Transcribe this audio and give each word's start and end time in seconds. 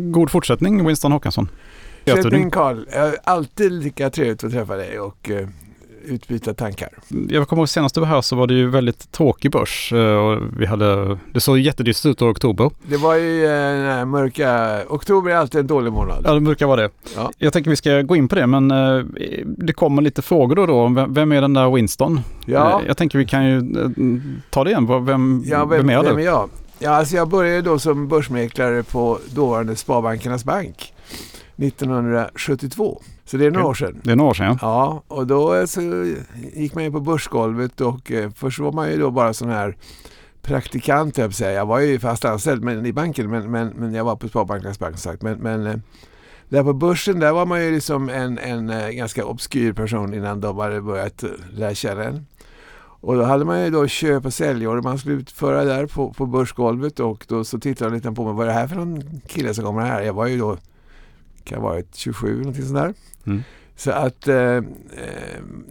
God 0.00 0.30
fortsättning 0.30 0.86
Winston 0.86 1.12
Håkansson. 1.12 1.48
Fortsättning 2.06 2.50
Karl. 2.50 2.84
Alltid 3.24 3.72
lika 3.72 4.10
trevligt 4.10 4.44
att 4.44 4.52
träffa 4.52 4.76
dig 4.76 5.00
och 5.00 5.30
uh, 5.30 5.48
utbyta 6.04 6.54
tankar. 6.54 6.88
Jag 7.28 7.48
kommer 7.48 7.60
ihåg 7.60 7.68
senast 7.68 7.94
du 7.94 8.00
var 8.00 8.08
här 8.08 8.20
så 8.20 8.36
var 8.36 8.46
det 8.46 8.54
ju 8.54 8.68
väldigt 8.68 9.12
tråkig 9.12 9.50
börs. 9.50 9.92
Uh, 9.92 10.00
och 10.00 10.38
vi 10.58 10.66
hade, 10.66 11.18
det 11.32 11.40
såg 11.40 11.58
jättedystert 11.58 12.10
ut 12.10 12.22
i 12.22 12.24
oktober. 12.24 12.70
Det 12.82 12.96
var 12.96 13.14
ju 13.14 13.46
uh, 13.46 14.04
mörka... 14.04 14.80
Oktober 14.88 15.30
är 15.30 15.36
alltid 15.36 15.60
en 15.60 15.66
dålig 15.66 15.92
månad. 15.92 16.22
Ja, 16.24 16.34
det 16.34 16.40
brukar 16.40 16.66
vara 16.66 16.80
det. 16.80 16.90
Ja. 17.16 17.30
Jag 17.38 17.52
tänker 17.52 17.70
vi 17.70 17.76
ska 17.76 18.02
gå 18.02 18.16
in 18.16 18.28
på 18.28 18.34
det 18.34 18.46
men 18.46 18.68
det 19.44 19.72
kommer 19.72 20.02
lite 20.02 20.22
frågor 20.22 20.56
då 20.56 20.62
och 20.62 20.68
då. 20.68 21.06
Vem 21.08 21.32
är 21.32 21.40
den 21.40 21.54
där 21.54 21.70
Winston? 21.70 22.20
Ja. 22.46 22.82
Jag 22.86 22.96
tänker 22.96 23.18
vi 23.18 23.26
kan 23.26 23.46
ju 23.46 23.62
ta 24.50 24.64
det 24.64 24.70
igen. 24.70 25.04
Vem, 25.06 25.42
ja, 25.46 25.64
vem, 25.64 25.86
vem 25.86 25.90
är 25.90 26.02
du? 26.02 26.08
Vem 26.08 26.18
är 26.18 26.22
jag? 26.22 26.48
Ja, 26.82 26.90
alltså 26.90 27.16
jag 27.16 27.28
började 27.28 27.62
då 27.62 27.78
som 27.78 28.08
börsmäklare 28.08 28.82
på 28.82 29.18
dåvarande 29.34 29.76
Sparbankernas 29.76 30.44
bank 30.44 30.94
1972. 31.56 33.02
Så 33.24 33.36
det 33.36 33.46
är 33.46 33.50
några 33.50 33.66
år 33.66 33.74
sedan. 33.74 34.00
Det 34.04 34.12
är 34.12 34.16
några 34.16 34.30
år 34.30 34.34
sedan 34.34 34.46
ja. 34.46 35.02
Ja, 35.08 35.16
och 35.16 35.26
då 35.26 35.54
eh, 35.54 35.64
så 35.64 35.80
gick 36.54 36.74
man 36.74 36.84
ju 36.84 36.92
på 36.92 37.00
börsgolvet 37.00 37.80
och 37.80 38.12
eh, 38.12 38.30
först 38.30 38.58
var 38.58 38.72
man 38.72 38.90
ju 38.90 38.98
då 38.98 39.10
bara 39.10 39.34
sån 39.34 39.48
här 39.48 39.76
praktikant 40.42 41.18
jag 41.18 41.34
säga. 41.34 41.52
Jag 41.52 41.66
var 41.66 41.80
ju 41.80 41.98
fast 41.98 42.24
anställd 42.24 42.64
men, 42.64 42.86
i 42.86 42.92
banken 42.92 43.30
men, 43.30 43.50
men, 43.50 43.68
men 43.68 43.94
jag 43.94 44.04
var 44.04 44.16
på 44.16 44.28
Sparbankernas 44.28 44.78
bank 44.78 44.98
som 44.98 45.12
sagt. 45.12 45.22
Men, 45.22 45.38
men 45.38 45.66
eh, 45.66 45.76
där 46.48 46.62
på 46.62 46.72
börsen 46.72 47.20
där 47.20 47.32
var 47.32 47.46
man 47.46 47.64
ju 47.64 47.74
liksom 47.74 48.08
en, 48.08 48.38
en, 48.38 48.70
en 48.70 48.96
ganska 48.96 49.24
obskyr 49.24 49.72
person 49.72 50.14
innan 50.14 50.40
de 50.40 50.58
hade 50.58 50.80
börjat 50.80 51.24
lära 51.52 51.74
känna 51.74 52.04
en. 52.04 52.26
Och 53.00 53.16
då 53.16 53.22
hade 53.22 53.44
man 53.44 53.64
ju 53.64 53.70
då 53.70 53.86
köp 53.86 54.26
och 54.26 54.34
säljorder 54.34 54.82
man 54.82 54.98
skulle 54.98 55.14
utföra 55.14 55.64
där 55.64 55.86
på, 55.86 56.12
på 56.12 56.26
börsgolvet 56.26 57.00
och 57.00 57.24
då 57.28 57.44
så 57.44 57.58
tittade 57.58 57.90
de 57.90 57.96
lite 57.96 58.12
på 58.12 58.24
mig. 58.24 58.34
Vad 58.34 58.42
är 58.42 58.48
det 58.48 58.58
här 58.58 58.68
för 58.68 58.76
någon 58.76 59.20
kille 59.26 59.54
som 59.54 59.64
kommer 59.64 59.82
här? 59.82 60.02
Jag 60.02 60.12
var 60.12 60.26
ju 60.26 60.38
då, 60.38 60.58
kan 61.44 61.60
ha 61.60 61.68
varit 61.68 61.96
27 61.96 62.38
någonting 62.38 62.64
sånt 62.64 62.78
där. 62.78 62.94
Mm. 63.26 63.42
Så 63.80 63.90
att 63.90 64.28
eh, 64.28 64.36
eh, 64.36 64.62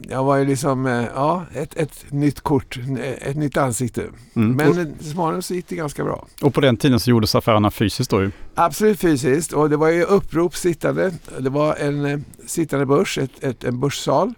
jag 0.09 0.23
var 0.23 0.37
ju 0.37 0.45
liksom, 0.45 0.85
eh, 0.85 1.05
ja, 1.15 1.45
ett, 1.53 1.77
ett 1.77 2.05
nytt 2.11 2.41
kort, 2.41 2.79
ett 3.21 3.35
nytt 3.35 3.57
ansikte. 3.57 4.03
Mm. 4.33 4.51
Men 4.51 4.93
så 4.99 5.05
småningom 5.05 5.41
så 5.41 5.53
gick 5.53 5.67
det 5.67 5.75
ganska 5.75 6.03
bra. 6.03 6.27
Och 6.41 6.53
på 6.53 6.61
den 6.61 6.77
tiden 6.77 6.99
så 6.99 7.09
gjordes 7.09 7.35
affärerna 7.35 7.71
fysiskt 7.71 8.11
då 8.11 8.21
ju? 8.21 8.31
Absolut 8.55 8.99
fysiskt 8.99 9.53
och 9.53 9.69
det 9.69 9.77
var 9.77 9.89
ju 9.89 10.03
upprop 10.03 10.55
sittande. 10.55 11.11
Det 11.39 11.49
var 11.49 11.75
en 11.75 12.05
eh, 12.05 12.19
sittande 12.45 12.85
börs, 12.85 13.17
ett, 13.17 13.43
ett, 13.43 13.63
en 13.63 13.79
börssal. 13.79 14.33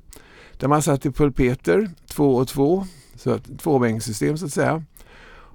Där 0.61 0.67
man 0.67 0.81
satt 0.81 1.05
i 1.05 1.11
pulpeter, 1.11 1.89
två 2.07 2.35
och 2.35 2.47
två, 2.47 2.85
så 3.15 3.33
ett 3.33 3.59
tvåbänkssystem 3.59 4.37
så 4.37 4.45
att 4.45 4.53
säga. 4.53 4.83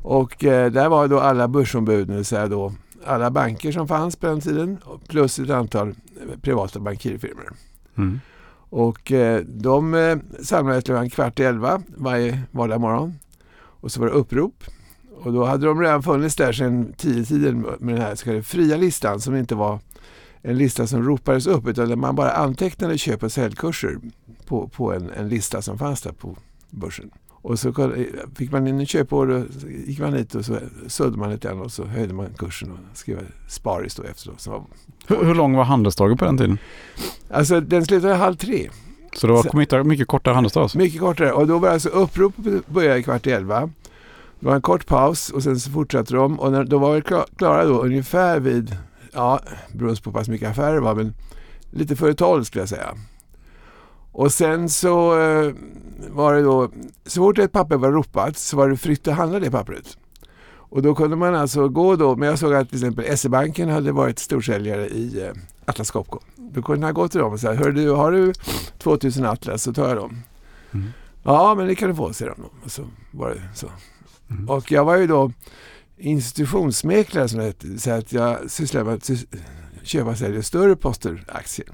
Och 0.03 0.45
eh, 0.45 0.73
där 0.73 0.89
var 0.89 1.09
då 1.09 1.21
alla 1.21 1.49
börsombud, 1.49 2.09
det 2.09 2.15
vill 2.15 2.25
säga 2.25 2.47
då 2.47 2.73
alla 3.05 3.31
banker 3.31 3.73
som 3.73 3.89
fanns 3.89 4.17
på 4.17 4.27
den 4.27 4.41
tiden 4.41 4.79
plus 5.09 5.39
ett 5.39 5.51
antal 5.51 5.95
privata 6.43 6.81
bankirfirmor. 6.81 7.53
Mm. 7.97 8.21
Och 8.71 9.13
eh, 9.13 9.41
de 9.41 9.95
eh, 9.95 10.17
samlades 10.43 10.85
klockan 10.85 11.11
kvart 11.11 11.41
i 11.41 11.43
elva 11.43 11.83
varje 11.97 12.43
vardag 12.51 12.81
morgon. 12.81 13.15
Och 13.57 13.93
så 13.93 14.01
var 14.01 14.07
det 14.07 14.13
upprop. 14.13 14.65
Och 15.23 15.33
då 15.33 15.45
hade 15.45 15.67
de 15.67 15.81
redan 15.81 16.03
funnits 16.03 16.37
där 16.37 16.53
sedan 16.53 16.93
tiden 16.97 17.61
med 17.61 17.95
den 17.95 18.03
här 18.03 18.15
så 18.15 18.25
kallade 18.25 18.43
fria 18.43 18.77
listan 18.77 19.21
som 19.21 19.37
inte 19.37 19.55
var 19.55 19.79
en 20.43 20.59
lista 20.59 20.87
som 20.87 21.03
ropades 21.03 21.47
upp 21.47 21.69
utan 21.69 21.89
där 21.89 21.97
man 21.97 22.15
bara 22.15 22.31
antecknade 22.31 22.99
köp 22.99 23.23
och 23.23 23.33
säljkurser 23.33 23.99
på, 24.47 24.69
på 24.69 24.93
en, 24.93 25.11
en, 25.11 25.29
lista 25.29 25.63
som 25.63 25.79
fanns 25.79 26.03
där 26.03 26.13
på 26.13 26.37
börsen. 26.71 27.11
Och 27.29 27.59
så 27.59 27.95
fick 28.35 28.53
man 28.53 28.67
in 28.67 28.81
en 28.81 28.87
köporder, 28.87 29.47
gick 29.87 29.99
man 29.99 30.15
hit 30.15 30.35
och 30.35 30.45
så 30.45 30.59
sådde 30.87 31.19
man 31.19 31.31
lite 31.31 31.49
grann 31.49 31.61
och 31.61 31.73
så 31.73 31.85
höjde 31.85 32.15
man 32.15 32.35
kursen 32.39 32.71
och 32.71 32.79
skrev 32.99 33.19
sparis 33.49 33.95
då 33.95 34.03
efteråt. 34.03 34.47
Var, 34.47 34.63
hur, 35.07 35.25
hur 35.25 35.35
lång 35.35 35.57
var 35.57 35.65
handelsdagen 35.65 36.17
på 36.17 36.25
den 36.25 36.39
tiden? 36.39 36.59
Alltså 37.31 37.61
den 37.61 37.85
slutade 37.85 38.15
halv 38.15 38.37
tre. 38.37 38.71
Så 39.13 39.27
det 39.27 39.33
var 39.33 39.85
mycket, 39.85 40.07
kortare 40.09 40.35
handelsdag? 40.35 40.63
Alltså. 40.63 40.79
Mycket 40.79 41.01
kortare 41.01 41.33
och 41.33 41.47
då 41.47 41.59
var 41.59 41.69
alltså 41.69 41.89
uppropet 41.89 42.67
började 42.67 43.03
kvart 43.03 43.27
i 43.27 43.31
elva. 43.31 43.71
Det 44.41 44.47
var 44.47 44.55
en 44.55 44.63
kort 44.63 44.87
paus 44.87 45.31
och 45.31 45.43
sen 45.43 45.61
så 45.61 45.71
fortsatte 45.71 46.15
de 46.15 46.41
och 46.41 46.53
när, 46.53 46.65
de 46.65 46.81
var 46.81 47.01
klara 47.37 47.65
då 47.65 47.83
ungefär 47.83 48.41
vid 48.41 48.77
ja, 49.13 49.41
beroende 49.73 50.01
på 50.01 50.11
hur 50.11 50.19
pass 50.19 50.29
mycket 50.29 50.51
affärer 50.51 50.75
det 50.75 50.81
var, 50.81 50.95
men 50.95 51.15
lite 51.71 51.97
före 51.97 52.15
tolv 52.15 52.45
skulle 52.45 52.63
jag 52.63 52.69
säga. 52.69 52.95
Och 54.17 54.33
sen 54.33 54.69
så 54.69 55.21
eh, 55.21 55.53
var 56.09 56.35
det 56.35 56.43
då, 56.43 56.71
så 57.07 57.21
fort 57.21 57.39
ett 57.39 57.53
papper 57.53 57.77
var 57.77 57.93
ropat 57.93 58.39
så 58.39 58.57
var 58.57 58.69
det 58.69 58.77
fritt 58.77 59.09
att 59.09 59.15
handla 59.15 59.41
det 59.41 59.51
pappret. 59.51 59.99
Och 60.49 60.83
då 60.83 60.95
kunde 60.95 61.17
man 61.17 61.35
alltså 61.35 61.69
gå 61.69 61.97
då, 61.97 62.17
men 62.17 62.29
jag 62.29 62.39
såg 62.39 62.55
att 62.55 62.69
till 62.69 62.79
exempel 62.79 63.19
SE-banken 63.19 63.69
hade 63.69 63.93
varit 63.93 64.19
storsäljare 64.19 64.89
i 64.89 65.23
eh, 65.23 65.33
Atlas 65.65 65.91
Copco. 65.91 66.19
Då 66.37 66.63
kunde 66.63 66.81
man 66.81 66.95
gå 66.95 67.09
till 67.09 67.21
dem 67.21 67.33
och 67.33 67.41
säga, 67.41 67.55
hör 67.55 67.73
du, 67.73 67.91
har 67.91 68.13
du 68.13 68.33
2000 68.79 69.27
Atlas 69.27 69.63
så 69.63 69.73
tar 69.73 69.89
jag 69.89 69.97
dem. 69.97 70.23
Mm. 70.73 70.87
Ja, 71.23 71.55
men 71.55 71.67
det 71.67 71.75
kan 71.75 71.89
du 71.89 71.95
få, 71.95 72.13
säger 72.13 72.35
de. 72.37 72.45
Och 72.65 72.71
så 72.71 72.83
var 73.11 73.31
det 73.31 73.43
så. 73.55 73.67
Mm. 74.31 74.49
Och 74.49 74.73
jag 74.73 74.85
var 74.85 74.97
ju 74.97 75.07
då 75.07 75.33
institutionsmäklare 75.97 77.29
som 77.29 77.39
det 77.39 77.45
heter. 77.45 77.79
Så 77.79 77.91
att 77.91 78.13
jag 78.13 78.51
sysslar 78.51 78.85
med 78.85 78.95
att 78.95 79.11
köpa 79.83 80.11
och 80.11 80.19
sälja 80.19 80.43
större 80.43 80.77
poster 80.77 81.25
aktier. 81.29 81.69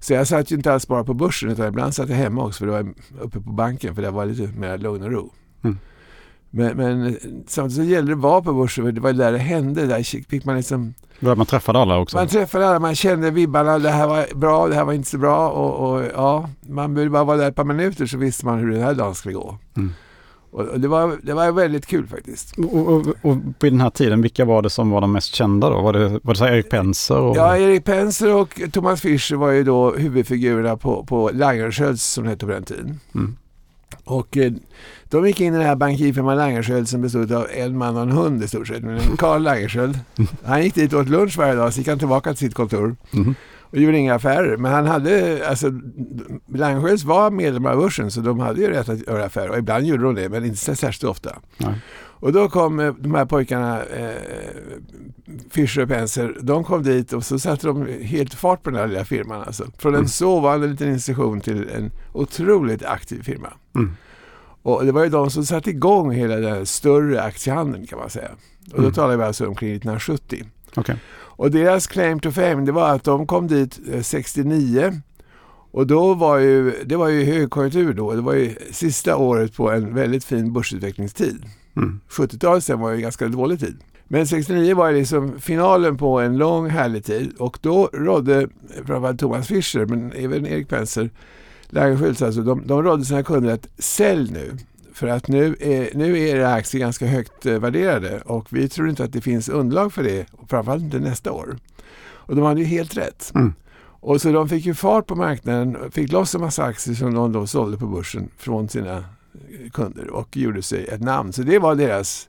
Så 0.00 0.12
jag 0.12 0.26
satt 0.26 0.52
ju 0.52 0.56
inte 0.56 0.72
alls 0.72 0.88
bara 0.88 1.04
på 1.04 1.14
börsen 1.14 1.50
utan 1.50 1.68
ibland 1.68 1.94
satt 1.94 2.08
jag 2.08 2.16
hemma 2.16 2.44
också 2.44 2.58
för 2.58 2.66
det 2.66 2.72
var 2.72 2.94
uppe 3.20 3.40
på 3.40 3.52
banken 3.52 3.94
för 3.94 4.02
det 4.02 4.10
var 4.10 4.26
lite 4.26 4.58
mer 4.58 4.78
lugn 4.78 5.02
och 5.02 5.12
ro. 5.12 5.32
Mm. 5.64 5.78
Men, 6.50 6.76
men 6.76 7.18
samtidigt 7.46 7.86
så 7.86 7.92
gällde 7.92 8.12
det 8.12 8.16
att 8.16 8.22
vara 8.22 8.42
på 8.42 8.52
börsen 8.52 8.94
det 8.94 9.00
var 9.00 9.12
där 9.12 9.32
det 9.32 9.38
hände. 9.38 9.86
Där 9.86 10.28
fick 10.28 10.44
man 10.44 10.56
liksom 10.56 10.94
man 11.20 11.46
träffade 11.46 11.78
alla 11.78 11.98
också? 11.98 12.16
Man 12.16 12.28
träffade 12.28 12.68
alla, 12.68 12.78
man 12.78 12.94
kände 12.94 13.30
vibbarna. 13.30 13.78
Det 13.78 13.90
här 13.90 14.06
var 14.06 14.26
bra, 14.34 14.68
det 14.68 14.74
här 14.74 14.84
var 14.84 14.92
inte 14.92 15.10
så 15.10 15.18
bra. 15.18 15.50
Och, 15.50 15.90
och 15.90 16.04
ja, 16.14 16.50
man 16.60 16.94
behövde 16.94 17.10
bara 17.10 17.24
vara 17.24 17.36
där 17.36 17.48
ett 17.48 17.56
par 17.56 17.64
minuter 17.64 18.06
så 18.06 18.18
visste 18.18 18.46
man 18.46 18.58
hur 18.58 18.70
den 18.70 18.82
här 18.82 18.94
dagen 18.94 19.14
skulle 19.14 19.34
gå. 19.34 19.58
Mm. 19.76 19.92
Och 20.50 20.80
det, 20.80 20.88
var, 20.88 21.18
det 21.22 21.34
var 21.34 21.52
väldigt 21.52 21.86
kul 21.86 22.06
faktiskt. 22.06 22.58
Och, 22.58 22.88
och, 22.88 23.06
och 23.22 23.36
på 23.58 23.66
den 23.66 23.80
här 23.80 23.90
tiden, 23.90 24.22
vilka 24.22 24.44
var 24.44 24.62
det 24.62 24.70
som 24.70 24.90
var 24.90 25.00
de 25.00 25.12
mest 25.12 25.34
kända 25.34 25.70
då? 25.70 25.80
Var 25.80 25.92
det, 25.92 26.08
var 26.08 26.34
det 26.34 26.38
så 26.38 26.46
Erik 26.46 26.70
Penser? 26.70 27.18
Och... 27.18 27.36
Ja, 27.36 27.56
Erik 27.56 27.84
Penser 27.84 28.34
och 28.34 28.60
Thomas 28.72 29.00
Fischer 29.00 29.36
var 29.36 29.50
ju 29.50 29.64
då 29.64 29.94
huvudfigurerna 29.96 30.76
på, 30.76 31.04
på 31.04 31.30
Langerskiölds 31.34 32.04
som 32.04 32.24
det 32.24 32.30
hette 32.30 32.46
på 32.46 32.52
den 32.52 32.64
tiden. 32.64 33.00
Mm. 33.14 33.36
Och 34.04 34.36
eh, 34.36 34.52
de 35.04 35.26
gick 35.26 35.40
in 35.40 35.54
i 35.54 35.56
den 35.56 35.66
här 35.66 35.76
bankirfirman 35.76 36.36
Langerskiöld 36.36 36.88
som 36.88 37.02
bestod 37.02 37.32
av 37.32 37.46
en 37.54 37.78
man 37.78 37.96
och 37.96 38.02
en 38.02 38.12
hund 38.12 38.42
i 38.42 38.48
stort 38.48 38.68
sett. 38.68 38.82
Men 38.82 39.00
Karl 39.18 39.42
Langerskiöld, 39.42 39.98
han 40.44 40.62
gick 40.62 40.74
dit 40.74 40.92
och 40.92 41.00
åt 41.00 41.08
lunch 41.08 41.38
varje 41.38 41.54
dag, 41.54 41.72
så 41.72 41.78
gick 41.78 41.88
han 41.88 41.98
tillbaka 41.98 42.30
till 42.30 42.38
sitt 42.38 42.54
kontor. 42.54 42.96
Mm 43.12 43.34
och 43.70 43.78
gjorde 43.78 43.98
inga 43.98 44.14
affärer. 44.14 44.56
Men 44.56 44.72
han 44.72 44.86
hade, 44.86 45.42
alltså 45.48 45.72
Langeskiölds 46.54 47.04
var 47.04 47.30
medlemmar 47.30 47.70
av 47.70 47.78
börsen 47.78 48.10
så 48.10 48.20
de 48.20 48.40
hade 48.40 48.60
ju 48.60 48.70
rätt 48.70 48.88
att 48.88 49.06
göra 49.06 49.24
affärer. 49.24 49.50
Och 49.50 49.58
ibland 49.58 49.86
gjorde 49.86 50.02
de 50.02 50.14
det, 50.14 50.28
men 50.28 50.44
inte 50.44 50.76
särskilt 50.76 51.04
ofta. 51.04 51.36
Nej. 51.56 51.74
Och 52.20 52.32
då 52.32 52.48
kom 52.48 52.80
eh, 52.80 52.94
de 52.94 53.14
här 53.14 53.24
pojkarna, 53.24 53.82
eh, 53.82 54.16
Fischer 55.50 55.82
och 55.82 55.88
Penser, 55.88 56.36
de 56.40 56.64
kom 56.64 56.82
dit 56.82 57.12
och 57.12 57.24
så 57.24 57.38
satte 57.38 57.66
de 57.66 57.86
helt 58.02 58.34
fart 58.34 58.62
på 58.62 58.70
den 58.70 58.80
här 58.80 58.86
lilla 58.86 59.04
firman. 59.04 59.42
Alltså. 59.46 59.64
Från 59.78 59.92
en 59.92 59.98
mm. 59.98 60.08
sovande 60.08 60.66
liten 60.66 60.88
institution 60.88 61.40
till 61.40 61.68
en 61.68 61.90
otroligt 62.12 62.84
aktiv 62.84 63.22
firma. 63.22 63.52
Mm. 63.74 63.92
Och 64.62 64.86
det 64.86 64.92
var 64.92 65.04
ju 65.04 65.10
de 65.10 65.30
som 65.30 65.44
satte 65.44 65.70
igång 65.70 66.12
hela 66.12 66.36
den 66.36 66.66
större 66.66 67.22
aktiehandeln 67.22 67.86
kan 67.86 67.98
man 67.98 68.10
säga. 68.10 68.30
Och 68.72 68.76
då 68.76 68.82
mm. 68.82 68.92
talar 68.92 69.16
vi 69.16 69.22
alltså 69.22 69.46
omkring 69.46 69.70
1970. 69.70 70.44
Okay. 70.76 70.96
Och 71.10 71.50
deras 71.50 71.86
claim 71.86 72.20
to 72.20 72.30
fame 72.30 72.66
det 72.66 72.72
var 72.72 72.94
att 72.94 73.04
de 73.04 73.26
kom 73.26 73.46
dit 73.46 73.80
69 74.02 74.82
eh, 74.82 74.92
och 75.70 75.86
då 75.86 76.14
var 76.14 76.38
ju, 76.38 76.84
det 76.84 76.96
var 76.96 77.08
ju 77.08 77.24
högkonjunktur 77.24 77.92
då. 77.92 78.12
Det 78.12 78.20
var 78.20 78.34
ju 78.34 78.54
sista 78.70 79.16
året 79.16 79.56
på 79.56 79.70
en 79.70 79.94
väldigt 79.94 80.24
fin 80.24 80.52
börsutvecklingstid. 80.52 81.44
Mm. 81.76 82.00
70-talet 82.10 82.64
sen 82.64 82.80
var 82.80 82.90
ju 82.90 83.00
ganska 83.00 83.28
dålig 83.28 83.60
tid. 83.60 83.76
Men 84.08 84.26
69 84.26 84.74
var 84.74 84.92
liksom 84.92 85.40
finalen 85.40 85.96
på 85.96 86.20
en 86.20 86.36
lång 86.36 86.70
härlig 86.70 87.04
tid 87.04 87.32
och 87.38 87.58
då 87.60 87.90
rådde 87.92 88.48
framförallt 88.86 89.20
Thomas 89.20 89.48
Fischer 89.48 89.86
men 89.86 90.12
även 90.12 90.46
Erik 90.46 90.68
Penser, 90.68 91.10
Langerskiölds 91.68 92.22
alltså, 92.22 92.42
de, 92.42 92.66
de 92.66 92.82
rådde 92.82 93.04
sina 93.04 93.22
kunder 93.22 93.54
att 93.54 93.68
sälj 93.78 94.32
nu. 94.32 94.56
För 94.98 95.06
att 95.06 95.28
nu 95.28 95.56
är, 95.60 95.90
nu 95.94 96.18
är 96.18 96.36
era 96.36 96.52
aktier 96.52 96.80
ganska 96.80 97.06
högt 97.06 97.46
eh, 97.46 97.58
värderade 97.58 98.20
och 98.20 98.46
vi 98.50 98.68
tror 98.68 98.88
inte 98.88 99.04
att 99.04 99.12
det 99.12 99.20
finns 99.20 99.48
underlag 99.48 99.92
för 99.92 100.02
det, 100.02 100.26
framförallt 100.48 100.82
inte 100.82 100.98
nästa 100.98 101.32
år. 101.32 101.56
Och 102.00 102.36
de 102.36 102.44
hade 102.44 102.60
ju 102.60 102.66
helt 102.66 102.96
rätt. 102.96 103.32
Mm. 103.34 103.54
Och 103.80 104.20
så 104.20 104.32
de 104.32 104.48
fick 104.48 104.66
ju 104.66 104.74
fart 104.74 105.06
på 105.06 105.14
marknaden, 105.14 105.76
fick 105.90 106.12
loss 106.12 106.34
en 106.34 106.40
massa 106.40 106.64
aktier 106.64 106.94
som 106.94 107.14
de 107.14 107.32
då 107.32 107.46
sålde 107.46 107.78
på 107.78 107.86
börsen 107.86 108.28
från 108.36 108.68
sina 108.68 108.96
eh, 108.96 109.70
kunder 109.72 110.10
och 110.10 110.36
gjorde 110.36 110.62
sig 110.62 110.86
ett 110.86 111.00
namn. 111.00 111.32
Så 111.32 111.42
det 111.42 111.58
var 111.58 111.74
deras, 111.74 112.28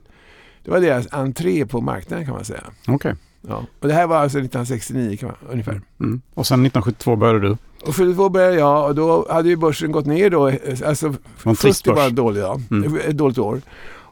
det 0.64 0.70
var 0.70 0.80
deras 0.80 1.12
entré 1.12 1.66
på 1.66 1.80
marknaden 1.80 2.26
kan 2.26 2.34
man 2.34 2.44
säga. 2.44 2.64
Okay. 2.88 3.14
Ja. 3.48 3.64
Och 3.80 3.88
det 3.88 3.94
här 3.94 4.06
var 4.06 4.16
alltså 4.16 4.38
1969 4.38 5.18
man, 5.22 5.34
ungefär. 5.50 5.80
Mm. 6.00 6.20
Och 6.34 6.46
sen 6.46 6.66
1972 6.66 7.16
började 7.16 7.40
du? 7.40 7.56
Och 7.86 7.96
72 7.96 8.28
började 8.28 8.56
jag 8.56 8.88
och 8.88 8.94
då 8.94 9.26
hade 9.30 9.48
ju 9.48 9.56
börsen 9.56 9.92
gått 9.92 10.06
ner 10.06 10.30
då. 10.30 10.52
Alltså, 10.86 11.14
70 11.36 11.92
var 11.92 12.06
en 12.06 12.14
dålig, 12.14 12.42
dag, 12.42 12.62
mm. 12.70 12.96
ett 12.96 13.16
dåligt 13.16 13.38
år. 13.38 13.60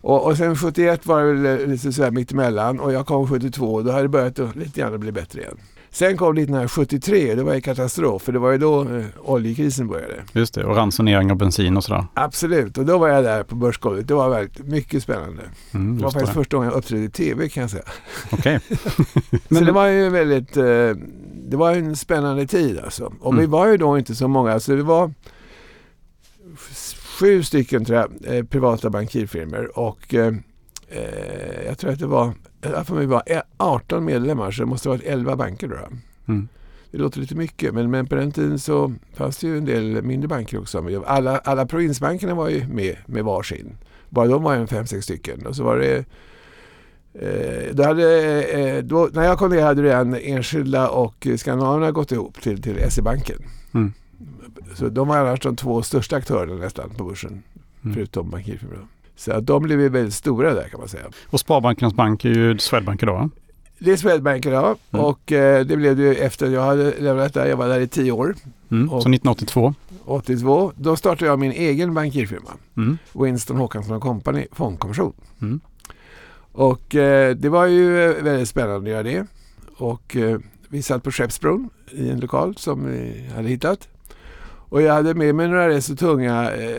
Och, 0.00 0.26
och 0.26 0.36
sen 0.36 0.56
71 0.56 1.06
var 1.06 1.22
det 1.22 1.32
väl 1.32 1.68
lite 1.68 1.92
sådär 1.92 2.10
mittemellan 2.10 2.80
och 2.80 2.92
jag 2.92 3.06
kom 3.06 3.28
72 3.28 3.74
och 3.74 3.84
då 3.84 3.90
hade 3.90 4.02
det 4.02 4.08
börjat 4.08 4.56
lite 4.56 4.80
grann 4.80 5.00
bli 5.00 5.12
bättre 5.12 5.40
igen. 5.40 5.56
Sen 5.90 6.16
kom 6.16 6.38
1973, 6.38 7.34
det 7.34 7.42
var 7.42 7.54
en 7.54 7.62
katastrof 7.62 8.22
för 8.22 8.32
det 8.32 8.38
var 8.38 8.52
ju 8.52 8.58
då 8.58 8.82
eh, 8.82 9.04
oljekrisen 9.18 9.88
började. 9.88 10.14
Just 10.32 10.54
det, 10.54 10.64
och 10.64 10.76
ransonering 10.76 11.30
av 11.30 11.36
bensin 11.36 11.76
och 11.76 11.84
sådär. 11.84 12.06
Absolut, 12.14 12.78
och 12.78 12.86
då 12.86 12.98
var 12.98 13.08
jag 13.08 13.24
där 13.24 13.42
på 13.42 13.54
börsgolvet. 13.54 14.08
Det 14.08 14.14
var 14.14 14.28
väldigt 14.28 14.66
mycket 14.66 15.02
spännande. 15.02 15.42
Mm, 15.74 15.98
det 15.98 16.04
var 16.04 16.10
faktiskt 16.10 16.32
det. 16.32 16.40
första 16.40 16.56
gången 16.56 16.70
jag 16.70 16.78
uppträdde 16.78 17.04
i 17.04 17.10
TV 17.10 17.48
kan 17.48 17.60
jag 17.60 17.70
säga. 17.70 17.82
Okej. 18.30 18.60
Okay. 18.70 19.38
så 19.58 19.64
det 19.64 19.72
var 19.72 19.86
ju 19.86 20.08
väldigt, 20.08 20.56
eh, 20.56 20.64
det 21.48 21.56
var 21.56 21.72
en 21.72 21.96
spännande 21.96 22.46
tid 22.46 22.78
alltså. 22.78 23.12
Och 23.20 23.32
mm. 23.32 23.40
vi 23.40 23.46
var 23.46 23.66
ju 23.66 23.76
då 23.76 23.98
inte 23.98 24.14
så 24.14 24.28
många, 24.28 24.60
så 24.60 24.72
det 24.72 24.82
var 24.82 25.12
sju 27.18 27.42
stycken 27.42 27.84
tror 27.84 27.98
jag, 27.98 28.36
eh, 28.36 28.44
privata 28.44 28.90
bankirfirmor 28.90 29.78
och 29.78 30.14
eh, 30.14 30.34
eh 30.88 31.66
jag 31.66 31.78
tror 31.78 31.90
att 31.90 31.98
det 31.98 32.06
var 32.06 32.32
för 32.62 32.94
mig 32.94 33.06
var 33.06 33.22
18 33.56 34.04
medlemmar 34.04 34.50
så 34.50 34.62
det 34.62 34.66
måste 34.66 34.88
ha 34.88 34.96
varit 34.96 35.06
11 35.06 35.36
banker 35.36 35.68
då. 35.68 35.76
Mm. 36.32 36.48
Det 36.90 36.98
låter 36.98 37.20
lite 37.20 37.34
mycket 37.34 37.74
men, 37.74 37.90
men 37.90 38.06
på 38.06 38.14
den 38.14 38.32
tiden 38.32 38.58
så 38.58 38.94
fanns 39.14 39.38
det 39.38 39.46
ju 39.46 39.58
en 39.58 39.64
del 39.64 40.02
mindre 40.02 40.28
banker 40.28 40.58
också. 40.58 41.02
Alla, 41.06 41.38
alla 41.38 41.66
provinsbankerna 41.66 42.34
var 42.34 42.48
ju 42.48 42.66
med 42.66 42.96
med 43.06 43.24
varsin. 43.24 43.76
Bara 44.08 44.26
de 44.26 44.42
var 44.42 44.54
en 44.54 44.66
fem, 44.66 44.86
sex 44.86 45.04
stycken. 45.04 45.46
Och 45.46 45.56
så 45.56 45.64
var 45.64 45.78
det 45.78 46.04
eh, 47.14 47.86
hade, 47.86 48.42
eh, 48.42 48.84
då, 48.84 49.08
när 49.12 49.24
jag 49.24 49.38
kom 49.38 49.50
ner 49.50 49.62
hade 49.62 49.82
redan 49.82 50.14
enskilda 50.14 50.88
och 50.88 51.26
Skandinaverna 51.36 51.90
gått 51.90 52.12
ihop 52.12 52.42
till, 52.42 52.62
till 52.62 52.90
SE-banken. 52.90 53.38
Mm. 53.74 53.92
Så 54.74 54.88
de 54.88 55.08
var 55.08 55.16
annars 55.16 55.40
de 55.40 55.56
två 55.56 55.82
största 55.82 56.16
aktörerna 56.16 56.54
nästan 56.54 56.90
på 56.90 57.04
börsen. 57.04 57.42
Mm. 57.82 57.94
Förutom 57.94 58.30
bankirfirmorna. 58.30 58.88
Så 59.18 59.32
att 59.32 59.46
de 59.46 59.62
blev 59.62 59.78
väldigt 59.78 60.14
stora 60.14 60.54
där 60.54 60.68
kan 60.68 60.80
man 60.80 60.88
säga. 60.88 61.04
Och 61.26 61.40
Sparbankernas 61.40 61.94
bank 61.94 62.24
är 62.24 62.28
ju 62.28 62.58
Swedbank 62.58 63.02
idag? 63.02 63.30
Det 63.78 63.92
är 63.92 63.96
Swedbank 63.96 64.46
idag 64.46 64.76
mm. 64.90 65.04
och 65.04 65.32
eh, 65.32 65.64
det 65.64 65.76
blev 65.76 65.96
det 65.96 66.02
ju 66.02 66.14
efter 66.14 66.50
jag 66.50 66.62
hade 66.62 66.94
lämnat 67.00 67.34
där. 67.34 67.46
Jag 67.46 67.56
var 67.56 67.68
där 67.68 67.80
i 67.80 67.88
tio 67.88 68.12
år. 68.12 68.34
Mm. 68.70 68.88
Så 68.88 68.96
1982? 68.96 69.74
82. 70.04 70.72
Då 70.76 70.96
startade 70.96 71.30
jag 71.30 71.38
min 71.38 71.52
egen 71.52 71.94
bankirfirma. 71.94 72.50
Mm. 72.76 72.98
Winston 73.12 73.56
Håkansson 73.56 74.00
Company 74.00 74.46
Fondkommission. 74.52 75.12
Mm. 75.40 75.60
Och 76.52 76.94
eh, 76.94 77.36
det 77.36 77.48
var 77.48 77.66
ju 77.66 78.04
eh, 78.04 78.22
väldigt 78.22 78.48
spännande 78.48 78.76
att 78.76 78.88
göra 78.88 79.02
det. 79.02 79.26
Och 79.76 80.16
eh, 80.16 80.38
vi 80.68 80.82
satt 80.82 81.02
på 81.02 81.10
Skeppsbron 81.10 81.70
i 81.92 82.10
en 82.10 82.20
lokal 82.20 82.56
som 82.56 82.86
vi 82.86 83.28
hade 83.34 83.48
hittat. 83.48 83.88
Och 84.68 84.82
jag 84.82 84.94
hade 84.94 85.14
med 85.14 85.34
mig 85.34 85.48
några 85.48 85.68
rätt 85.68 85.84
så 85.84 85.96
tunga 85.96 86.50
eh, 86.52 86.72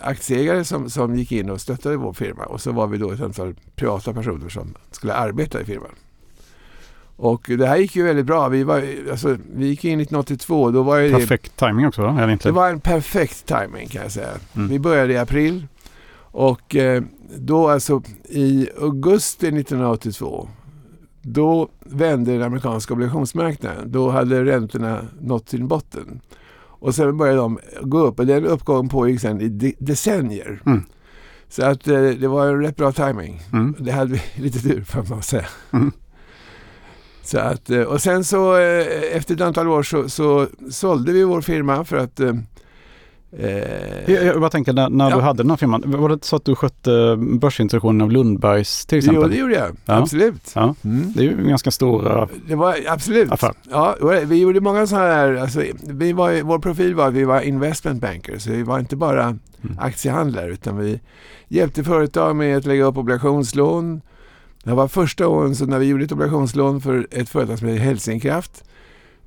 aktieägare 0.00 0.64
som, 0.64 0.90
som 0.90 1.16
gick 1.16 1.32
in 1.32 1.50
och 1.50 1.60
stöttade 1.60 1.96
vår 1.96 2.12
firma. 2.12 2.44
Och 2.44 2.60
så 2.60 2.72
var 2.72 2.86
vi 2.86 2.98
då 2.98 3.10
ett 3.10 3.20
antal 3.20 3.54
privata 3.76 4.12
personer 4.12 4.48
som 4.48 4.74
skulle 4.90 5.14
arbeta 5.14 5.60
i 5.60 5.64
firman. 5.64 5.94
Och 7.16 7.44
det 7.58 7.66
här 7.66 7.76
gick 7.76 7.96
ju 7.96 8.02
väldigt 8.02 8.26
bra. 8.26 8.48
Vi, 8.48 8.64
var, 8.64 8.84
alltså, 9.10 9.36
vi 9.54 9.66
gick 9.66 9.84
in 9.84 10.00
1982. 10.00 10.70
Då 10.70 10.82
var 10.82 11.12
perfekt 11.12 11.52
det, 11.56 11.66
timing 11.66 11.86
också 11.86 12.02
Eller 12.02 12.30
inte? 12.30 12.48
Det 12.48 12.52
var 12.52 12.70
en 12.70 12.80
perfekt 12.80 13.46
timing 13.46 13.88
kan 13.88 14.02
jag 14.02 14.12
säga. 14.12 14.30
Mm. 14.56 14.68
Vi 14.68 14.78
började 14.78 15.12
i 15.12 15.18
april. 15.18 15.66
Och 16.16 16.76
eh, 16.76 17.02
då 17.36 17.68
alltså 17.68 18.02
i 18.28 18.68
augusti 18.80 19.46
1982 19.46 20.48
då 21.22 21.68
vände 21.80 22.32
den 22.32 22.42
amerikanska 22.42 22.94
obligationsmarknaden. 22.94 23.92
Då 23.92 24.10
hade 24.10 24.44
räntorna 24.44 25.00
nått 25.20 25.48
sin 25.48 25.68
botten. 25.68 26.20
Och 26.82 26.94
sen 26.94 27.16
började 27.16 27.38
de 27.38 27.58
gå 27.82 27.98
upp 27.98 28.18
och 28.18 28.26
den 28.26 28.46
uppgången 28.46 28.88
pågick 28.88 29.20
sen 29.20 29.40
i 29.40 29.48
de 29.48 29.74
decennier. 29.78 30.62
Mm. 30.66 30.82
Så 31.48 31.64
att 31.64 31.88
eh, 31.88 32.02
det 32.02 32.28
var 32.28 32.46
en 32.46 32.60
rätt 32.62 32.76
bra 32.76 32.92
timing. 32.92 33.42
Mm. 33.52 33.76
Det 33.78 33.92
hade 33.92 34.12
vi 34.12 34.22
lite 34.42 34.58
tur 34.58 34.84
får 34.84 35.04
man 35.10 35.22
säga. 35.22 35.46
Mm. 35.72 35.92
Så 37.22 37.38
att, 37.38 37.70
eh, 37.70 37.82
och 37.82 38.02
sen 38.02 38.24
så 38.24 38.56
eh, 38.56 39.16
efter 39.16 39.34
ett 39.34 39.40
antal 39.40 39.68
år 39.68 39.82
så, 39.82 40.08
så 40.08 40.46
sålde 40.70 41.12
vi 41.12 41.24
vår 41.24 41.40
firma 41.40 41.84
för 41.84 41.96
att 41.96 42.20
Eh, 42.20 42.34
jag, 44.06 44.24
jag 44.24 44.40
bara 44.40 44.50
tänker 44.50 44.72
när, 44.72 44.88
när 44.88 45.10
ja. 45.10 45.16
du 45.16 45.22
hade 45.22 45.42
den 45.42 45.50
här 45.50 45.56
firman, 45.56 45.82
var 45.86 46.08
det 46.08 46.24
så 46.24 46.36
att 46.36 46.44
du 46.44 46.54
skötte 46.54 47.16
börsintroduktionen 47.16 48.00
av 48.00 48.10
Lundbergs 48.10 48.86
till 48.86 48.98
exempel? 48.98 49.22
Jo, 49.22 49.28
det 49.28 49.36
gjorde 49.36 49.54
jag. 49.54 49.76
Ja. 49.84 49.94
Absolut. 49.94 50.52
Ja. 50.54 50.74
Mm. 50.84 51.12
Det 51.12 51.20
är 51.20 51.24
ju 51.24 51.38
en 51.40 51.48
ganska 51.48 51.70
stor 51.70 52.28
det 52.48 52.54
var, 52.56 52.76
absolut. 52.88 53.32
affär. 53.32 53.52
Ja, 53.70 53.96
vi 54.24 54.40
gjorde 54.40 54.60
många 54.60 54.86
sådana 54.86 55.06
här, 55.06 55.34
alltså, 55.34 55.62
vi 55.80 56.12
var, 56.12 56.42
vår 56.42 56.58
profil 56.58 56.94
var 56.94 57.08
att 57.08 57.14
vi 57.14 57.24
var 57.24 57.40
investment 57.40 58.00
bankers. 58.00 58.46
Vi 58.46 58.62
var 58.62 58.78
inte 58.78 58.96
bara 58.96 59.22
mm. 59.24 59.38
aktiehandlare 59.78 60.52
utan 60.52 60.76
vi 60.76 61.00
hjälpte 61.48 61.84
företag 61.84 62.36
med 62.36 62.56
att 62.56 62.66
lägga 62.66 62.84
upp 62.84 62.96
obligationslån. 62.96 64.00
Det 64.64 64.74
var 64.74 64.88
första 64.88 65.28
åren 65.28 65.56
så 65.56 65.66
när 65.66 65.78
vi 65.78 65.86
gjorde 65.86 66.04
ett 66.04 66.12
obligationslån 66.12 66.80
för 66.80 67.06
ett 67.10 67.28
företag 67.28 67.58
som 67.58 67.68
heter 67.68 67.84
Helsingkraft 67.84 68.64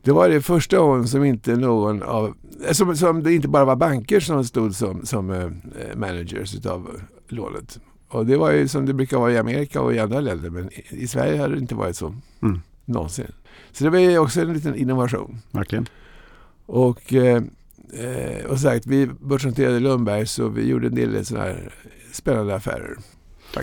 det 0.06 0.12
var 0.12 0.30
det 0.30 0.42
första 0.42 0.82
året 0.82 1.10
som 1.10 1.24
inte 1.24 1.56
någon 1.56 2.04
av, 2.04 2.34
som, 2.72 2.98
som 2.98 3.24
det 3.24 3.34
inte 3.34 3.48
bara 3.48 3.66
var 3.66 3.76
banker 3.76 4.20
som 4.20 4.44
stod 4.44 4.76
som, 4.76 5.06
som 5.06 5.30
eh, 5.30 5.50
managers 5.96 6.56
utav 6.56 7.02
lånet. 7.28 7.80
Och 8.08 8.26
det 8.26 8.38
var 8.38 8.52
ju 8.52 8.68
som 8.68 8.86
det 8.86 8.94
brukar 8.94 9.18
vara 9.18 9.32
i 9.32 9.38
Amerika 9.38 9.82
och 9.82 9.94
i 9.94 10.00
andra 10.00 10.20
länder 10.20 10.50
men 10.50 10.70
i, 10.74 10.86
i 10.90 11.08
Sverige 11.08 11.42
hade 11.42 11.56
det 11.56 11.62
inte 11.62 11.76
varit 11.76 11.96
så 11.96 12.16
mm. 12.42 12.62
någonsin. 12.86 13.32
Så 13.72 13.84
det 13.84 13.90
var 13.90 14.00
ju 14.00 14.18
också 14.18 14.42
en 14.42 14.54
liten 14.54 14.76
innovation. 14.76 15.38
Verkligen. 15.52 15.86
Och, 16.66 17.14
eh, 17.14 17.44
eh 17.94 18.46
och 18.50 18.60
sagt, 18.60 18.86
vi 18.86 19.08
börsnoterade 19.08 19.80
Lundberg 19.80 20.28
så 20.28 20.48
vi 20.48 20.68
gjorde 20.68 20.88
en 20.88 20.96
del 20.96 21.26
sådana 21.26 21.46
här 21.46 21.74
spännande 22.12 22.56
affärer. 22.56 22.98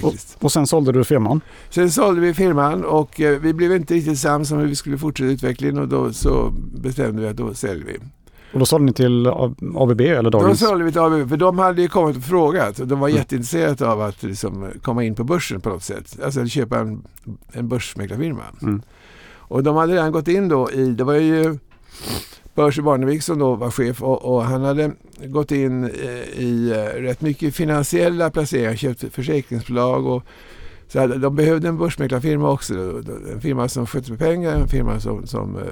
Och, 0.02 0.14
och, 0.44 0.52
sen 0.52 0.66
sålde 0.66 0.92
du 0.92 1.04
firman? 1.04 1.40
Sen 1.70 1.90
sålde 1.90 2.20
vi 2.20 2.34
firman 2.34 2.84
och 2.84 3.20
eh, 3.20 3.38
vi 3.40 3.52
blev 3.52 3.72
inte 3.72 3.94
riktigt 3.94 4.18
sams 4.18 4.52
om 4.52 4.58
hur 4.58 4.66
vi 4.66 4.76
skulle 4.76 4.98
fortsätta 4.98 5.30
utvecklingen 5.30 5.78
och 5.78 5.88
då 5.88 6.12
så 6.12 6.52
bestämde 6.74 7.22
vi 7.22 7.28
att 7.28 7.36
då 7.36 7.54
säljer 7.54 7.84
vi. 7.84 7.98
Och 8.52 8.58
då 8.58 8.66
sålde 8.66 8.86
ni 8.86 8.92
till 8.92 9.26
ABB 9.76 10.00
eller 10.00 10.30
Dagens? 10.30 10.60
Då 10.60 10.66
sålde 10.66 10.84
vi 10.84 10.92
till 10.92 11.00
ABB 11.00 11.28
för 11.28 11.36
de 11.36 11.58
hade 11.58 11.82
ju 11.82 11.88
kommit 11.88 12.16
och 12.16 12.22
frågat 12.22 12.78
och 12.78 12.86
de 12.86 13.00
var 13.00 13.08
mm. 13.08 13.18
jätteintresserade 13.18 13.88
av 13.88 14.00
att 14.00 14.22
liksom 14.22 14.66
komma 14.82 15.04
in 15.04 15.14
på 15.14 15.24
börsen 15.24 15.60
på 15.60 15.68
något 15.68 15.82
sätt. 15.82 16.18
Alltså 16.24 16.46
köpa 16.46 16.78
en, 16.78 17.02
en 17.52 17.68
börsmäklarfirma. 17.68 18.42
Mm. 18.62 18.82
Och 19.34 19.62
de 19.62 19.76
hade 19.76 19.92
redan 19.92 20.12
gått 20.12 20.28
in 20.28 20.48
då 20.48 20.70
i, 20.70 20.84
det 20.84 21.04
var 21.04 21.14
ju 21.14 21.58
Percy 22.54 22.82
Barnevik 22.82 23.22
som 23.22 23.38
då 23.38 23.54
var 23.54 23.70
chef 23.70 24.02
och, 24.02 24.34
och 24.34 24.44
han 24.44 24.62
hade 24.64 24.92
gått 25.24 25.50
in 25.50 25.84
eh, 25.84 26.40
i 26.40 26.70
eh, 26.70 27.00
rätt 27.00 27.20
mycket 27.20 27.54
finansiella 27.54 28.30
placeringar, 28.30 28.76
köpt 28.76 29.14
försäkringsbolag 29.14 30.06
och 30.06 30.22
så 30.88 31.06
de 31.06 31.36
behövde 31.36 31.68
en 31.68 31.78
börsmäklarfirma 31.78 32.50
också. 32.50 32.74
En 33.32 33.40
firma 33.40 33.68
som 33.68 33.86
skötte 33.86 34.10
med 34.10 34.18
pengar, 34.18 34.52
en 34.56 34.68
firma 34.68 35.00
som, 35.00 35.26
som 35.26 35.56
eh, 35.56 35.62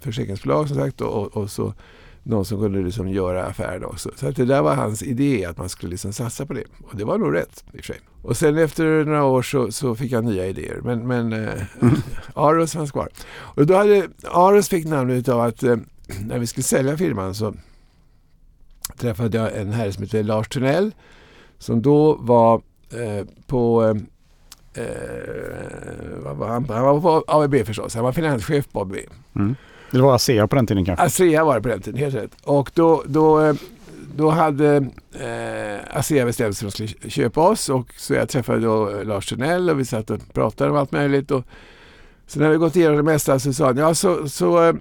försäkringsbolag 0.00 0.68
som 0.68 0.76
sagt 0.76 1.00
och, 1.00 1.36
och 1.36 1.50
så 1.50 1.74
någon 2.26 2.44
som 2.44 2.60
kunde 2.60 2.82
liksom 2.82 3.08
göra 3.08 3.44
affärer 3.44 3.84
också. 3.84 4.10
Så 4.16 4.28
att 4.28 4.36
det 4.36 4.44
där 4.44 4.62
var 4.62 4.74
hans 4.74 5.02
idé, 5.02 5.44
att 5.44 5.58
man 5.58 5.68
skulle 5.68 5.90
liksom 5.90 6.12
satsa 6.12 6.46
på 6.46 6.52
det. 6.52 6.64
Och 6.84 6.96
det 6.96 7.04
var 7.04 7.18
nog 7.18 7.34
rätt 7.34 7.64
i 7.72 7.80
och 7.80 7.84
för 7.84 7.92
sig. 7.92 8.00
Och 8.22 8.36
sen 8.36 8.58
efter 8.58 9.04
några 9.04 9.24
år 9.24 9.42
så, 9.42 9.72
så 9.72 9.94
fick 9.94 10.12
jag 10.12 10.24
nya 10.24 10.46
idéer. 10.46 10.80
Men, 10.84 11.06
men 11.06 11.32
eh, 11.32 11.62
mm. 11.82 11.94
Aros 12.34 12.72
fanns 12.72 12.92
kvar. 12.92 13.08
Och 13.28 13.66
då 13.66 13.74
hade 13.74 14.08
Aros 14.24 14.68
fick 14.68 14.86
namnet 14.86 15.28
av 15.28 15.40
att 15.40 15.62
eh, 15.62 15.76
när 16.26 16.38
vi 16.38 16.46
skulle 16.46 16.64
sälja 16.64 16.96
firman 16.96 17.34
så 17.34 17.54
träffade 18.96 19.38
jag 19.38 19.56
en 19.56 19.72
herre 19.72 19.92
som 19.92 20.02
heter 20.02 20.22
Lars 20.22 20.48
Tunnell 20.48 20.92
som 21.58 21.82
då 21.82 22.14
var 22.14 22.62
eh, 22.90 23.26
på 23.46 23.82
eh, 24.74 24.84
vad 26.24 26.36
var 26.36 26.48
han? 26.48 26.66
han 26.68 26.84
var 26.84 27.00
på 27.00 27.24
ABB 27.26 27.54
förstås. 27.66 27.94
Han 27.94 28.04
var 28.04 28.12
finanschef 28.12 28.68
på 28.72 28.80
ABB. 28.80 28.94
Mm. 29.36 29.56
Det 29.90 30.00
var 30.00 30.14
ASEA 30.14 30.46
på 30.46 30.56
den 30.56 30.66
tiden 30.66 30.84
kanske? 30.84 31.04
ASEA 31.04 31.44
var 31.44 31.54
det 31.54 31.60
på 31.60 31.68
den 31.68 31.82
tiden, 31.82 32.00
helt 32.00 32.14
rätt. 32.14 32.30
Och 32.44 32.70
då, 32.74 33.02
då, 33.06 33.40
eh, 33.40 33.54
då 34.16 34.30
hade 34.30 34.76
eh, 35.20 35.98
ASEA 35.98 36.24
bestämt 36.24 36.56
sig 36.56 36.70
för 36.70 36.84
att 36.84 36.88
de 36.88 36.88
skulle 36.88 37.10
köpa 37.10 37.48
oss 37.48 37.68
och 37.68 37.92
så 37.96 38.14
jag 38.14 38.28
träffade 38.28 38.60
då 38.60 39.02
Lars 39.04 39.26
Tunnell 39.26 39.70
och 39.70 39.80
vi 39.80 39.84
satt 39.84 40.10
och 40.10 40.20
pratade 40.32 40.70
om 40.70 40.76
allt 40.76 40.92
möjligt. 40.92 41.30
Och, 41.30 41.44
så 42.26 42.40
när 42.40 42.50
vi 42.50 42.56
gått 42.56 42.76
igenom 42.76 42.96
det 42.96 43.02
mesta 43.02 43.38
så 43.38 43.52
sa 43.52 43.66
han, 43.66 43.76
ja 43.76 43.94
så, 43.94 44.28
så 44.28 44.74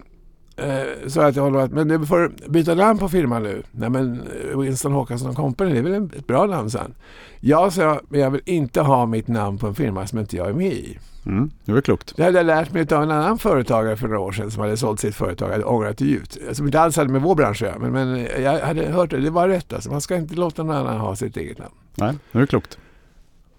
eh, 0.55 1.07
sa 1.07 1.21
jag 1.21 1.33
till 1.33 1.41
honom 1.41 1.61
att 1.61 1.71
men 1.71 1.87
du 1.87 2.05
får 2.05 2.31
byta 2.49 2.75
namn 2.75 2.99
på 2.99 3.09
firman 3.09 3.43
nu. 3.43 3.63
Nej 3.71 3.89
men 3.89 4.21
eh, 4.51 4.59
Winston 4.59 4.91
Håkansson 4.91 5.35
Company, 5.35 5.73
det 5.73 5.79
är 5.79 5.83
väl 5.83 6.09
ett 6.17 6.27
bra 6.27 6.45
namn, 6.45 6.69
han. 6.73 6.93
Ja, 7.39 7.71
sa 7.71 7.81
jag, 7.81 7.99
men 8.09 8.19
jag 8.19 8.31
vill 8.31 8.41
inte 8.45 8.81
ha 8.81 9.05
mitt 9.05 9.27
namn 9.27 9.57
på 9.57 9.67
en 9.67 9.75
firma 9.75 10.07
som 10.07 10.19
inte 10.19 10.37
jag 10.37 10.49
är 10.49 10.53
med 10.53 10.73
i. 10.73 10.97
Mm, 11.25 11.51
det 11.65 11.73
var 11.73 11.81
klokt. 11.81 12.13
Det 12.15 12.23
hade 12.23 12.37
jag 12.37 12.45
lärt 12.45 12.73
mig 12.73 12.87
av 12.93 13.03
en 13.03 13.11
annan 13.11 13.37
företagare 13.37 13.97
för 13.97 14.07
några 14.07 14.19
år 14.19 14.31
sedan 14.31 14.51
som 14.51 14.61
hade 14.61 14.77
sålt 14.77 14.99
sitt 14.99 15.15
företag, 15.15 15.49
hade 15.49 15.63
ångrat 15.63 15.97
det 15.97 16.05
djupt. 16.05 16.37
Som 16.51 16.65
inte 16.65 16.79
alls 16.79 16.97
hade 16.97 17.11
med 17.11 17.21
vår 17.21 17.35
bransch 17.35 17.63
att 17.63 17.69
göra, 17.69 17.79
men, 17.79 17.91
men 17.91 18.27
jag 18.43 18.59
hade 18.59 18.85
hört 18.85 19.09
det, 19.09 19.19
det 19.19 19.29
var 19.29 19.47
rätt 19.47 19.73
alltså. 19.73 19.91
Man 19.91 20.01
ska 20.01 20.15
inte 20.15 20.35
låta 20.35 20.63
någon 20.63 20.75
annan 20.75 20.99
ha 20.99 21.15
sitt 21.15 21.37
eget 21.37 21.57
namn. 21.57 21.73
Nej, 21.95 22.13
det 22.31 22.39
är 22.39 22.45
klokt. 22.45 22.77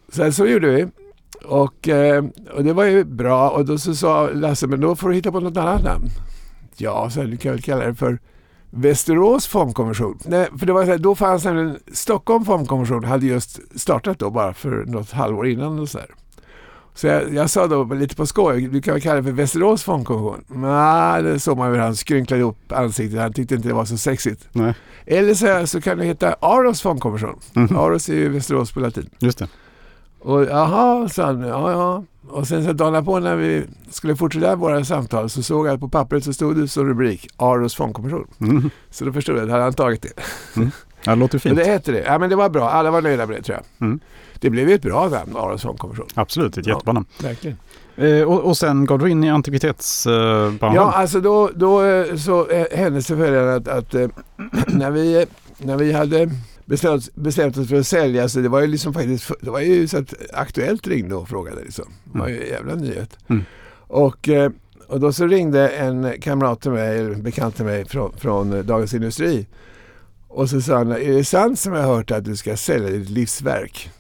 Så, 0.08 0.32
så 0.32 0.46
gjorde 0.46 0.68
vi. 0.68 0.86
Och, 1.44 1.88
eh, 1.88 2.24
och 2.54 2.64
det 2.64 2.72
var 2.72 2.84
ju 2.84 3.04
bra 3.04 3.50
och 3.50 3.64
då 3.64 3.78
så 3.78 3.94
sa 3.94 4.30
Lasse, 4.32 4.66
men 4.66 4.80
då 4.80 4.96
får 4.96 5.08
du 5.08 5.14
hitta 5.14 5.32
på 5.32 5.40
något 5.40 5.56
annat 5.56 5.84
namn. 5.84 6.04
Ja, 6.76 7.10
så 7.10 7.22
du 7.22 7.36
kan 7.36 7.52
väl 7.52 7.62
kalla 7.62 7.86
det 7.86 7.94
för 7.94 8.18
Västerås 8.70 9.46
fondkommission. 9.46 10.18
Nej, 10.24 10.48
för 10.58 10.66
det 10.66 10.72
var 10.72 10.84
så 10.84 10.90
här, 10.90 10.98
då 10.98 11.14
fanns 11.14 11.44
nämligen 11.44 11.78
Stockholm 11.92 12.44
fondkommission 12.44 13.04
hade 13.04 13.26
just 13.26 13.80
startat 13.80 14.18
då 14.18 14.30
bara 14.30 14.54
för 14.54 14.84
något 14.86 15.10
halvår 15.10 15.46
innan 15.46 15.78
och 15.78 15.88
så 15.88 15.98
här. 15.98 16.08
Så 16.94 17.06
jag, 17.06 17.34
jag, 17.34 17.50
sa 17.50 17.66
då 17.66 17.84
lite 17.84 18.16
på 18.16 18.26
skoj, 18.26 18.68
du 18.68 18.82
kan 18.82 18.94
väl 18.94 19.02
kalla 19.02 19.16
det 19.16 19.22
för 19.22 19.32
Västerås 19.32 19.82
fondkommission? 19.82 20.44
Nej, 20.48 21.22
det 21.22 21.40
såg 21.40 21.58
man 21.58 21.70
hur 21.70 21.78
han 21.78 21.96
skrynklade 21.96 22.42
upp 22.42 22.72
ansiktet. 22.72 23.20
Han 23.20 23.32
tyckte 23.32 23.54
inte 23.54 23.68
det 23.68 23.74
var 23.74 23.84
så 23.84 23.96
sexigt. 23.96 24.48
Nej. 24.52 24.74
Eller 25.06 25.34
så, 25.34 25.66
så 25.66 25.80
kan 25.80 25.98
det 25.98 26.04
heta 26.04 26.36
Aros 26.40 26.82
fondkommission. 26.82 27.40
Mm. 27.56 27.76
Aros 27.76 28.08
är 28.08 28.14
ju 28.14 28.28
Västerås 28.28 28.72
på 28.72 28.80
latin. 28.80 29.10
Just 29.18 29.38
det. 29.38 29.48
Och 30.26 30.44
jaha, 30.44 31.08
sa 31.08 31.24
han. 31.24 31.40
Ja, 31.40 31.70
ja. 31.70 32.04
Och 32.28 32.48
sen 32.48 32.64
så 32.64 32.72
dagen 32.72 33.04
på 33.04 33.18
när 33.18 33.36
vi 33.36 33.64
skulle 33.90 34.16
fortsätta 34.16 34.56
våra 34.56 34.84
samtal 34.84 35.30
så 35.30 35.42
såg 35.42 35.66
jag 35.66 35.74
att 35.74 35.80
på 35.80 35.88
pappret 35.88 36.24
så 36.24 36.32
stod 36.32 36.56
det 36.56 36.68
som 36.68 36.88
rubrik 36.88 37.28
Aros 37.36 37.74
fondkommission. 37.74 38.26
Mm. 38.40 38.70
Så 38.90 39.04
då 39.04 39.12
förstod 39.12 39.36
jag 39.36 39.44
att 39.44 39.50
han 39.50 39.60
hade 39.60 39.76
tagit 39.76 40.02
det. 40.02 40.12
Mm. 40.56 40.70
Ja, 41.04 41.10
det 41.10 41.16
låter 41.16 41.38
fint. 41.38 41.54
Men 41.56 41.64
det 41.64 41.70
hette 41.70 41.92
det. 41.92 42.04
Ja, 42.06 42.18
men 42.18 42.30
det 42.30 42.36
var 42.36 42.48
bra. 42.48 42.70
Alla 42.70 42.90
var 42.90 43.02
nöjda 43.02 43.26
med 43.26 43.36
det 43.36 43.42
tror 43.42 43.58
jag. 43.58 43.86
Mm. 43.86 44.00
Det 44.40 44.50
blev 44.50 44.68
ju 44.68 44.74
ett 44.74 44.82
bra 44.82 45.08
namn, 45.08 45.36
Aros 45.36 45.62
fondkommission. 45.62 46.06
Absolut, 46.14 46.58
ett 46.58 46.66
jättebra 46.66 46.92
namn. 46.92 47.06
verkligen. 47.22 47.56
Eh, 47.96 48.22
och, 48.22 48.40
och, 48.40 48.56
sen 48.56 48.84
gav 48.84 48.98
du 48.98 49.10
in 49.10 49.24
i 49.24 49.30
antikvitetsbranschen? 49.30 50.74
ja, 50.74 50.92
alltså 50.92 51.20
då, 51.20 51.50
då 51.54 51.82
eh, 51.82 52.16
så 52.16 52.48
eh, 52.48 52.66
hände 52.78 53.02
sig 53.02 53.16
följande 53.16 53.54
att, 53.54 53.68
att 53.68 53.94
äh, 53.94 54.08
när, 54.66 54.90
vi, 54.90 55.26
när 55.58 55.76
vi 55.76 55.92
hade 55.92 56.30
bestämt, 56.66 57.14
bestämt 57.14 57.56
oss 57.56 57.68
för 57.68 57.76
att 57.76 57.86
sälja 57.86 58.28
så 58.28 58.40
det 58.40 58.48
var 58.48 58.60
ju 58.60 58.66
liksom 58.66 58.94
faktiskt, 58.94 59.30
det 59.40 59.50
var 59.50 59.60
ju 59.60 59.88
så 59.88 59.98
att 59.98 60.14
Aktuellt 60.32 60.86
ringde 60.86 61.14
och 61.14 61.28
frågade 61.28 61.62
liksom. 61.62 61.92
Det 62.04 62.18
var 62.18 62.28
ju 62.28 62.42
en 62.42 62.48
jävla 62.48 62.74
nyhet. 62.74 63.18
Mm. 63.28 63.44
Och, 63.88 64.28
och 64.88 65.00
då 65.00 65.12
så 65.12 65.26
ringde 65.26 65.68
en 65.68 66.20
kamrat 66.20 66.60
till 66.60 66.70
mig, 66.70 66.98
eller 66.98 67.14
bekant 67.14 67.56
till 67.56 67.64
mig 67.64 67.84
från, 67.84 68.12
från 68.18 68.66
Dagens 68.66 68.94
Industri. 68.94 69.46
Och 70.28 70.50
så 70.50 70.60
sa 70.60 70.76
han, 70.76 70.92
är 70.92 71.12
det 71.12 71.24
sant 71.24 71.58
som 71.58 71.72
jag 71.72 71.82
har 71.82 71.94
hört 71.94 72.10
att 72.10 72.24
du 72.24 72.36
ska 72.36 72.56
sälja 72.56 72.88
ditt 72.88 73.10
livsverk? 73.10 73.90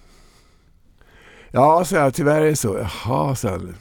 Ja, 1.50 1.84
sa 1.84 1.96
jag, 1.96 2.14
tyvärr 2.14 2.40
är 2.40 2.50
det 2.50 2.56
så. 2.56 2.78
Jaha, 2.78 3.34
sa 3.34 3.50
han. 3.50 3.76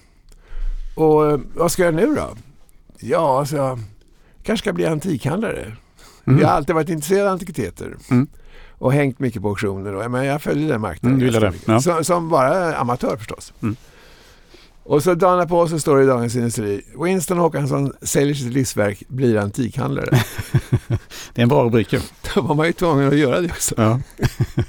Och 0.96 1.42
vad 1.56 1.72
ska 1.72 1.84
jag 1.84 1.94
nu 1.94 2.16
då? 2.16 2.36
Ja, 3.00 3.46
sa 3.46 3.56
jag, 3.56 3.80
kanske 4.44 4.64
ska 4.64 4.74
bli 4.74 4.86
antikhandlare. 4.86 5.76
Mm. 6.28 6.40
Jag 6.40 6.48
har 6.48 6.56
alltid 6.56 6.76
varit 6.76 6.90
intresserad 6.90 7.28
av 7.28 7.34
antikviteter. 7.34 7.96
Mm. 8.12 8.28
Och 8.78 8.94
hängt 8.94 9.20
mycket 9.20 9.42
på 9.42 9.50
auktioner. 9.50 9.94
Och, 9.94 10.12
men 10.12 10.26
jag 10.26 10.42
följer 10.42 10.70
den 10.70 10.82
marknaden. 10.82 11.22
Mm, 11.22 11.42
det. 11.42 11.54
Ja. 11.66 11.82
Som, 11.82 12.04
som, 12.04 12.30
bara 12.30 12.76
amatör 12.76 13.18
förstås. 13.18 13.54
Mm. 13.62 13.76
Och 14.84 15.04
så 15.04 15.16
dagen 15.16 15.48
på 15.48 15.68
så 15.68 15.80
står 15.80 15.98
det 15.98 16.04
i 16.04 16.08
Dagens 16.08 16.36
Industri. 16.36 16.82
Winston 17.04 17.38
Håkansson 17.38 17.94
säljer 18.02 18.34
sitt 18.34 18.54
livsverk, 18.54 19.04
blir 19.08 19.38
antikhandlare. 19.38 20.10
det 21.34 21.42
är 21.42 21.44
en 21.44 21.50
bra 21.50 21.64
rubrik 21.64 21.94
ju. 21.94 22.00
Då 22.36 22.42
var 22.42 22.56
man 22.56 22.68
ju 22.68 22.74
tvungen 22.74 23.08
att 23.08 23.18
göra 23.18 23.42
det 23.42 23.48
också. 23.48 23.76
Ja. 23.78 24.00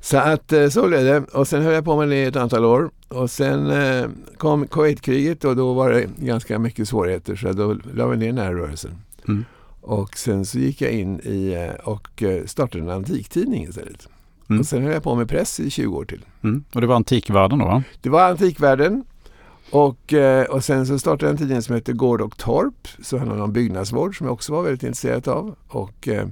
så 0.00 0.16
att 0.16 0.52
eh, 0.52 0.68
så 0.68 0.86
blev 0.88 1.04
det. 1.04 1.24
Och 1.32 1.48
sen 1.48 1.62
höll 1.62 1.74
jag 1.74 1.84
på 1.84 1.96
med 1.96 2.08
det 2.08 2.16
i 2.16 2.24
ett 2.24 2.36
antal 2.36 2.64
år. 2.64 2.90
Och 3.08 3.30
sen 3.30 3.70
eh, 3.70 4.08
kom 4.36 4.66
Kuwaitkriget 4.66 5.44
och 5.44 5.56
då 5.56 5.72
var 5.72 5.90
det 5.90 6.06
ganska 6.16 6.58
mycket 6.58 6.88
svårigheter. 6.88 7.36
Så 7.36 7.52
då 7.52 7.76
la 7.94 8.06
vi 8.06 8.16
ner 8.16 8.26
den 8.26 8.38
här 8.38 8.54
rörelsen. 8.54 8.90
Mm. 9.28 9.44
Och 9.88 10.18
sen 10.18 10.44
så 10.44 10.58
gick 10.58 10.80
jag 10.80 10.92
in 10.92 11.20
i 11.20 11.52
eh, 11.52 11.88
och 11.88 12.22
startade 12.46 12.84
en 12.84 12.90
antiktidning 12.90 13.64
istället. 13.64 14.08
Mm. 14.48 14.60
Och 14.60 14.66
sen 14.66 14.82
höll 14.82 14.92
jag 14.92 15.02
på 15.02 15.14
med 15.14 15.28
press 15.28 15.60
i 15.60 15.70
20 15.70 15.96
år 15.96 16.04
till. 16.04 16.24
Mm. 16.42 16.64
Och 16.72 16.80
det 16.80 16.86
var 16.86 16.96
Antikvärlden 16.96 17.58
då 17.58 17.64
va? 17.64 17.82
Det 18.00 18.10
var 18.10 18.30
Antikvärlden. 18.30 19.04
Och, 19.70 20.12
eh, 20.12 20.44
och 20.44 20.64
sen 20.64 20.86
så 20.86 20.98
startade 20.98 21.26
jag 21.26 21.30
en 21.30 21.38
tidning 21.38 21.62
som 21.62 21.74
heter 21.74 21.92
Gård 21.92 22.20
och 22.20 22.36
Torp. 22.38 22.88
Så 23.02 23.18
handlade 23.18 23.42
om 23.42 23.52
byggnadsvård 23.52 24.18
som 24.18 24.26
jag 24.26 24.34
också 24.34 24.52
var 24.52 24.62
väldigt 24.62 24.82
intresserad 24.82 25.28
av. 25.28 25.54
Och 25.68 26.08
eh, 26.08 26.26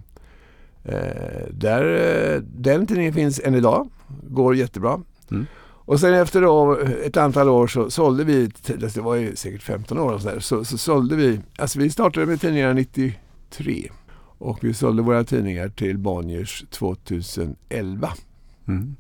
eh 0.85 1.47
där, 1.51 2.43
den 2.57 2.87
tidningen 2.87 3.13
finns 3.13 3.41
än 3.45 3.55
idag. 3.55 3.89
Går 4.29 4.57
jättebra. 4.57 5.01
Mm. 5.31 5.47
Och 5.67 6.01
sen 6.01 6.15
efter 6.15 6.43
då 6.43 6.79
ett 7.05 7.17
antal 7.17 7.49
år 7.49 7.67
så 7.67 7.91
sålde 7.91 8.25
vi, 8.25 8.51
det 8.67 8.97
var 8.97 9.15
ju 9.15 9.37
säkert 9.37 9.63
15 9.63 9.99
år 9.99 10.19
så, 10.19 10.41
så, 10.41 10.65
så 10.65 10.79
sålde 10.79 11.17
vi, 11.17 11.41
alltså 11.59 11.79
vi 11.79 11.91
startade 11.91 12.27
med 12.27 12.41
tidningarna 12.41 12.73
93. 13.51 13.91
Och 14.39 14.59
vi 14.63 14.75
sålde 14.75 15.03
våra 15.03 15.25
tidningar 15.25 15.69
till 15.69 15.99
Bonniers 15.99 16.65
2011. 16.71 18.13
Mm. 18.69 18.97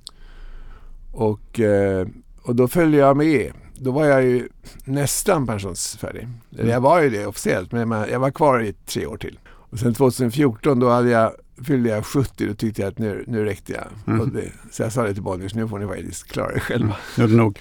Och, 1.12 1.60
eh, 1.60 2.06
och 2.42 2.56
då 2.56 2.68
följde 2.68 2.98
jag 2.98 3.16
med. 3.16 3.52
Då 3.78 3.90
var 3.90 4.04
jag 4.04 4.24
ju 4.24 4.48
nästan 4.84 5.46
pensionsfärdig. 5.46 6.28
Mm. 6.58 6.68
Jag 6.68 6.80
var 6.80 7.02
ju 7.02 7.10
det 7.10 7.26
officiellt 7.26 7.72
men 7.72 7.90
jag 7.90 8.20
var 8.20 8.30
kvar 8.30 8.60
i 8.60 8.72
tre 8.72 9.06
år 9.06 9.16
till. 9.16 9.38
Och 9.48 9.78
sen 9.78 9.94
2014 9.94 10.80
då 10.80 10.88
hade 10.88 11.10
jag, 11.10 11.32
fyllde 11.64 11.88
jag 11.88 12.06
70 12.06 12.50
och 12.50 12.58
tyckte 12.58 12.82
jag 12.82 12.88
att 12.88 12.98
nu, 12.98 13.24
nu 13.26 13.44
räckte 13.44 13.72
jag. 13.72 14.14
Mm. 14.14 14.32
Det, 14.32 14.52
så 14.72 14.82
jag 14.82 14.92
sa 14.92 15.02
det 15.02 15.14
till 15.14 15.22
Bonniers, 15.22 15.54
nu 15.54 15.68
får 15.68 15.78
ni 15.78 15.86
faktiskt 15.86 16.26
klara 16.26 16.54
er 16.54 16.58
själva. 16.58 16.96
Mm. 17.18 17.30
Det 17.30 17.36
nog. 17.36 17.60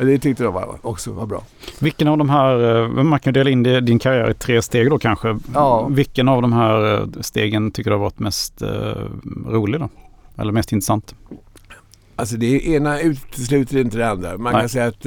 Det 0.00 0.18
tyckte 0.18 0.42
de 0.44 0.54
var, 0.54 0.78
också 0.82 1.12
var 1.12 1.26
bra. 1.26 1.44
Vilken 1.78 2.08
av 2.08 2.18
de 2.18 2.30
här, 2.30 2.82
eh, 2.82 2.88
man 2.88 3.20
kan 3.20 3.32
dela 3.32 3.50
in 3.50 3.62
din 3.62 3.98
karriär 3.98 4.30
i 4.30 4.34
tre 4.34 4.62
steg 4.62 4.90
då 4.90 4.98
kanske. 4.98 5.38
Ja. 5.54 5.88
Vilken 5.90 6.28
av 6.28 6.42
de 6.42 6.52
här 6.52 6.94
eh, 6.94 7.06
stegen 7.20 7.70
tycker 7.70 7.90
du 7.90 7.96
har 7.96 8.02
varit 8.02 8.18
mest 8.18 8.62
eh, 8.62 8.68
rolig 9.46 9.80
då? 9.80 9.88
Eller 10.38 10.52
mest 10.52 10.72
intressant? 10.72 11.14
Alltså 12.16 12.36
det 12.36 12.66
ena 12.66 13.00
utesluter 13.00 13.78
inte 13.78 13.96
det 13.98 14.08
andra. 14.08 14.38
Man 14.38 14.52
Nej. 14.52 14.62
kan 14.62 14.68
säga 14.68 14.86
att, 14.86 15.06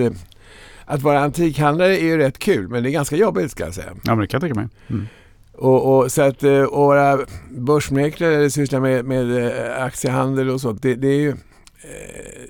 att 0.86 1.02
vara 1.02 1.20
antikhandlare 1.20 1.98
är 1.98 2.04
ju 2.04 2.18
rätt 2.18 2.40
kul 2.40 2.68
men 2.68 2.84
det 2.84 2.90
är 2.90 2.92
ganska 2.92 3.16
jobbigt 3.16 3.52
ska 3.52 3.64
jag 3.64 3.74
säga. 3.74 3.90
Ja 4.04 4.16
men 4.16 4.20
det 4.20 4.28
kan 4.28 4.38
jag 4.38 4.42
tänka 4.42 4.60
mig. 4.60 4.70
Mm. 4.90 5.08
Och, 5.54 5.98
och, 5.98 6.12
så 6.12 6.22
att 6.22 6.44
och 6.44 6.88
vara 6.88 7.20
börsmäklare 7.50 8.36
eller 8.36 8.50
syssla 8.50 8.80
med, 8.80 9.06
med 9.06 9.58
aktiehandel 9.78 10.50
och 10.50 10.62
sånt. 10.62 10.82
Det, 10.82 10.96
det 10.96 11.08
är 11.08 11.20
ju 11.20 11.36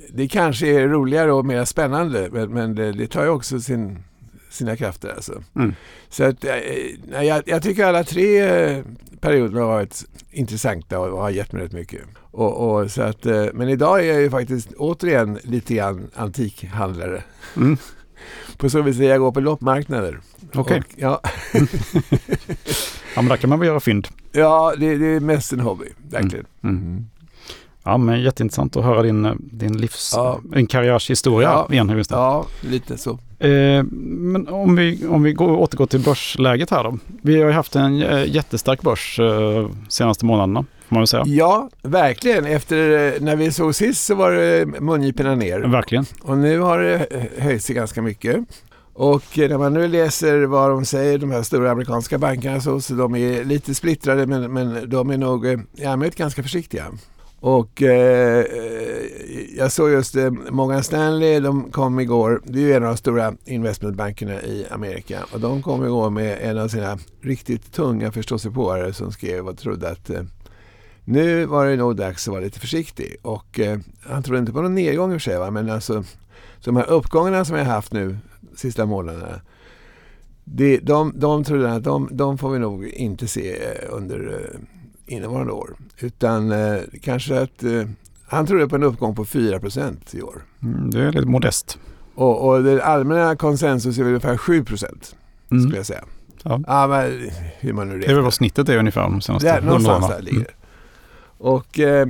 det 0.10 0.28
kanske 0.28 0.68
är 0.68 0.88
roligare 0.88 1.32
och 1.32 1.46
mer 1.46 1.66
spännande 1.66 2.48
men, 2.50 2.76
det, 2.76 2.92
det, 2.92 3.08
tar 3.08 3.24
ju 3.24 3.30
också 3.30 3.60
sin, 3.60 4.04
sina 4.50 4.76
krafter. 4.76 5.10
Alltså. 5.10 5.44
Mm. 5.56 5.76
Så 6.10 6.24
att, 6.24 6.46
eh, 6.46 7.24
jag, 7.24 7.44
jag, 7.46 7.64
tycker 7.64 7.86
alla 7.86 8.04
tre 8.04 8.42
eh, 8.42 8.84
perioder 9.20 9.60
har 9.60 9.68
varit 9.68 10.06
intressanta 10.32 11.00
och 11.00 11.22
har 11.22 11.30
gett 11.30 11.52
mig 11.52 11.64
rätt 11.64 11.74
mycket. 11.74 12.02
Och, 12.18 12.82
och, 12.82 12.92
så 12.92 13.02
att, 13.02 13.26
men 13.54 13.70
idag 13.70 14.00
är 14.00 14.14
jag 14.14 14.22
ju 14.22 14.30
faktiskt 14.30 14.74
återigen 14.74 15.40
lite 15.44 15.74
grann 15.74 16.10
antikhandlare. 16.16 17.24
Mm. 17.56 17.78
På 18.58 18.70
så 18.70 18.82
vis 18.82 19.00
att 19.00 19.06
jag 19.06 19.20
går 19.20 19.32
på 19.32 19.40
loppmarknader. 19.40 20.20
Okej. 20.54 20.62
Okay. 20.62 20.82
Ja. 20.96 21.22
ja 23.16 23.22
men 23.22 23.28
där 23.28 23.38
kan 23.38 23.50
man 23.50 23.60
väl 23.60 23.68
göra 23.68 23.80
fynd. 23.80 24.08
Ja, 24.32 24.74
det, 24.78 24.98
det 24.98 25.06
är 25.06 25.20
mest 25.20 25.54
en 25.54 25.60
hobby, 25.60 25.86
verkligen. 26.10 26.46
Mm. 26.64 27.06
Ja, 27.86 27.98
men 27.98 28.22
jätteintressant 28.22 28.76
att 28.76 28.84
höra 28.84 29.02
din, 29.02 29.50
din 29.52 29.78
livs, 29.78 30.14
ja. 30.16 30.40
din 30.44 30.68
karriärshistoria 30.68 31.50
ja. 31.50 31.68
igen. 31.74 32.04
Ja, 32.10 32.46
lite 32.62 32.98
så. 32.98 33.20
Eh, 33.40 33.84
men 33.84 34.48
om 34.48 34.76
vi, 34.76 35.08
om 35.08 35.24
vi 35.24 35.34
går, 35.34 35.50
återgår 35.50 35.86
till 35.86 36.00
börsläget 36.00 36.70
här 36.70 36.84
då. 36.84 36.98
Vi 37.22 37.42
har 37.42 37.48
ju 37.48 37.54
haft 37.54 37.76
en 37.76 38.04
eh, 38.04 38.26
jättestark 38.36 38.82
börs 38.82 39.20
eh, 39.20 39.70
senaste 39.90 40.26
månaderna. 40.26 40.66
Får 40.88 40.96
man 40.96 41.02
väl 41.02 41.08
säga. 41.08 41.24
Ja, 41.26 41.70
verkligen. 41.82 42.46
Efter 42.46 43.14
eh, 43.16 43.22
när 43.22 43.36
vi 43.36 43.52
såg 43.52 43.76
sist 43.76 44.06
så 44.06 44.16
var 44.16 44.32
det 44.32 44.66
mungiporna 44.82 45.36
ner. 45.36 45.60
Verkligen. 45.60 46.06
Och 46.22 46.38
nu 46.38 46.60
har 46.60 46.80
det 46.80 47.08
höjt 47.38 47.64
sig 47.64 47.76
ganska 47.76 48.02
mycket. 48.02 48.38
Och 48.94 49.38
när 49.38 49.58
man 49.58 49.74
nu 49.74 49.88
läser 49.88 50.42
vad 50.46 50.70
de 50.70 50.86
säger, 50.86 51.18
de 51.18 51.32
här 51.32 51.44
stora 51.44 51.72
amerikanska 51.72 52.18
bankerna, 52.18 52.62
så, 52.62 52.82
så 52.82 52.94
de 52.94 53.16
är 53.16 53.44
lite 53.44 53.76
splittrade 53.76 54.26
men, 54.26 54.54
men 54.54 54.90
de 54.90 55.10
är 55.10 55.18
nog 55.18 55.46
i 55.78 55.86
allmänhet 55.86 56.16
ganska 56.16 56.44
försiktiga. 56.44 56.86
Och 57.46 57.82
eh, 57.82 58.46
jag 59.58 59.72
såg 59.72 59.90
just 59.90 60.16
eh, 60.16 60.32
Morgan 60.32 60.84
Stanley, 60.84 61.40
de 61.40 61.72
kom 61.72 62.00
igår, 62.00 62.42
det 62.46 62.60
är 62.60 62.64
ju 62.64 62.74
en 62.74 62.84
av 62.84 62.90
de 62.90 62.98
stora 62.98 63.34
investmentbankerna 63.46 64.42
i 64.42 64.68
Amerika. 64.72 65.26
Och 65.34 65.40
de 65.40 65.62
kom 65.62 65.86
igår 65.86 66.10
med 66.10 66.38
en 66.42 66.58
av 66.58 66.68
sina 66.68 66.98
riktigt 67.22 67.72
tunga 67.72 68.12
förståsigpåare 68.12 68.94
som 68.94 69.12
skrev 69.12 69.48
och 69.48 69.58
trodde 69.58 69.90
att 69.90 70.10
eh, 70.10 70.22
nu 71.06 71.46
var 71.46 71.66
det 71.66 71.76
nog 71.76 71.96
dags 71.96 72.28
att 72.28 72.32
vara 72.32 72.42
lite 72.42 72.60
försiktig. 72.60 73.16
Och 73.22 73.60
eh, 73.60 73.80
han 74.02 74.24
trodde 74.24 74.40
inte 74.40 74.52
på 74.52 74.62
någon 74.62 74.76
nedgång 74.76 75.12
i 75.12 75.18
och 75.18 75.22
för 75.22 75.32
sig 75.32 75.40
va? 75.40 75.52
men 75.52 75.70
alltså 75.70 76.04
de 76.64 76.76
här 76.76 76.90
uppgångarna 76.90 77.46
som 77.46 77.58
jag 77.58 77.66
haft 77.66 77.94
nu 77.94 78.18
sista 78.56 78.86
månaderna 78.86 79.42
det, 80.44 80.78
de, 80.78 81.14
de 81.16 81.44
trodde 81.44 81.74
att 81.74 81.84
de, 81.84 82.10
de 82.12 82.38
får 82.38 82.52
vi 82.52 82.60
nog 82.60 82.88
inte 82.88 83.28
se 83.28 83.58
under 83.90 84.34
eh, 84.34 84.60
innevarande 85.06 85.54
år. 85.54 85.76
Utan 86.00 86.52
eh, 86.52 86.82
kanske 87.02 87.40
att 87.40 87.64
eh, 87.64 87.84
han 88.28 88.46
trodde 88.46 88.68
på 88.68 88.76
en 88.76 88.84
uppgång 88.84 89.16
på 89.16 89.26
4% 89.26 89.96
i 90.12 90.22
år. 90.22 90.46
Mm, 90.64 90.90
det 90.90 91.02
är 91.02 91.12
lite 91.12 91.28
modest. 91.28 91.78
Och, 92.16 92.48
och 92.48 92.64
det 92.64 92.84
allmänna 92.84 93.36
konsensus 93.36 93.98
är 93.98 94.04
väl 94.04 94.10
ungefär 94.10 94.38
7 94.38 94.54
mm. 94.56 94.66
skulle 95.64 95.78
jag 95.78 95.86
säga. 95.86 96.04
Ja. 96.44 96.62
ja 96.68 96.88
men 96.88 97.30
hur 97.60 97.74
man 97.74 97.88
nu 97.88 97.94
räknar. 97.94 98.08
Det 98.08 98.12
är 98.12 98.16
väl 98.16 98.24
vad 98.24 98.34
snittet 98.34 98.70
är 98.70 98.78
ungefär 98.78 99.02
de 99.02 99.22
senaste 99.22 99.62
hundra 99.62 99.98
åren. 99.98 100.10
Där 100.10 100.22
ligger 100.22 100.38
mm. 100.38 100.52
Och, 101.38 101.80
eh, 101.80 102.08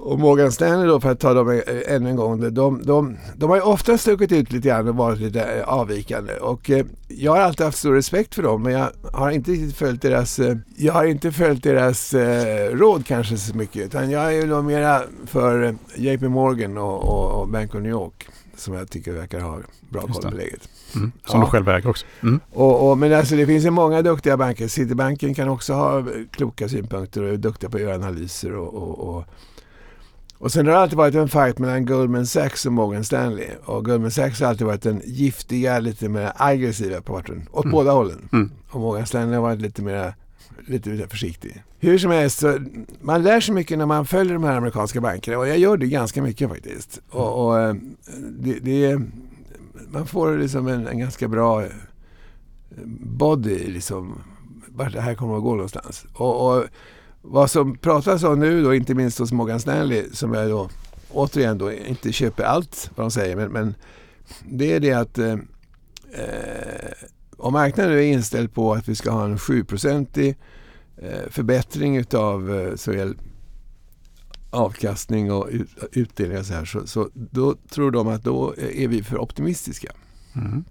Och 0.00 0.18
Morgan 0.18 0.52
Stanley 0.52 0.86
då, 0.86 1.00
för 1.00 1.10
att 1.10 1.20
ta 1.20 1.34
dem 1.34 1.62
ännu 1.86 2.10
en 2.10 2.16
gång, 2.16 2.54
de, 2.54 2.82
de, 2.84 3.16
de 3.36 3.50
har 3.50 3.56
ju 3.56 3.62
ofta 3.62 3.98
stuckit 3.98 4.32
ut 4.32 4.52
lite 4.52 4.68
grann 4.68 4.88
och 4.88 4.96
varit 4.96 5.20
lite 5.20 5.42
eh, 5.42 5.68
avvikande. 5.68 6.32
Och 6.36 6.70
eh, 6.70 6.86
jag 7.08 7.32
har 7.32 7.38
alltid 7.38 7.66
haft 7.66 7.78
stor 7.78 7.94
respekt 7.94 8.34
för 8.34 8.42
dem, 8.42 8.62
men 8.62 8.72
jag 8.72 8.90
har 9.12 9.30
inte 9.30 9.50
riktigt 9.50 9.76
följt 9.76 10.02
deras, 10.02 10.38
eh, 10.38 10.56
jag 10.76 10.92
har 10.92 11.04
inte 11.04 11.32
följt 11.32 11.62
deras 11.62 12.14
eh, 12.14 12.70
råd 12.76 13.06
kanske 13.06 13.36
så 13.36 13.56
mycket. 13.56 13.86
Utan 13.86 14.10
jag 14.10 14.24
är 14.26 14.30
ju 14.30 14.46
nog 14.46 14.64
mera 14.64 15.02
för 15.26 15.62
eh, 15.62 15.74
JP 15.96 16.28
Morgan 16.28 16.78
och, 16.78 17.04
och, 17.04 17.40
och 17.40 17.48
Bank 17.48 17.74
of 17.74 17.80
New 17.80 17.90
York, 17.90 18.28
som 18.56 18.74
jag 18.74 18.90
tycker 18.90 19.12
verkar 19.12 19.40
ha 19.40 19.58
bra 19.88 20.00
koll 20.00 20.22
på 20.22 20.36
läget. 20.36 20.68
Mm, 20.94 21.12
som 21.24 21.40
ja. 21.40 21.46
du 21.46 21.50
själv 21.50 21.68
äger 21.68 21.88
också. 21.88 22.06
Mm. 22.22 22.40
Och, 22.50 22.90
och, 22.90 22.98
men 22.98 23.12
alltså 23.12 23.36
det 23.36 23.46
finns 23.46 23.64
ju 23.64 23.70
många 23.70 24.02
duktiga 24.02 24.36
banker. 24.36 24.68
Citibanken 24.68 25.34
kan 25.34 25.48
också 25.48 25.72
ha 25.72 26.04
kloka 26.30 26.68
synpunkter 26.68 27.22
och 27.22 27.28
är 27.28 27.36
duktiga 27.36 27.70
på 27.70 27.76
att 27.76 27.82
göra 27.82 27.94
analyser 27.94 28.56
och, 28.56 28.74
och, 28.74 29.16
och 29.16 29.24
och 30.38 30.52
sen 30.52 30.66
har 30.66 30.72
det 30.72 30.80
alltid 30.80 30.98
varit 30.98 31.14
en 31.14 31.28
fight 31.28 31.58
mellan 31.58 31.86
Goldman 31.86 32.26
Sachs 32.26 32.66
och 32.66 32.72
Morgan 32.72 33.04
Stanley. 33.04 33.48
Och 33.64 33.84
Goldman 33.84 34.10
Sachs 34.10 34.40
har 34.40 34.48
alltid 34.48 34.66
varit 34.66 34.82
den 34.82 35.02
giftiga, 35.04 35.78
lite 35.78 36.08
mer 36.08 36.32
aggressiva 36.36 37.00
parten. 37.00 37.48
Åt 37.52 37.64
mm. 37.64 37.72
båda 37.72 37.92
hållen. 37.92 38.28
Mm. 38.32 38.50
Och 38.70 38.80
Morgan 38.80 39.06
Stanley 39.06 39.34
har 39.34 39.42
varit 39.42 39.60
lite 39.60 39.82
mer 39.82 40.14
lite 40.66 41.08
försiktig. 41.08 41.62
Hur 41.78 41.98
som 41.98 42.10
helst, 42.10 42.38
så 42.38 42.58
man 43.00 43.22
lär 43.22 43.40
sig 43.40 43.54
mycket 43.54 43.78
när 43.78 43.86
man 43.86 44.06
följer 44.06 44.32
de 44.32 44.44
här 44.44 44.56
amerikanska 44.56 45.00
bankerna. 45.00 45.38
Och 45.38 45.48
jag 45.48 45.58
gör 45.58 45.76
det 45.76 45.86
ganska 45.86 46.22
mycket 46.22 46.48
faktiskt. 46.48 47.00
Och, 47.10 47.46
och 47.46 47.60
eh, 47.60 47.74
det, 48.38 48.58
det, 48.58 49.00
man 49.90 50.06
får 50.06 50.38
liksom 50.38 50.68
en, 50.68 50.86
en 50.86 50.98
ganska 50.98 51.28
bra 51.28 51.62
eh, 51.62 51.70
body, 53.00 53.66
liksom, 53.66 54.22
vart 54.68 54.92
det 54.92 55.00
här 55.00 55.14
kommer 55.14 55.36
att 55.36 55.42
gå 55.42 55.50
någonstans. 55.50 56.06
och, 56.14 56.46
och 56.46 56.64
vad 57.22 57.50
som 57.50 57.76
pratas 57.78 58.22
om 58.22 58.40
nu 58.40 58.62
då, 58.62 58.74
inte 58.74 58.94
minst 58.94 59.18
hos 59.18 59.32
Morgan 59.32 59.60
Stanley, 59.60 60.04
som 60.12 60.34
jag 60.34 60.50
då 60.50 60.68
återigen 61.10 61.58
då 61.58 61.72
inte 61.72 62.12
köper 62.12 62.44
allt 62.44 62.90
vad 62.94 63.04
de 63.04 63.10
säger, 63.10 63.36
men, 63.36 63.52
men 63.52 63.74
det 64.44 64.72
är 64.72 64.80
det 64.80 64.92
att 64.92 65.18
eh, 65.18 65.32
eh 66.12 66.92
om 67.38 67.52
marknaden 67.52 67.92
är 67.92 68.02
inställd 68.02 68.54
på 68.54 68.72
att 68.72 68.88
vi 68.88 68.94
ska 68.94 69.10
ha 69.10 69.24
en 69.24 69.36
7-procentig 69.36 70.36
eh, 70.96 71.30
förbättring 71.30 71.96
utav 71.96 72.54
eh, 72.54 72.74
såväl 72.74 73.16
avkastning 74.50 75.32
och 75.32 75.48
utdelningar 75.92 76.42
så 76.42 76.52
här, 76.54 76.64
så, 76.64 76.86
så, 76.86 77.10
då 77.14 77.54
tror 77.70 77.90
de 77.90 78.08
att 78.08 78.24
då 78.24 78.54
är 78.58 78.88
vi 78.88 79.02
för 79.02 79.18
optimistiska. 79.18 79.92
Mm. 80.34 80.64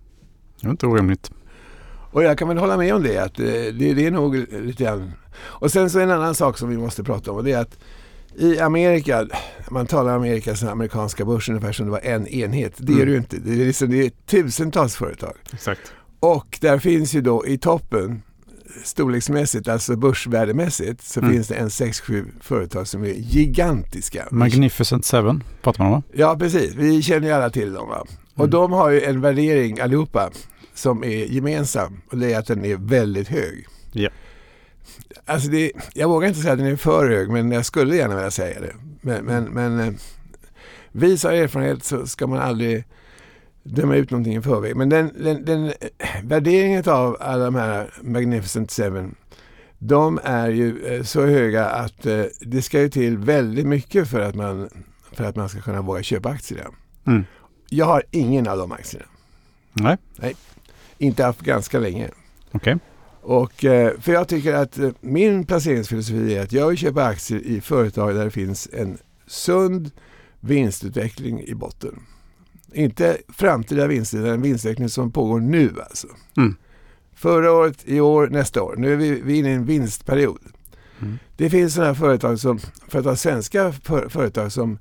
Det 0.62 0.68
är 0.68 0.72
inte 0.72 0.88
orimligt. 0.88 1.32
Och 2.12 2.24
jag 2.24 2.38
kan 2.38 2.48
väl 2.48 2.58
hålla 2.58 2.78
med 2.78 2.96
om 2.96 3.04
det, 3.04 3.18
att 3.18 3.36
det, 3.36 3.72
det 3.72 4.06
är 4.06 4.12
nog 4.12 4.36
lite 4.52 4.84
grann 4.84 5.12
och 5.40 5.72
sen 5.72 5.90
så 5.90 6.00
en 6.00 6.12
annan 6.12 6.36
sak 6.36 6.58
som 6.58 6.70
vi 6.70 6.78
måste 6.78 7.04
prata 7.04 7.32
om 7.32 7.38
och 7.38 7.44
det 7.44 7.52
är 7.52 7.60
att 7.60 7.78
i 8.38 8.60
Amerika, 8.60 9.28
man 9.70 9.88
talar 9.88 10.12
om 10.12 10.22
Amerikas 10.22 10.64
amerikanska 10.64 11.26
börs 11.26 11.50
ungefär 11.50 11.72
som 11.72 11.86
det 11.86 11.92
var 11.92 12.00
en 12.00 12.28
enhet. 12.28 12.74
Det 12.78 12.92
mm. 12.92 13.02
är 13.02 13.06
det 13.06 13.12
ju 13.12 13.18
inte. 13.18 13.38
Det 13.38 13.52
är, 13.52 13.66
liksom, 13.66 13.90
det 13.90 14.06
är 14.06 14.10
tusentals 14.10 14.96
företag. 14.96 15.34
Exakt. 15.54 15.94
Och 16.20 16.58
där 16.62 16.80
finns 16.80 17.14
ju 17.14 17.22
då 17.22 17.48
i 17.48 17.58
toppen 17.58 18.22
storleksmässigt, 18.84 19.68
alltså 19.68 19.96
börsvärdemässigt, 19.96 21.04
så 21.04 21.20
mm. 21.20 21.32
finns 21.32 21.48
det 21.48 21.56
en 21.56 21.68
6-7 21.68 22.26
företag 22.42 22.88
som 22.88 23.04
är 23.04 23.08
gigantiska. 23.08 24.28
Magnificent 24.32 25.06
Seven 25.06 25.44
pratar 25.62 25.84
man 25.84 25.94
om 25.94 26.00
va? 26.00 26.04
Ja, 26.14 26.36
precis. 26.40 26.76
Vi 26.76 27.02
känner 27.02 27.28
ju 27.28 27.34
alla 27.34 27.50
till 27.50 27.74
dem. 27.74 27.90
Va? 27.90 28.06
Och 28.34 28.40
mm. 28.40 28.50
de 28.50 28.72
har 28.72 28.90
ju 28.90 29.02
en 29.02 29.22
värdering 29.22 29.80
allihopa 29.80 30.30
som 30.78 31.04
är 31.04 31.26
gemensam 31.26 32.02
och 32.12 32.18
det 32.18 32.34
är 32.34 32.40
att 32.40 32.48
den 32.48 32.66
är 32.66 32.76
väldigt 32.76 33.28
hög. 33.28 33.66
Ja. 33.92 34.10
Alltså 35.26 35.50
det, 35.50 35.72
jag 35.94 36.08
vågar 36.10 36.28
inte 36.28 36.40
säga 36.40 36.54
att 36.54 36.60
den 36.60 36.68
är 36.68 36.76
för 36.76 37.10
hög, 37.10 37.30
men 37.30 37.52
jag 37.52 37.66
skulle 37.66 37.96
gärna 37.96 38.16
vilja 38.16 38.32
säga 38.32 38.60
det. 38.60 38.74
Men, 39.02 39.26
men, 39.26 39.44
men 39.44 39.80
eh, 39.80 39.94
vis 40.92 41.26
av 41.26 41.32
erfarenhet 41.32 41.84
så 41.84 42.08
ska 42.08 42.28
man 42.28 42.40
aldrig 42.40 42.84
döma 43.64 43.96
ut 43.96 44.12
någonting 44.12 44.36
i 44.36 44.42
förväg. 44.42 44.76
Men 44.76 44.90
den, 44.90 45.12
den, 45.24 45.46
den 45.46 45.74
värderingen 46.24 46.84
av 46.90 47.18
alla 47.20 47.46
de 47.46 47.56
här 47.56 47.94
Magnificent 48.02 48.72
Seven, 48.72 49.16
de 49.80 50.20
är 50.24 50.50
ju 50.50 50.86
eh, 50.86 51.04
så 51.04 51.26
höga 51.26 51.66
att 51.66 52.06
eh, 52.06 52.24
det 52.42 52.62
ska 52.62 52.82
ju 52.82 52.90
till 52.90 53.18
väldigt 53.18 53.68
mycket 53.68 54.08
för 54.08 54.20
att 54.20 54.36
man, 54.36 54.70
för 55.12 55.24
att 55.24 55.36
man 55.36 55.50
ska 55.50 55.62
kunna 55.62 55.82
våga 55.82 56.04
köpa 56.04 56.30
aktier. 56.30 56.68
Mm. 57.08 57.24
Jag 57.70 57.86
har 57.86 58.04
ingen 58.12 58.48
av 58.48 58.58
de 58.58 58.72
aktierna. 58.72 59.06
Nej. 59.74 59.98
Nej. 60.16 60.36
Inte 60.98 61.24
haft 61.24 61.42
ganska 61.42 61.80
länge. 61.80 62.10
Okay. 62.52 62.78
Och, 63.22 63.66
eh, 63.66 64.00
för 64.00 64.14
jag 64.14 64.28
tycker 64.28 64.54
att 64.54 64.80
eh, 64.80 64.90
min 65.02 65.46
placeringsfilosofi 65.46 66.36
är 66.36 66.44
att 66.44 66.52
jag 66.52 66.68
vill 66.68 66.78
köpa 66.78 67.04
aktier 67.04 67.40
i 67.40 67.62
företag 67.62 68.16
där 68.16 68.26
det 68.26 68.32
finns 68.32 68.70
en 68.74 68.98
sund 69.28 69.92
vinstutveckling 70.40 71.44
i 71.44 71.56
botten. 71.56 72.00
Inte 72.74 73.18
framtida 73.30 73.88
vinster, 73.88 74.18
utan 74.18 74.30
en 74.30 74.42
vinstutveckling 74.42 74.90
som 74.90 75.12
pågår 75.12 75.40
nu 75.40 75.74
alltså. 75.90 76.08
Mm. 76.38 76.56
Förra 77.16 77.52
året, 77.52 77.78
i 77.86 78.00
år, 78.00 78.28
nästa 78.28 78.64
år. 78.64 78.76
Nu 78.78 78.94
är 78.94 78.98
vi, 78.98 79.22
vi 79.22 79.38
inne 79.38 79.50
i 79.50 79.54
en 79.54 79.66
vinstperiod. 79.66 80.42
Mm. 81.02 81.18
Det 81.36 81.50
finns 81.50 81.74
sådana 81.74 81.96
företag 81.96 82.40
som, 82.40 82.60
för 82.88 83.00
att 83.00 83.06
ta 83.06 83.16
svenska 83.16 83.72
för, 83.72 84.10
företag 84.10 84.52
som 84.52 84.80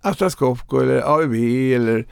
Atlas 0.00 0.34
Copco 0.34 0.80
eller 0.80 1.00
AUB 1.00 1.34
eller 1.74 1.98
Eh, 1.98 2.04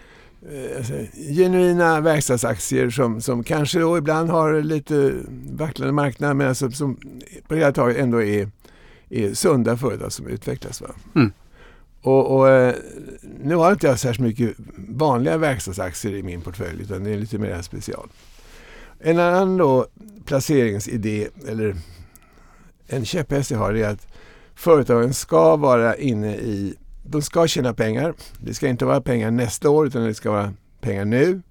alltså, 0.77 0.93
genuina 1.15 2.01
verkstadsaktier 2.01 2.91
som, 2.91 3.21
som 3.21 3.45
kanske 3.45 3.79
då 3.79 3.99
ibland 3.99 4.31
har 4.31 4.63
lite 4.63 5.13
vacklande 5.51 5.93
marknad 5.93 6.37
men 6.37 6.49
alltså, 6.49 6.71
som 6.71 6.97
på 7.49 7.55
det 7.55 7.61
hela 7.61 7.73
taget 7.73 7.97
ändå 7.97 8.23
är, 8.23 8.51
är 9.11 9.35
sunda 9.35 9.77
företag 9.77 10.13
som 10.13 10.27
utvecklas. 10.27 10.81
Va? 10.81 10.89
Mm. 11.15 11.33
Och, 12.03 12.37
och, 12.37 12.49
eh, 12.49 12.75
nu 13.43 13.55
har 13.55 13.73
inte 13.73 13.87
jag 13.87 13.99
särskilt 13.99 14.27
mycket 14.29 14.57
vanliga 14.89 15.39
verkstadsaktier 15.39 16.15
i 16.15 16.23
min 16.23 16.41
portfölj 16.41 16.83
utan 16.83 17.05
det 17.05 17.11
är 17.11 17.19
lite 17.19 17.39
mer 17.39 17.63
special. 17.63 18.09
En 18.99 19.19
annan 19.19 19.57
då 19.57 19.87
placeringsidé 20.25 21.29
eller 21.49 21.77
en 22.87 23.05
käpphäst 23.05 23.51
jag 23.51 23.59
har 23.59 23.75
är 23.75 23.89
att 23.89 24.07
företagen 24.55 25.15
ska 25.15 25.57
vara 25.57 25.97
inne 25.97 26.37
i 26.37 26.75
de 27.09 27.23
ska 27.23 27.47
tjäna 27.47 27.75
pengar. 27.75 28.15
Det 28.41 28.55
ska 28.55 28.69
inte 28.69 28.85
vara 28.85 29.01
pengar 29.01 29.31
nästa 29.31 29.71
år 29.71 29.87
utan 29.87 30.05
det 30.05 30.15
ska 30.15 30.31
vara 30.31 30.53
pengar 30.81 31.05
nu. 31.05 31.43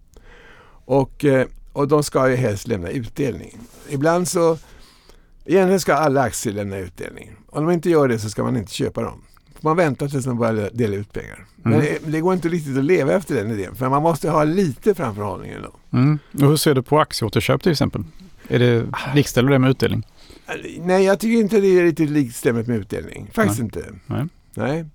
Och, 0.85 1.25
eh, 1.25 1.47
och 1.73 1.87
de 1.87 2.03
ska 2.03 2.29
ju 2.29 2.35
helst 2.35 2.67
lämna 2.67 2.89
utdelning. 2.89 3.57
Ibland 3.89 4.27
så, 4.27 4.57
egentligen 5.45 5.79
ska 5.79 5.93
alla 5.93 6.21
aktier 6.21 6.53
lämna 6.53 6.77
utdelning. 6.77 7.31
Om 7.47 7.65
de 7.65 7.73
inte 7.73 7.89
gör 7.89 8.07
det 8.07 8.19
så 8.19 8.29
ska 8.29 8.43
man 8.43 8.57
inte 8.57 8.71
köpa 8.71 9.01
dem. 9.01 9.21
Man 9.61 9.77
väntar 9.77 10.07
tills 10.07 10.25
de 10.25 10.37
börjar 10.37 10.69
dela 10.73 10.95
ut 10.95 11.13
pengar. 11.13 11.45
Mm. 11.65 11.79
Men 11.79 12.11
det 12.11 12.19
går 12.19 12.33
inte 12.33 12.49
riktigt 12.49 12.77
att 12.77 12.83
leva 12.83 13.13
efter 13.13 13.35
den 13.35 13.51
idén. 13.51 13.75
För 13.75 13.89
man 13.89 14.03
måste 14.03 14.29
ha 14.29 14.43
lite 14.43 14.95
framförhållning 14.95 15.53
då. 15.63 15.97
Mm. 15.97 16.19
Och 16.33 16.49
hur 16.49 16.57
ser 16.57 16.73
du 16.73 16.83
på 16.83 16.99
aktieåterköp 16.99 17.63
till 17.63 17.71
exempel? 17.71 18.03
Är 18.47 18.59
det, 18.59 18.85
likställer 19.15 19.47
du 19.47 19.53
det 19.55 19.59
med 19.59 19.69
utdelning? 19.69 20.03
Nej, 20.79 21.03
jag 21.05 21.19
tycker 21.19 21.41
inte 21.41 21.61
det 21.61 21.67
är 21.67 21.83
riktigt 21.83 22.09
likstämmigt 22.09 22.67
med 22.67 22.77
utdelning. 22.77 23.29
Faktiskt 23.33 23.59
Nej. 23.59 23.65
inte. 23.65 23.85
Nej. 24.05 24.25
Nej. 24.53 24.85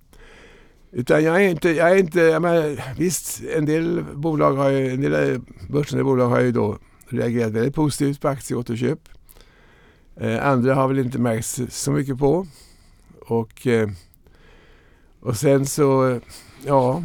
Utan 0.92 1.24
jag 1.24 1.44
är 1.44 1.48
inte, 1.48 1.70
jag 1.70 1.90
är 1.90 1.96
inte, 1.96 2.20
jag 2.20 2.42
menar, 2.42 2.94
visst 2.98 3.42
en 3.56 3.66
del 3.66 4.04
bolag 4.14 4.54
har 4.54 4.70
ju, 4.70 4.90
en 4.90 5.00
del 5.00 5.12
eh, 5.12 5.40
börsnoterade 5.68 6.04
bolag 6.04 6.28
har 6.28 6.40
ju 6.40 6.52
då 6.52 6.78
reagerat 7.08 7.52
väldigt 7.52 7.74
positivt 7.74 8.20
på 8.20 8.28
aktieåterköp. 8.28 8.98
Eh, 10.16 10.46
andra 10.46 10.74
har 10.74 10.88
väl 10.88 10.98
inte 10.98 11.18
märkt 11.18 11.72
så 11.72 11.92
mycket 11.92 12.18
på. 12.18 12.46
Och, 13.26 13.66
eh, 13.66 13.88
och 15.20 15.36
sen 15.36 15.66
så, 15.66 16.20
ja, 16.66 17.02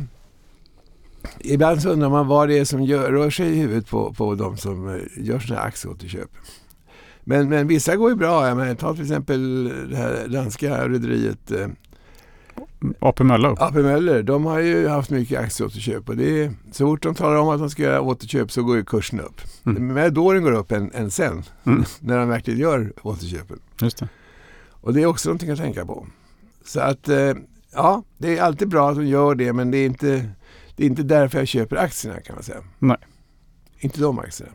ibland 1.40 1.82
så 1.82 1.90
undrar 1.90 2.10
man 2.10 2.28
vad 2.28 2.50
det 2.50 2.60
är 2.60 2.66
som 2.66 2.84
gör, 2.84 3.12
rör 3.12 3.30
sig 3.30 3.48
i 3.48 3.56
huvudet 3.56 3.90
på, 3.90 4.14
på 4.14 4.36
de 4.36 4.58
som 4.58 4.90
eh, 4.90 5.02
gör 5.18 5.40
sådana 5.40 5.62
här 5.62 5.68
aktieåterköp. 5.68 6.30
Men, 7.24 7.50
men 7.50 7.68
vissa 7.68 7.96
går 7.96 8.10
ju 8.10 8.16
bra. 8.16 8.48
Jag 8.48 8.58
menar, 8.58 8.76
ta 8.76 8.94
till 8.94 9.02
exempel 9.02 9.64
det 9.90 9.96
här 9.96 10.28
danska 10.28 10.88
rederiet 10.88 11.52
eh, 11.52 11.68
AP 13.00 13.24
Möller? 13.24 13.64
AP 13.64 13.82
Möller, 13.82 14.24
de 14.24 14.46
har 14.46 14.60
ju 14.60 14.88
haft 14.88 15.10
mycket 15.10 15.40
aktieåterköp 15.40 16.10
och 16.10 16.18
det 16.18 16.44
är, 16.44 16.54
så 16.72 16.86
fort 16.86 17.04
de 17.04 17.16
talar 17.16 17.36
om 17.36 17.50
att 17.50 17.60
de 17.60 17.70
ska 17.70 17.84
göra 17.84 18.02
återköp 18.02 18.52
så 18.52 18.64
går 18.64 18.76
ju 18.76 18.86
kursen 18.86 19.20
upp. 19.20 19.42
Mm. 19.66 19.88
Men 19.88 20.14
då 20.14 20.34
den 20.34 20.44
går 20.44 20.52
upp 20.52 20.72
än, 20.72 20.92
än 20.94 21.12
sen, 21.12 21.44
mm. 21.64 21.84
när 22.00 22.18
de 22.18 22.30
verkligen 22.30 22.60
gör 22.60 22.94
återköpen. 23.02 23.60
Just 23.82 23.98
det. 23.98 24.08
Och 24.70 24.94
det 24.94 25.02
är 25.02 25.06
också 25.06 25.30
någonting 25.30 25.50
att 25.50 25.60
tänka 25.60 25.86
på. 25.86 26.08
Så 26.66 26.80
att, 26.80 27.10
eh, 27.10 27.34
ja, 27.74 28.04
det 28.18 28.38
är 28.38 28.42
alltid 28.42 28.68
bra 28.68 28.90
att 28.90 28.96
de 28.96 29.06
gör 29.06 29.36
det 29.36 29.54
men 29.54 29.72
det 29.72 29.78
är 29.78 29.86
inte, 29.86 30.30
det 30.76 30.84
är 30.84 30.88
inte 30.88 31.04
därför 31.04 31.38
jag 31.38 31.48
köper 31.48 31.76
aktierna 31.76 32.22
kan 32.22 32.36
man 32.36 32.44
säga. 32.44 32.64
Nej. 32.80 32.98
Inte 33.80 34.02
de 34.02 34.20
aktierna. 34.20 34.52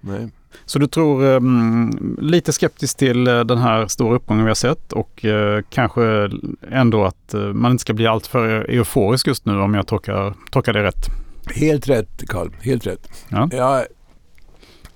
Nej. 0.00 0.30
Så 0.64 0.78
du 0.78 0.86
tror 0.86 1.24
um, 1.24 2.16
lite 2.20 2.52
skeptisk 2.52 2.96
till 2.96 3.28
uh, 3.28 3.44
den 3.44 3.58
här 3.58 3.86
stora 3.86 4.16
uppgången 4.16 4.44
vi 4.44 4.50
har 4.50 4.54
sett 4.54 4.92
och 4.92 5.24
uh, 5.24 5.60
kanske 5.70 6.30
ändå 6.70 7.04
att 7.04 7.34
uh, 7.34 7.52
man 7.52 7.70
inte 7.70 7.82
ska 7.82 7.92
bli 7.92 8.06
alltför 8.06 8.66
euforisk 8.68 9.26
just 9.26 9.46
nu 9.46 9.60
om 9.60 9.74
jag 9.74 9.86
tolkar, 9.86 10.34
tolkar 10.50 10.72
det 10.72 10.82
rätt? 10.82 11.06
Helt 11.54 11.88
rätt 11.88 12.28
Carl, 12.28 12.50
helt 12.62 12.86
rätt. 12.86 13.08
Ja. 13.28 13.48
Ja, 13.52 13.84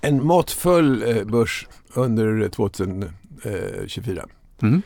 en 0.00 0.24
måttfull 0.24 1.04
börs 1.24 1.66
under 1.94 2.48
2024. 2.48 4.24
Mm. 4.62 4.82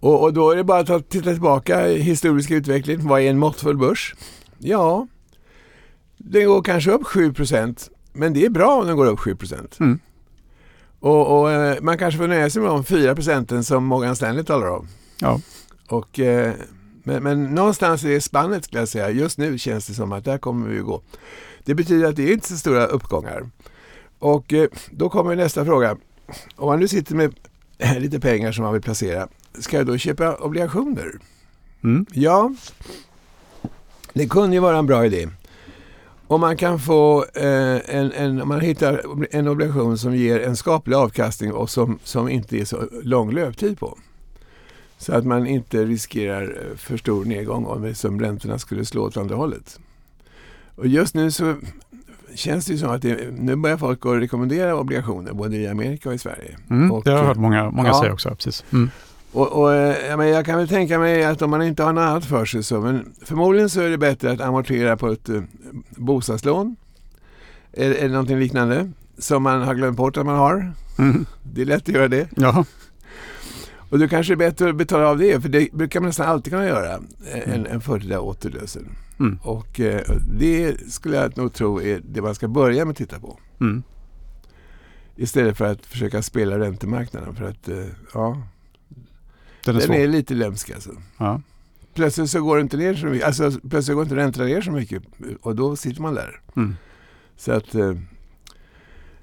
Och, 0.00 0.22
och 0.22 0.32
då 0.32 0.50
är 0.50 0.56
det 0.56 0.64
bara 0.64 0.96
att 0.96 1.08
titta 1.08 1.32
tillbaka 1.32 1.88
i 1.88 2.02
historisk 2.02 2.50
utveckling. 2.50 3.08
Vad 3.08 3.20
är 3.20 3.30
en 3.30 3.38
måttfull 3.38 3.76
börs? 3.76 4.14
Ja, 4.58 5.06
den 6.16 6.46
går 6.46 6.62
kanske 6.62 6.90
upp 6.90 7.06
7 7.06 7.34
men 8.14 8.32
det 8.32 8.44
är 8.44 8.50
bra 8.50 8.80
om 8.80 8.86
den 8.86 8.96
går 8.96 9.06
upp 9.06 9.20
7 9.20 9.36
mm. 9.80 9.98
Och, 11.00 11.40
och 11.40 11.50
eh, 11.50 11.80
man 11.82 11.98
kanske 11.98 12.18
får 12.18 12.28
nöja 12.28 12.50
sig 12.50 12.62
med 12.62 12.70
de 12.70 12.84
4 12.84 13.14
procenten 13.14 13.64
som 13.64 13.84
Morgan 13.84 14.16
Stanley 14.16 14.44
talar 14.44 14.66
om. 14.66 14.88
Ja. 15.20 15.40
Och, 15.88 16.20
eh, 16.20 16.54
men, 17.02 17.22
men 17.22 17.44
någonstans 17.44 18.04
i 18.04 18.20
spannet 18.20 18.64
skulle 18.64 18.80
jag 18.80 18.88
säga. 18.88 19.10
Just 19.10 19.38
nu 19.38 19.58
känns 19.58 19.86
det 19.86 19.94
som 19.94 20.12
att 20.12 20.24
där 20.24 20.38
kommer 20.38 20.68
vi 20.68 20.78
att 20.78 20.86
gå. 20.86 21.02
Det 21.64 21.74
betyder 21.74 22.08
att 22.08 22.16
det 22.16 22.28
är 22.28 22.32
inte 22.32 22.48
så 22.48 22.56
stora 22.56 22.86
uppgångar. 22.86 23.50
Och 24.18 24.52
eh, 24.52 24.68
då 24.90 25.08
kommer 25.08 25.36
nästa 25.36 25.64
fråga. 25.64 25.96
Om 26.56 26.68
man 26.68 26.80
nu 26.80 26.88
sitter 26.88 27.14
med 27.14 27.34
lite 27.98 28.20
pengar 28.20 28.52
som 28.52 28.64
man 28.64 28.72
vill 28.72 28.82
placera, 28.82 29.28
ska 29.58 29.76
jag 29.76 29.86
då 29.86 29.98
köpa 29.98 30.34
obligationer? 30.34 31.18
Mm. 31.84 32.06
Ja, 32.12 32.54
det 34.12 34.28
kunde 34.28 34.56
ju 34.56 34.60
vara 34.60 34.78
en 34.78 34.86
bra 34.86 35.06
idé. 35.06 35.28
Om 36.26 36.40
man 36.40 36.56
kan 36.56 36.78
få 36.78 37.24
eh, 37.34 37.96
en, 37.96 38.12
en, 38.12 38.42
om 38.42 38.48
man 38.48 38.60
hittar 38.60 39.02
en 39.30 39.48
obligation 39.48 39.98
som 39.98 40.16
ger 40.16 40.40
en 40.40 40.56
skaplig 40.56 40.96
avkastning 40.96 41.52
och 41.52 41.70
som, 41.70 41.98
som 42.04 42.28
inte 42.28 42.56
är 42.58 42.64
så 42.64 42.88
lång 43.02 43.32
löptid 43.32 43.78
på. 43.78 43.98
Så 44.98 45.14
att 45.14 45.24
man 45.24 45.46
inte 45.46 45.84
riskerar 45.84 46.42
eh, 46.42 46.76
för 46.76 46.96
stor 46.96 47.24
nedgång 47.24 47.66
om 47.66 47.94
som 47.94 48.20
räntorna 48.20 48.58
skulle 48.58 48.84
slå 48.84 49.02
åt 49.02 49.16
andra 49.16 49.36
hållet. 49.36 49.78
Och 50.76 50.86
just 50.86 51.14
nu 51.14 51.30
så 51.30 51.54
känns 52.34 52.66
det 52.66 52.72
ju 52.72 52.78
som 52.78 52.90
att 52.90 53.02
det, 53.02 53.30
nu 53.32 53.56
börjar 53.56 53.76
folk 53.76 54.06
att 54.06 54.20
rekommendera 54.20 54.76
obligationer 54.76 55.32
både 55.32 55.56
i 55.56 55.68
Amerika 55.68 56.08
och 56.08 56.14
i 56.14 56.18
Sverige. 56.18 56.56
Mm, 56.70 56.92
och, 56.92 57.04
det 57.04 57.10
har 57.10 57.18
jag 57.18 57.24
hört 57.24 57.36
många, 57.36 57.70
många 57.70 57.88
ja, 57.88 58.00
säga 58.00 58.12
också. 58.12 58.30
Precis. 58.30 58.64
Mm. 58.72 58.90
Och, 59.34 59.52
och, 59.52 59.74
eh, 59.74 60.06
jag, 60.08 60.18
men 60.18 60.28
jag 60.28 60.46
kan 60.46 60.58
väl 60.58 60.68
tänka 60.68 60.98
mig 60.98 61.24
att 61.24 61.42
om 61.42 61.50
man 61.50 61.62
inte 61.62 61.82
har 61.82 61.92
något 61.92 62.02
annat 62.02 62.24
för 62.24 62.44
sig 62.44 62.62
så, 62.62 62.80
men 62.80 63.12
förmodligen 63.22 63.70
så 63.70 63.80
är 63.80 63.90
det 63.90 63.98
bättre 63.98 64.30
att 64.32 64.40
amortera 64.40 64.96
på 64.96 65.08
ett 65.08 65.28
uh, 65.28 65.42
bostadslån. 65.96 66.76
Eller, 67.72 67.94
eller 67.94 68.08
någonting 68.08 68.38
liknande 68.38 68.90
som 69.18 69.42
man 69.42 69.62
har 69.62 69.74
glömt 69.74 69.96
bort 69.96 70.16
att 70.16 70.26
man 70.26 70.38
har. 70.38 70.72
Mm. 70.98 71.26
Det 71.42 71.62
är 71.62 71.66
lätt 71.66 71.82
att 71.82 71.94
göra 71.94 72.08
det. 72.08 72.28
Ja. 72.36 72.64
Och 73.90 73.98
då 73.98 74.08
kanske 74.08 74.34
det 74.34 74.44
är 74.44 74.50
bättre 74.50 74.68
att 74.68 74.76
betala 74.76 75.08
av 75.08 75.18
det, 75.18 75.40
för 75.40 75.48
det 75.48 75.72
brukar 75.72 76.00
man 76.00 76.06
nästan 76.06 76.26
alltid 76.26 76.52
kunna 76.52 76.66
göra, 76.66 76.94
en, 76.94 77.06
Mm. 77.52 77.66
en 77.70 77.80
förtida 77.80 78.20
återlösen. 78.20 78.88
Mm. 79.20 79.38
Och 79.42 79.80
eh, 79.80 80.00
det 80.38 80.76
skulle 80.92 81.16
jag 81.16 81.36
nog 81.36 81.52
tro 81.52 81.82
är 81.82 82.00
det 82.04 82.22
man 82.22 82.34
ska 82.34 82.48
börja 82.48 82.84
med 82.84 82.90
att 82.92 82.96
titta 82.96 83.20
på. 83.20 83.38
Mm. 83.60 83.82
Istället 85.16 85.56
för 85.56 85.64
att 85.64 85.86
försöka 85.86 86.22
spela 86.22 86.58
räntemarknaden. 86.58 87.34
För 87.34 87.44
att, 87.44 87.68
eh, 87.68 87.84
ja, 88.14 88.42
Den 89.64 89.76
är 89.76 89.78
den 89.80 89.86
svår. 89.88 89.96
är 89.96 90.08
lite 90.08 90.34
lömsk 90.34 90.70
alltså. 90.70 90.90
Ja. 91.18 91.40
Plötsligt 91.94 92.30
så 92.30 92.40
går 92.42 92.56
det 92.56 92.62
inte 92.62 92.76
ner 92.76 92.94
så 92.94 93.06
mycket, 93.06 93.26
alltså 93.26 93.50
plötsligt 93.70 93.94
går 93.94 94.02
inte 94.04 94.16
räntorna 94.16 94.46
ner 94.46 94.60
så 94.60 94.70
mycket 94.70 95.02
och 95.42 95.56
då 95.56 95.76
sitter 95.76 96.02
man 96.02 96.14
där. 96.14 96.40
Mm. 96.56 96.76
Så 97.36 97.52
att, 97.52 97.74
eh, 97.74 97.92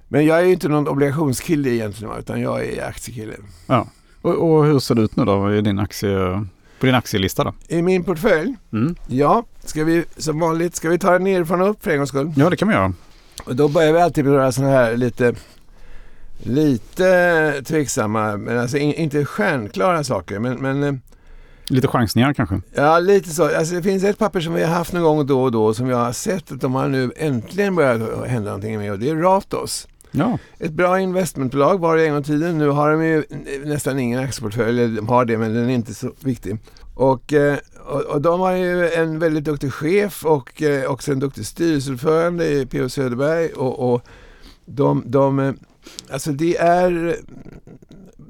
men 0.07 0.25
jag 0.25 0.39
är 0.39 0.43
ju 0.45 0.51
inte 0.53 0.67
någon 0.67 0.87
obligationskille 0.87 1.69
egentligen 1.69 2.13
utan 2.19 2.41
jag 2.41 2.65
är 2.65 2.85
aktiekille. 2.87 3.33
Och, 4.21 4.55
och 4.55 4.65
hur 4.65 4.79
ser 4.79 4.95
det 4.95 5.01
ut 5.01 5.15
nu 5.15 5.25
då 5.25 5.53
i 5.53 5.61
din 5.61 5.79
aktie, 5.79 6.45
på 6.79 6.85
din 6.85 6.95
aktielista 6.95 7.43
då? 7.43 7.53
I 7.67 7.81
min 7.81 8.03
portfölj, 8.03 8.55
Mm. 8.73 8.95
ja, 9.07 9.45
ska 9.65 9.83
vi 9.83 10.05
som 10.17 10.39
vanligt, 10.39 10.75
ska 10.75 10.89
vi 10.89 10.99
ta 10.99 11.11
det 11.11 11.19
nerifrån 11.19 11.61
och 11.61 11.69
upp 11.69 11.83
för 11.83 11.91
en 11.91 11.97
gångs 11.97 12.09
skull? 12.09 12.33
Ja, 12.35 12.49
det 12.49 12.57
kan 12.57 12.65
man 12.67 12.75
göra. 12.75 12.93
Och 13.45 13.55
då 13.55 13.67
börjar 13.67 13.93
vi 13.93 13.99
alltid 14.01 14.23
med 14.25 14.33
några 14.33 14.51
sådana 14.51 14.71
här 14.73 14.97
lite, 14.97 15.35
lite 16.43 17.61
tveksamma, 17.65 18.37
men 18.37 18.57
alltså 18.59 18.77
in, 18.77 18.93
inte 18.93 19.25
stjärnklara 19.25 20.03
saker. 20.03 20.39
Men, 20.39 20.55
men 20.57 20.83
eh, 20.83 20.93
Lite 21.67 21.87
chansningar 21.87 22.33
kanske. 22.33 22.61
ja, 22.73 22.99
lite 22.99 23.29
så. 23.29 23.57
Alltså, 23.57 23.75
det 23.75 23.83
finns 23.83 24.03
ett 24.03 24.17
papper 24.17 24.39
som 24.39 24.53
vi 24.53 24.63
har 24.63 24.73
haft 24.73 24.93
någon 24.93 25.03
gång 25.03 25.25
då 25.25 25.43
och 25.43 25.51
då 25.51 25.73
som 25.73 25.89
jag 25.89 25.97
har 25.97 26.11
sett 26.11 26.51
att 26.51 26.61
de 26.61 26.75
har 26.75 26.87
nu 26.87 27.11
äntligen 27.15 27.75
börjat 27.75 28.27
hända 28.27 28.49
någonting 28.49 28.77
med 28.77 28.91
och 28.91 28.99
det 28.99 29.09
är 29.09 29.15
Ratos. 29.15 29.87
Ja. 30.11 30.37
Ett 30.59 30.71
bra 30.71 30.99
investmentbolag 30.99 31.77
var 31.79 31.97
det 31.97 32.05
en 32.05 32.11
gång 32.11 32.21
i 32.21 32.23
tiden. 32.23 32.57
Nu 32.57 32.69
har 32.69 32.91
de 32.91 33.05
ju 33.05 33.23
nästan 33.65 33.99
ingen 33.99 34.19
aktieportfölj, 34.19 34.95
de 34.95 35.07
har 35.07 35.25
det 35.25 35.37
men 35.37 35.53
den 35.53 35.69
är 35.69 35.73
inte 35.73 35.93
så 35.93 36.11
viktig. 36.19 36.57
Och, 36.95 37.33
eh, 37.33 37.57
och, 37.85 38.01
och 38.01 38.21
de 38.21 38.39
har 38.39 38.51
ju 38.51 38.89
en 38.89 39.19
väldigt 39.19 39.43
duktig 39.43 39.73
chef 39.73 40.25
och 40.25 40.61
eh, 40.61 40.91
också 40.91 41.11
en 41.11 41.19
duktig 41.19 41.45
styrelseordförande 41.45 42.47
i 42.47 42.65
P.O. 42.65 42.89
Söderberg. 42.89 43.49
Och, 43.53 43.93
och 43.93 44.01
de, 44.75 45.03
de, 45.05 45.39
eh, 45.39 45.53
alltså 46.09 46.31
det 46.31 46.57
är, 46.57 47.15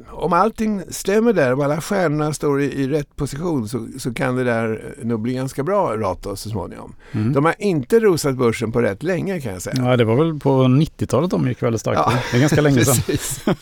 om 0.09 0.33
allting 0.33 0.83
stämmer 0.89 1.33
där, 1.33 1.53
om 1.53 1.61
alla 1.61 1.81
stjärnorna 1.81 2.33
står 2.33 2.61
i, 2.61 2.65
i 2.65 2.87
rätt 2.87 3.15
position 3.15 3.69
så, 3.69 3.87
så 3.99 4.13
kan 4.13 4.35
det 4.35 4.43
där 4.43 4.95
nog 5.03 5.21
bli 5.21 5.33
ganska 5.33 5.63
bra 5.63 5.97
Ratos 5.97 6.41
så 6.41 6.49
småningom. 6.49 6.95
Mm. 7.11 7.33
De 7.33 7.45
har 7.45 7.55
inte 7.59 7.99
rosat 7.99 8.35
börsen 8.35 8.71
på 8.71 8.81
rätt 8.81 9.03
länge 9.03 9.41
kan 9.41 9.53
jag 9.53 9.61
säga. 9.61 9.75
ja, 9.77 9.97
det 9.97 10.05
var 10.05 10.15
väl 10.15 10.39
på 10.39 10.63
90-talet 10.63 11.31
de 11.31 11.47
gick 11.47 11.63
väldigt 11.63 11.81
starkt. 11.81 12.01
Ja. 12.05 12.13
Det 12.31 12.37
är 12.37 12.41
ganska 12.41 12.61
länge 12.61 12.85
sedan. 12.85 13.15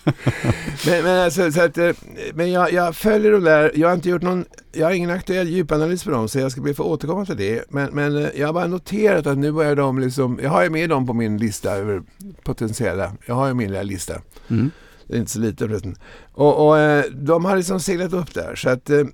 Men 0.85 1.09
men, 1.09 1.23
alltså, 1.23 1.51
så 1.51 1.61
att, 1.61 1.77
eh, 1.77 1.91
men 2.33 2.51
jag, 2.51 2.73
jag 2.73 2.95
följer 2.95 3.31
de 3.31 3.43
där. 3.43 3.71
Jag 3.75 3.87
har 3.87 3.95
inte 3.95 4.09
gjort 4.09 4.21
någon, 4.21 4.45
jag 4.71 4.85
har 4.85 4.91
ingen 4.91 5.09
aktuell 5.09 5.49
djupanalys 5.49 6.03
på 6.03 6.11
dem 6.11 6.29
så 6.29 6.39
jag 6.39 6.51
ska 6.51 6.61
be 6.61 6.73
få 6.73 6.83
återkomma 6.83 7.25
till 7.25 7.37
det. 7.37 7.63
Men, 7.69 7.89
men 7.93 8.17
eh, 8.17 8.29
jag 8.35 8.47
har 8.47 8.53
bara 8.53 8.67
noterat 8.67 9.27
att 9.27 9.37
nu 9.37 9.51
börjar 9.51 9.75
de 9.75 9.99
liksom, 9.99 10.39
jag 10.43 10.49
har 10.49 10.63
ju 10.63 10.69
med 10.69 10.89
dem 10.89 11.07
på 11.07 11.13
min 11.13 11.37
lista 11.37 11.71
över 11.71 12.03
potentiella, 12.43 13.11
jag 13.25 13.35
har 13.35 13.47
ju 13.47 13.53
min 13.53 13.67
lilla 13.71 13.83
lista. 13.83 14.21
Mm. 14.47 14.71
Det 15.09 15.15
är 15.15 15.19
inte 15.19 15.31
så 15.31 15.39
lite 15.39 15.67
förresten. 15.67 15.95
Och, 16.31 16.67
och 16.67 16.79
eh, 16.79 17.05
de 17.11 17.45
har 17.45 17.57
liksom 17.57 17.79
seglat 17.79 18.13
upp 18.13 18.33
där 18.33 18.55
så 18.55 18.69
att 18.69 18.89
eh, 18.89 19.05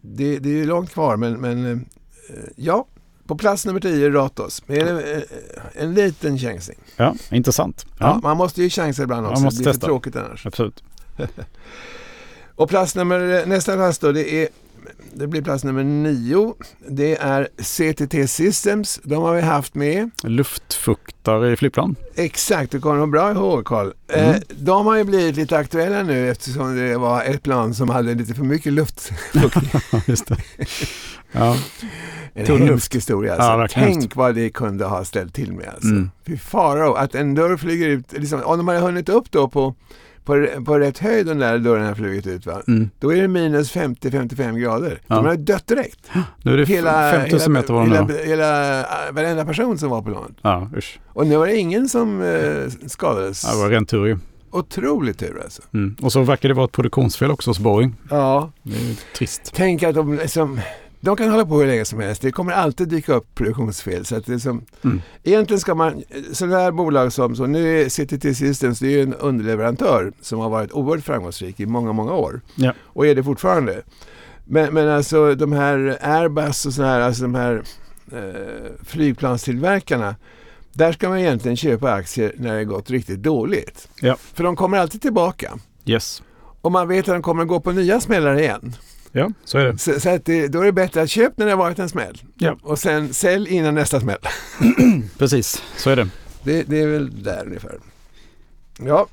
det, 0.00 0.38
det 0.38 0.60
är 0.60 0.64
långt 0.64 0.90
kvar 0.90 1.16
men, 1.16 1.40
men 1.40 1.66
eh, 1.72 1.78
ja, 2.56 2.86
på 3.26 3.36
plats 3.36 3.66
nummer 3.66 3.80
10 3.80 4.10
Ratos. 4.10 4.68
Med 4.68 4.88
en, 4.88 4.98
eh, 4.98 5.22
en 5.74 5.94
liten 5.94 6.38
chansning. 6.38 6.78
Ja, 6.96 7.14
intressant. 7.30 7.86
Ja. 7.88 7.94
Ja, 7.98 8.20
man 8.22 8.36
måste 8.36 8.62
ju 8.62 8.70
chansa 8.70 9.02
ibland 9.02 9.22
Man 9.22 9.32
också. 9.32 9.44
måste 9.44 9.60
det 9.60 9.62
blir 9.62 9.72
testa. 9.72 9.86
för 9.86 9.86
tråkigt 9.86 10.16
annars. 10.16 10.46
absolut. 10.46 10.82
Och 12.54 12.68
plats 12.68 12.94
nummer, 12.94 13.46
nästa 13.46 13.74
plats 13.74 13.98
då, 13.98 14.12
det, 14.12 14.34
är, 14.34 14.48
det 15.14 15.26
blir 15.26 15.42
plats 15.42 15.64
nummer 15.64 15.84
nio. 15.84 16.54
Det 16.88 17.16
är 17.16 17.48
CTT 17.62 18.30
Systems. 18.30 19.00
De 19.04 19.22
har 19.22 19.34
vi 19.34 19.40
haft 19.40 19.74
med. 19.74 20.10
Luftfuktare 20.24 21.52
i 21.52 21.56
flygplan. 21.56 21.96
Exakt, 22.14 22.72
det 22.72 22.78
kommer 22.78 22.96
nog 22.98 23.10
bra 23.10 23.30
ihåg 23.30 23.64
Carl. 23.64 23.92
Eh, 24.12 24.28
Mm. 24.28 24.40
de 24.48 24.86
har 24.86 24.96
ju 24.96 25.04
blivit 25.04 25.36
lite 25.36 25.56
aktuella 25.58 26.02
nu 26.02 26.30
eftersom 26.30 26.76
det 26.76 26.96
var 26.98 27.22
ett 27.22 27.42
plan 27.42 27.74
som 27.74 27.88
hade 27.88 28.14
lite 28.14 28.34
för 28.34 28.44
mycket 28.44 28.72
luftfukt. 28.72 29.56
Just 30.08 30.26
det. 30.26 30.36
Ja. 31.32 31.56
En 32.34 32.46
Tunn 32.46 32.62
hemsk 32.68 32.94
historia. 32.94 33.32
Alltså. 33.34 33.78
Ja, 33.78 33.84
Tänk 33.86 34.16
vad 34.16 34.34
det 34.34 34.50
kunde 34.50 34.84
ha 34.84 35.04
ställt 35.04 35.34
till 35.34 35.52
med. 35.52 35.68
Alltså. 35.68 35.88
Mm. 35.88 36.10
Fy 36.26 36.36
farao, 36.36 36.94
att 36.94 37.14
en 37.14 37.34
dörr 37.34 37.56
flyger 37.56 37.88
ut. 37.88 38.12
Liksom, 38.12 38.42
om 38.44 38.58
de 38.58 38.68
hade 38.68 38.80
hunnit 38.80 39.08
upp 39.08 39.30
då 39.30 39.48
på, 39.48 39.74
på, 40.28 40.64
på 40.64 40.78
rätt 40.78 40.98
höjd 40.98 41.26
den 41.26 41.38
där 41.38 41.58
dörren 41.58 41.86
har 41.86 41.94
flugit 41.94 42.26
ut. 42.26 42.46
Va? 42.46 42.62
Mm. 42.68 42.90
Då 42.98 43.12
är 43.12 43.22
det 43.22 43.28
minus 43.28 43.74
50-55 43.74 44.58
grader. 44.58 45.00
Ja. 45.06 45.14
De 45.14 45.26
har 45.26 45.36
dött 45.36 45.66
direkt. 45.66 46.10
Nu 46.42 46.52
är 46.52 46.56
det 46.56 46.64
Hela, 46.64 47.10
5000 47.12 47.52
meter 47.52 47.74
var 47.74 47.82
hela, 47.82 48.02
det 48.02 48.12
hela, 48.12 48.22
nu. 48.22 48.28
hela, 48.30 48.80
äh, 48.80 49.12
varenda 49.12 49.44
person 49.44 49.78
som 49.78 49.90
var 49.90 50.02
på 50.02 50.10
planet. 50.10 50.32
Ja, 50.42 50.70
usch. 50.76 51.00
Och 51.08 51.26
nu 51.26 51.36
var 51.36 51.46
det 51.46 51.56
ingen 51.56 51.88
som 51.88 52.22
eh, 52.22 52.88
skadades. 52.88 53.44
Ja, 53.44 53.52
det 53.54 53.62
var 53.62 53.70
ren 53.70 53.86
tur 53.86 54.06
ju. 54.06 54.18
Otroligt 54.50 55.18
tur 55.18 55.40
alltså. 55.44 55.62
Mm. 55.74 55.96
Och 56.02 56.12
så 56.12 56.22
verkar 56.22 56.48
det 56.48 56.54
vara 56.54 56.64
ett 56.64 56.72
produktionsfel 56.72 57.30
också 57.30 57.50
hos 57.50 57.58
Boeing. 57.58 57.94
Ja. 58.10 58.52
Det 58.62 58.76
är 58.76 59.14
trist. 59.16 59.52
Tänk 59.54 59.82
att 59.82 59.94
de 59.94 60.14
liksom, 60.14 60.60
de 61.00 61.16
kan 61.16 61.30
hålla 61.30 61.46
på 61.46 61.60
hur 61.60 61.66
länge 61.66 61.84
som 61.84 62.00
helst. 62.00 62.22
Det 62.22 62.32
kommer 62.32 62.52
alltid 62.52 62.88
dyka 62.88 63.14
upp 63.14 63.34
produktionsfel. 63.34 64.04
Så 64.06 64.16
att 64.16 64.26
det 64.26 64.34
är 64.34 64.38
som, 64.38 64.64
Mm. 64.82 65.02
Egentligen 65.22 65.60
ska 65.60 65.74
man, 65.74 66.02
sådana 66.32 66.58
här 66.58 66.72
bolag 66.72 67.12
som, 67.12 67.36
så 67.36 67.46
nu 67.46 67.80
är 67.80 67.88
CTT 67.88 68.36
Systems, 68.36 68.78
det 68.78 68.86
är 68.86 68.90
ju 68.90 69.02
en 69.02 69.14
underleverantör 69.14 70.12
som 70.20 70.38
har 70.38 70.50
varit 70.50 70.72
oerhört 70.72 71.04
framgångsrik 71.04 71.60
i 71.60 71.66
många, 71.66 71.92
många 71.92 72.12
år. 72.14 72.40
Ja. 72.54 72.72
Och 72.80 73.06
är 73.06 73.14
det 73.14 73.24
fortfarande. 73.24 73.82
Men, 74.44 74.74
men 74.74 74.88
alltså 74.88 75.34
de 75.34 75.52
här 75.52 75.98
Airbus 76.00 76.66
och 76.66 76.72
sådana 76.72 76.92
här, 76.92 77.00
alltså 77.00 77.22
de 77.22 77.34
här 77.34 77.62
eh, 78.12 78.84
flygplanstillverkarna. 78.84 80.16
Där 80.72 80.92
ska 80.92 81.08
man 81.08 81.18
egentligen 81.18 81.56
köpa 81.56 81.92
aktier 81.92 82.32
när 82.36 82.56
det 82.56 82.64
gått 82.64 82.90
riktigt 82.90 83.22
dåligt. 83.22 83.88
Ja. 84.00 84.16
För 84.34 84.44
de 84.44 84.56
kommer 84.56 84.78
alltid 84.78 85.02
tillbaka. 85.02 85.58
Yes. 85.84 86.22
Och 86.60 86.72
man 86.72 86.88
vet 86.88 87.08
att 87.08 87.14
de 87.14 87.22
kommer 87.22 87.44
gå 87.44 87.60
på 87.60 87.72
nya 87.72 88.00
smällar 88.00 88.38
igen. 88.38 88.74
Ja, 89.12 89.30
så 89.44 89.58
är 89.58 89.64
det. 89.64 89.78
Så, 89.78 90.00
så 90.00 90.10
att 90.10 90.24
det, 90.24 90.48
då 90.48 90.60
är 90.60 90.64
det 90.64 90.72
bättre 90.72 91.02
att 91.02 91.10
köpa 91.10 91.34
när 91.36 91.46
det 91.46 91.52
har 91.52 91.58
varit 91.58 91.78
en 91.78 91.88
smäll. 91.88 92.22
Ja. 92.38 92.56
Och 92.62 92.78
sen 92.78 93.14
sälj 93.14 93.50
innan 93.50 93.74
nästa 93.74 94.00
smäll. 94.00 94.18
Precis, 95.18 95.62
så 95.76 95.90
är 95.90 95.96
det. 95.96 96.08
Det, 96.42 96.62
det 96.62 96.80
är 96.80 96.86
väl 96.86 97.22
där 97.22 97.42
ungefär. 97.46 97.78
Ja, 98.86 99.06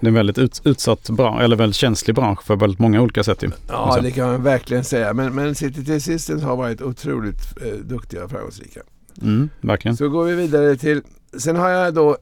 Det 0.00 0.06
är 0.06 0.08
en 0.08 0.14
väldigt 0.14 0.38
ut, 0.38 0.60
utsatt 0.64 1.10
bransch, 1.10 1.40
eller 1.42 1.56
väldigt 1.56 1.76
känslig 1.76 2.14
bransch 2.16 2.42
för 2.42 2.56
väldigt 2.56 2.78
många 2.78 3.00
olika 3.02 3.24
sätt 3.24 3.42
ju. 3.42 3.50
ja 3.68 3.74
Alltså. 3.74 4.00
det 4.00 4.10
kan 4.10 4.26
man 4.30 4.42
verkligen 4.42 4.84
säga. 4.84 5.12
Men, 5.14 5.34
men 5.34 5.54
CTT 5.54 6.02
Systems 6.02 6.42
har 6.42 6.56
varit 6.56 6.82
otroligt 6.82 7.62
eh, 7.62 7.72
duktiga 7.72 8.24
och 8.24 8.30
framgångsrika. 8.30 8.80
Mm, 9.22 9.48
verkligen. 9.60 9.96
Så 9.96 10.08
går 10.08 10.24
vi 10.24 10.34
vidare 10.34 10.76
till, 10.76 11.02
sen 11.38 11.56
har 11.56 11.68
jag 11.68 11.94
då 11.94 12.16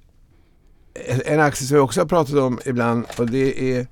en 1.27 1.40
aktie 1.40 1.66
som 1.66 1.77
jag 1.77 1.85
också 1.85 2.00
har 2.00 2.07
pratat 2.07 2.35
om 2.35 2.61
ibland 2.66 3.05
och 3.18 3.27
det 3.27 3.72
är 3.77 3.87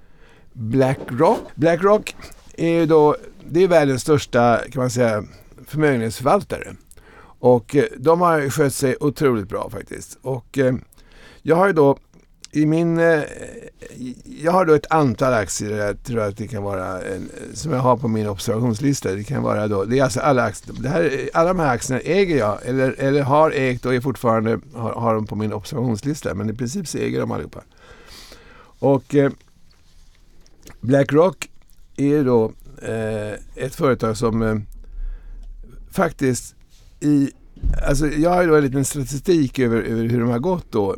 Blackrock. 0.53 1.39
Blackrock 1.55 2.15
är 2.57 2.69
ju 2.69 2.87
då, 2.87 3.17
det 3.51 3.63
är 3.63 3.69
världens 3.69 4.03
största 4.03 4.61
kan 4.73 4.81
man 4.81 4.91
säga 4.91 5.25
förmögenhetsförvaltare. 5.67 6.75
Och 7.43 7.77
eh, 7.77 7.85
de 7.97 8.21
har 8.21 8.51
skött 8.51 8.75
sig 8.75 8.97
otroligt 9.01 9.49
bra 9.49 9.71
faktiskt. 9.71 10.19
Och 10.23 10.59
eh, 10.59 10.75
jag 11.43 11.57
har 11.57 11.67
ju 11.67 11.73
då 11.73 11.99
i 12.51 12.67
min... 12.67 12.99
Eh, 12.99 13.23
jag 14.25 14.53
har 14.53 14.65
då 14.65 14.75
ett 14.75 14.93
antal 14.93 15.33
aktier, 15.33 15.87
jag 15.87 16.03
tror 16.03 16.21
att 16.21 16.37
det 16.37 16.49
kan 16.49 16.63
vara, 16.63 17.03
en, 17.03 17.31
som 17.55 17.73
jag 17.73 17.79
har 17.79 17.97
på 17.97 18.09
min 18.09 18.29
observationslista. 18.29 19.13
Det 19.13 19.25
kan 19.25 19.43
vara 19.43 19.69
då, 19.69 19.85
det 19.85 19.99
är 19.99 20.05
alltså 20.05 20.21
alla 20.21 20.43
aktier. 20.43 20.77
Det 20.81 20.89
här, 20.89 21.31
alla 21.35 21.49
de 21.49 21.59
här 21.59 21.75
aktierna 21.75 22.01
äger 22.01 22.39
jag, 22.39 22.59
eller, 22.65 22.95
eller 22.99 23.23
har 23.23 23.51
ägt 23.51 23.87
och 23.87 23.95
är 23.95 24.01
fortfarande 24.01 24.61
har, 24.75 24.93
har 24.93 25.15
dem 25.15 25.27
på 25.27 25.37
min 25.37 25.53
observationslista. 25.53 26.35
Men 26.35 26.51
i 26.51 26.55
princip 26.55 26.89
så 26.89 26.99
äger 26.99 27.21
de 27.21 27.31
allihopa. 27.33 27.61
Och 28.79 29.15
Blackrock 30.81 31.49
är 32.03 32.25
då 32.25 32.53
eh, 32.83 33.65
ett 33.65 33.75
företag 33.75 34.17
som 34.17 34.43
eh, 34.43 34.57
faktiskt 35.91 36.55
i 37.01 37.31
Alltså 37.89 38.07
jag 38.07 38.31
har 38.31 38.47
då 38.47 38.55
en 38.55 38.65
liten 38.65 38.85
statistik 38.85 39.59
över, 39.59 39.83
över 39.83 40.05
hur 40.05 40.21
de 40.21 40.29
har 40.29 40.39
gått 40.39 40.73
då. 40.73 40.97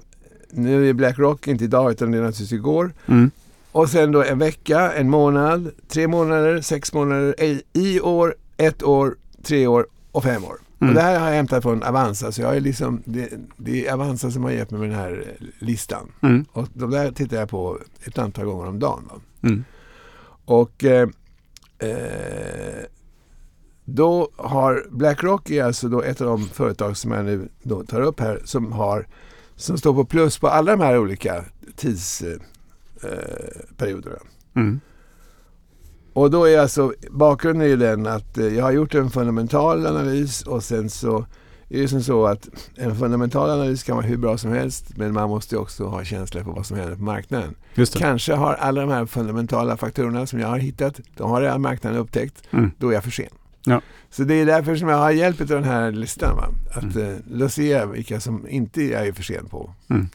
Nu 0.51 0.89
är 0.89 0.93
Blackrock 0.93 1.49
inte 1.49 1.65
idag 1.65 1.91
utan 1.91 2.11
det 2.11 2.19
är 2.19 2.23
naturligtvis 2.23 2.53
igår. 2.53 2.93
Mm. 3.07 3.31
Och 3.73 3.91
sen 3.91 4.13
då 4.13 4.23
en 4.23 4.39
vecka, 4.39 4.93
en 4.93 5.11
månad, 5.11 5.71
tre 5.89 6.09
månader, 6.09 6.61
sex 6.61 6.93
månader, 6.93 7.35
i 7.73 8.01
år, 8.01 8.35
ett 8.57 8.83
år, 8.83 9.17
tre 9.43 9.67
år 9.67 9.87
och 10.13 10.23
fem 10.23 10.45
år. 10.45 10.57
Mm. 10.81 10.89
Och 10.89 10.95
det 10.95 11.01
här 11.01 11.21
har 11.21 11.27
jag 11.27 11.35
hämtat 11.35 11.63
från 11.63 11.83
Avanza, 11.83 12.33
så 12.33 12.43
jag 12.43 12.57
är 12.57 12.61
liksom, 12.61 13.03
det, 13.05 13.33
det 13.57 13.87
är 13.87 13.93
Avanza 13.93 14.31
som 14.31 14.45
har 14.45 14.51
gett 14.51 14.71
mig 14.71 14.89
den 14.89 14.99
här 14.99 15.25
listan. 15.59 16.13
Mm. 16.21 16.45
Och 16.53 16.69
de 16.73 16.91
där 16.91 17.13
tittar 17.13 17.37
jag 17.37 17.49
på 17.49 17.79
ett 18.05 18.19
antal 18.19 18.45
gånger 18.45 18.69
om 18.69 18.79
dagen. 18.79 19.11
Mm. 19.43 19.65
Och 20.45 20.85
eh, 20.85 21.09
eh, 21.79 22.85
då 23.85 24.29
har 24.37 24.87
Blackrock 24.91 25.51
är 25.51 25.65
alltså 25.65 25.89
då 25.89 26.03
ett 26.03 26.21
av 26.21 26.27
de 26.27 26.49
företag 26.49 26.97
som 26.97 27.13
jag 27.13 27.25
nu 27.25 27.49
då 27.63 27.85
tar 27.85 28.01
upp 28.01 28.21
här 28.21 28.41
som 28.45 28.73
har 28.73 29.07
som 29.57 29.79
står 29.79 29.95
på 29.95 30.05
plus 30.05 30.39
på 30.39 30.49
alla 30.49 30.77
de 30.77 30.81
här 30.81 30.99
olika 30.99 31.45
tidsperioderna. 31.77 34.17
Eh, 34.17 34.63
mm. 34.63 34.81
Och 36.13 36.31
då 36.31 36.49
är 36.49 36.59
alltså 36.59 36.95
bakgrunden 37.11 37.71
är 37.71 37.77
den 37.77 38.07
att 38.07 38.39
eh, 38.39 38.47
jag 38.47 38.65
har 38.65 38.73
gjort 38.73 38.95
en 38.95 39.11
fundamental 39.11 39.87
analys 39.87 40.43
och 40.43 40.65
sen 40.65 40.91
så 40.91 41.27
är 41.69 41.81
det 41.81 41.89
som 41.89 42.03
så 42.03 42.27
att 42.27 42.49
en 42.77 42.97
fundamental 42.97 43.51
analys 43.51 43.83
kan 43.83 43.97
vara 43.97 44.07
hur 44.07 44.17
bra 44.17 44.39
som 44.39 44.53
helst 44.53 44.85
men 44.97 45.13
man 45.13 45.29
måste 45.29 45.57
också 45.57 45.85
ha 45.85 46.05
känsla 46.05 46.45
för 46.45 46.51
vad 46.51 46.67
som 46.67 46.77
händer 46.77 46.97
på 46.97 47.03
marknaden. 47.03 47.55
Kanske 47.99 48.35
har 48.35 48.55
alla 48.55 48.81
de 48.81 48.91
här 48.91 49.07
fundamentala 49.07 49.77
faktorerna 49.77 50.27
som 50.27 50.41
jag 50.41 50.49
har 50.49 50.59
hittat, 50.59 51.01
de 51.17 51.31
har 51.31 51.41
redan 51.41 51.61
marknaden 51.63 51.99
upptäckt, 51.99 52.43
mm. 52.51 52.71
då 52.79 52.89
är 52.89 52.93
jag 52.93 53.05
för 53.05 53.11
sen. 53.11 53.29
Ja. 53.67 53.81
Så 54.11 54.25
det 54.25 54.35
är 54.35 54.47
därför 54.47 54.77
som 54.77 54.89
jag 54.89 54.97
har 54.97 55.11
hjälp 55.11 55.41
av 55.41 55.47
den 55.47 55.65
här 55.65 55.93
listan. 55.93 56.37
Va? 56.37 56.49
Att 56.71 56.97
mm. 56.97 57.43
eh, 57.43 57.49
se 57.49 57.87
vilka 57.87 58.21
som 58.21 58.49
inte 58.49 58.83
är 58.83 59.13
för 59.13 59.23
sent 59.23 59.51
på. 59.51 59.71
Mm. 59.91 60.09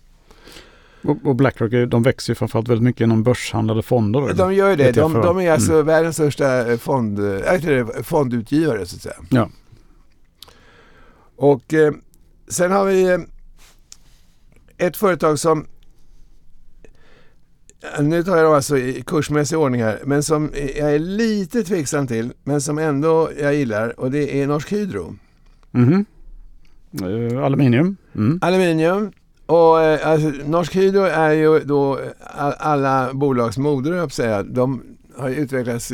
Och, 1.23 1.35
Blackrock 1.35 1.71
de 1.87 2.03
växer 2.03 2.31
ju 2.31 2.35
framförallt 2.35 2.67
väldigt 2.67 2.83
mycket 2.83 3.01
inom 3.01 3.23
börshandlade 3.23 3.81
fonder. 3.81 4.21
Eller? 4.21 4.33
De 4.33 4.53
gör 4.53 4.77
det. 4.77 4.91
De, 4.91 5.13
de, 5.13 5.39
är 5.39 5.51
alltså 5.51 5.73
mm. 5.73 5.85
världens 5.85 6.15
största 6.15 6.77
fond, 6.77 7.19
äh, 7.19 7.85
fondutgivare 8.03 8.85
så 8.85 8.95
att 8.95 9.01
säga. 9.01 9.15
Ja. 9.29 9.49
Och 11.39 11.73
eh, 11.73 11.93
sen 12.47 12.71
har 12.71 12.85
vi 12.85 13.03
eh, 13.03 13.19
ett 14.77 14.97
företag 14.97 15.39
som 15.39 15.65
nu 17.99 18.23
tar 18.23 18.35
jag 18.35 18.45
dem 18.45 18.53
alltså 18.53 18.77
i 18.77 19.03
kursmässig 19.05 19.57
ordning 19.57 19.83
här, 19.83 19.99
men 20.05 20.23
som 20.23 20.51
jag 20.75 20.93
är 20.93 20.99
lite 20.99 21.63
tveksam 21.63 22.07
till, 22.07 22.31
men 22.43 22.61
som 22.61 22.77
ändå 22.77 23.29
jag 23.39 23.55
gillar 23.55 23.99
och 23.99 24.11
det 24.11 24.41
är 24.41 24.47
Norsk 24.47 24.71
Hydro. 24.71 25.15
Mm. 25.73 26.05
Uh, 27.03 27.43
aluminium. 27.43 27.97
Mm. 28.15 28.39
Aluminium. 28.41 29.11
Och 29.45 29.75
uh, 29.75 30.07
alltså, 30.07 30.31
Norsk 30.45 30.75
Hydro 30.75 31.01
är 31.01 31.31
ju 31.31 31.59
då 31.59 31.99
all, 32.21 32.53
alla 32.57 33.13
bolags 33.13 33.57
moder, 33.57 33.93
jag 33.93 34.11
säga. 34.11 34.43
De 34.43 34.81
har 35.17 35.29
utvecklats, 35.29 35.91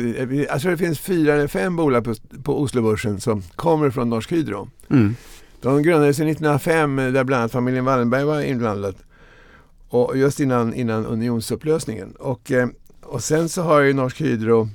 jag 0.48 0.60
tror 0.60 0.70
det 0.70 0.76
finns 0.76 1.00
fyra 1.00 1.34
eller 1.34 1.48
fem 1.48 1.76
bolag 1.76 2.04
på, 2.04 2.14
på 2.42 2.60
Oslobörsen 2.60 3.20
som 3.20 3.42
kommer 3.42 3.90
från 3.90 4.10
Norsk 4.10 4.32
Hydro. 4.32 4.68
Mm. 4.90 5.14
De 5.60 5.82
grundades 5.82 6.20
1905 6.20 6.98
eh, 6.98 7.12
där 7.12 7.24
bland 7.24 7.40
annat 7.40 7.52
familjen 7.52 7.84
Wallenberg 7.84 8.24
var 8.24 8.40
inblandad. 8.40 8.94
Och 9.88 10.16
just 10.16 10.40
innan, 10.40 10.74
innan 10.74 11.06
unionsupplösningen. 11.06 12.12
Och, 12.12 12.52
eh, 12.52 12.68
och 13.02 13.22
sen 13.22 13.48
så 13.48 13.62
har 13.62 13.80
ju 13.80 13.92
Norsk 13.92 14.20
Hydro 14.20 14.68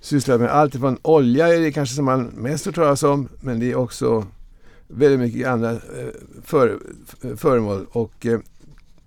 sysslat 0.00 0.40
med 0.40 0.50
allt 0.50 0.74
från 0.74 0.98
olja 1.02 1.48
är 1.48 1.60
det 1.60 1.72
kanske 1.72 1.94
som 1.94 2.04
man 2.04 2.24
mest 2.24 2.66
hör 2.66 2.72
talas 2.72 3.02
om. 3.02 3.28
Men 3.40 3.60
det 3.60 3.70
är 3.70 3.74
också 3.74 4.26
väldigt 4.88 5.20
mycket 5.20 5.48
andra 5.48 5.70
eh, 5.70 5.78
för, 6.42 6.78
föremål. 7.36 7.86
Och 7.90 8.26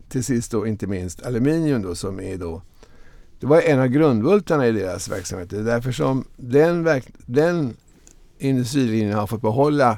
till 0.09 0.23
sist 0.23 0.51
då 0.51 0.67
inte 0.67 0.87
minst 0.87 1.25
aluminium 1.25 1.81
då 1.81 1.95
som 1.95 2.19
är 2.19 2.37
då 2.37 2.61
det 3.39 3.47
var 3.47 3.61
en 3.61 3.79
av 3.79 3.87
grundbultarna 3.87 4.67
i 4.67 4.71
deras 4.71 5.09
verksamhet. 5.09 5.49
Det 5.49 5.57
är 5.57 5.63
därför 5.63 5.91
som 5.91 6.25
den, 6.35 7.01
den 7.25 7.75
industrilinjen 8.37 9.13
har 9.13 9.27
fått 9.27 9.41
behålla 9.41 9.97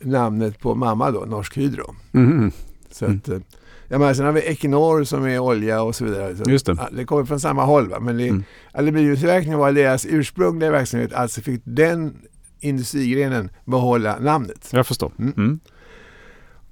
namnet 0.00 0.60
på 0.60 0.74
mamma 0.74 1.10
då, 1.10 1.20
Norsk 1.20 1.56
Hydro. 1.56 1.94
Mm. 2.12 2.52
Så 2.90 3.04
att, 3.04 3.28
mm. 3.28 3.42
Ja, 3.88 3.98
men 3.98 4.14
sen 4.14 4.24
har 4.24 4.32
vi 4.32 4.40
Equinor 4.40 5.04
som 5.04 5.26
är 5.26 5.38
olja 5.38 5.82
och 5.82 5.94
så 5.94 6.04
vidare. 6.04 6.36
Så 6.36 6.50
Just 6.50 6.66
det. 6.66 6.88
det 6.92 7.04
kommer 7.04 7.24
från 7.24 7.40
samma 7.40 7.64
håll. 7.64 7.88
Va? 7.88 8.00
Men 8.00 8.16
det, 8.16 8.28
mm. 8.28 8.44
aluminiumtillverkningen 8.72 9.58
var 9.58 9.72
deras 9.72 10.06
ursprungliga 10.06 10.70
verksamhet. 10.70 11.12
Alltså 11.12 11.40
fick 11.40 11.62
den 11.64 12.16
industrigrenen 12.60 13.50
behålla 13.64 14.18
namnet. 14.18 14.68
Jag 14.72 14.86
förstår. 14.86 15.12
Mm. 15.18 15.34
Mm. 15.36 15.60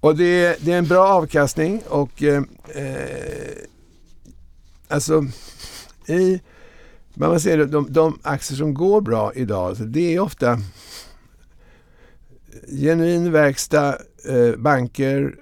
Och 0.00 0.16
det, 0.16 0.64
det, 0.64 0.72
är 0.72 0.78
en 0.78 0.86
bra 0.86 1.06
avkastning 1.06 1.82
och 1.88 2.22
eh, 2.22 2.42
eh 2.74 3.56
alltså 4.88 5.24
i 6.06 6.40
man 7.14 7.40
ser 7.40 7.64
de, 7.66 7.92
de 7.92 8.18
aktier 8.22 8.56
som 8.56 8.74
går 8.74 9.00
bra 9.00 9.32
idag, 9.34 9.76
så 9.76 9.82
det 9.82 10.14
är 10.14 10.20
ofta 10.20 10.58
genuin 12.68 13.32
verkstad, 13.32 13.98
eh, 14.28 14.56
banker, 14.56 15.34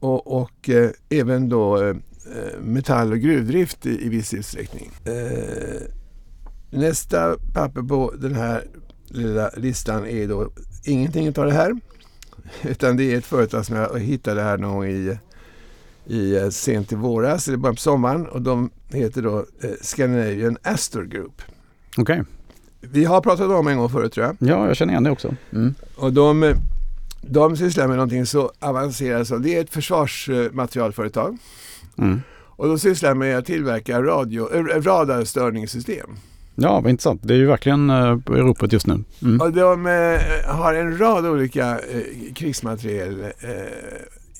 och, 0.00 0.40
och 0.40 0.68
eh, 0.68 0.90
även 1.08 1.48
då 1.48 1.82
eh, 1.82 1.88
eh, 1.88 2.60
metall 2.60 3.12
och 3.12 3.18
gruvdrift 3.18 3.86
i, 3.86 4.06
i 4.06 4.08
viss 4.08 4.34
utsträckning. 4.34 4.90
Eh, 5.04 5.82
nästa 6.70 7.36
papper 7.54 7.82
på 7.82 8.14
den 8.18 8.34
här 8.34 8.64
lilla 9.08 9.50
listan 9.56 10.06
är 10.06 10.28
då 10.28 10.52
ingenting 10.84 11.28
av 11.28 11.46
det 11.46 11.52
här. 11.52 11.80
Utan 12.62 12.96
det 12.96 13.12
är 13.12 13.18
ett 13.18 13.26
företag 13.26 13.66
som 13.66 13.76
jag 13.76 14.00
hittade 14.00 14.42
här 14.42 14.58
någon 14.58 14.86
i, 14.86 15.18
i 16.06 16.36
eh, 16.36 16.48
sent 16.48 16.92
i 16.92 16.94
våras, 16.94 17.48
eller 17.48 17.58
början 17.58 17.74
på 17.74 17.80
sommaren. 17.80 18.26
Och 18.26 18.42
de 18.42 18.70
heter 18.88 19.22
då 19.22 19.38
eh, 19.38 19.70
Scandinavian 19.80 20.56
Astor 20.62 21.04
Group. 21.04 21.42
Okej. 21.96 22.20
Okay. 22.20 22.39
Vi 22.80 23.04
har 23.04 23.20
pratat 23.20 23.50
om 23.50 23.66
en 23.66 23.78
gång 23.78 23.88
förut 23.88 24.12
tror 24.12 24.26
jag. 24.26 24.36
Ja, 24.38 24.66
jag 24.66 24.76
känner 24.76 24.92
igen 24.92 25.04
det 25.04 25.10
också. 25.10 25.34
Mm. 25.52 25.74
Och 25.96 26.12
de 26.12 26.42
eh, 26.42 26.56
de 27.22 27.56
sysslar 27.56 27.86
med 27.88 27.96
någonting 27.96 28.26
så 28.26 28.52
avancerat 28.58 29.28
som, 29.28 29.42
det 29.42 29.56
är 29.56 29.60
ett 29.60 29.70
försvarsmaterialföretag. 29.70 31.38
Mm. 31.98 32.20
Och 32.32 32.68
de 32.68 32.78
sysslar 32.78 33.14
med 33.14 33.38
att 33.38 33.46
tillverka 33.46 34.02
radio, 34.02 34.54
äh, 34.54 34.82
radarstörningssystem. 34.82 36.10
Ja, 36.54 36.80
vad 36.80 36.90
intressant. 36.90 37.20
Det 37.24 37.34
är 37.34 37.38
ju 37.38 37.46
verkligen 37.46 37.88
på 38.22 38.34
ropet 38.34 38.72
just 38.72 38.86
nu. 38.86 39.04
Mm. 39.22 39.40
Och 39.40 39.52
de 39.52 39.86
äh, 39.86 40.54
har 40.54 40.74
en 40.74 40.98
rad 40.98 41.26
olika 41.26 41.78
äh, 41.78 42.32
krigsmateriel 42.34 43.24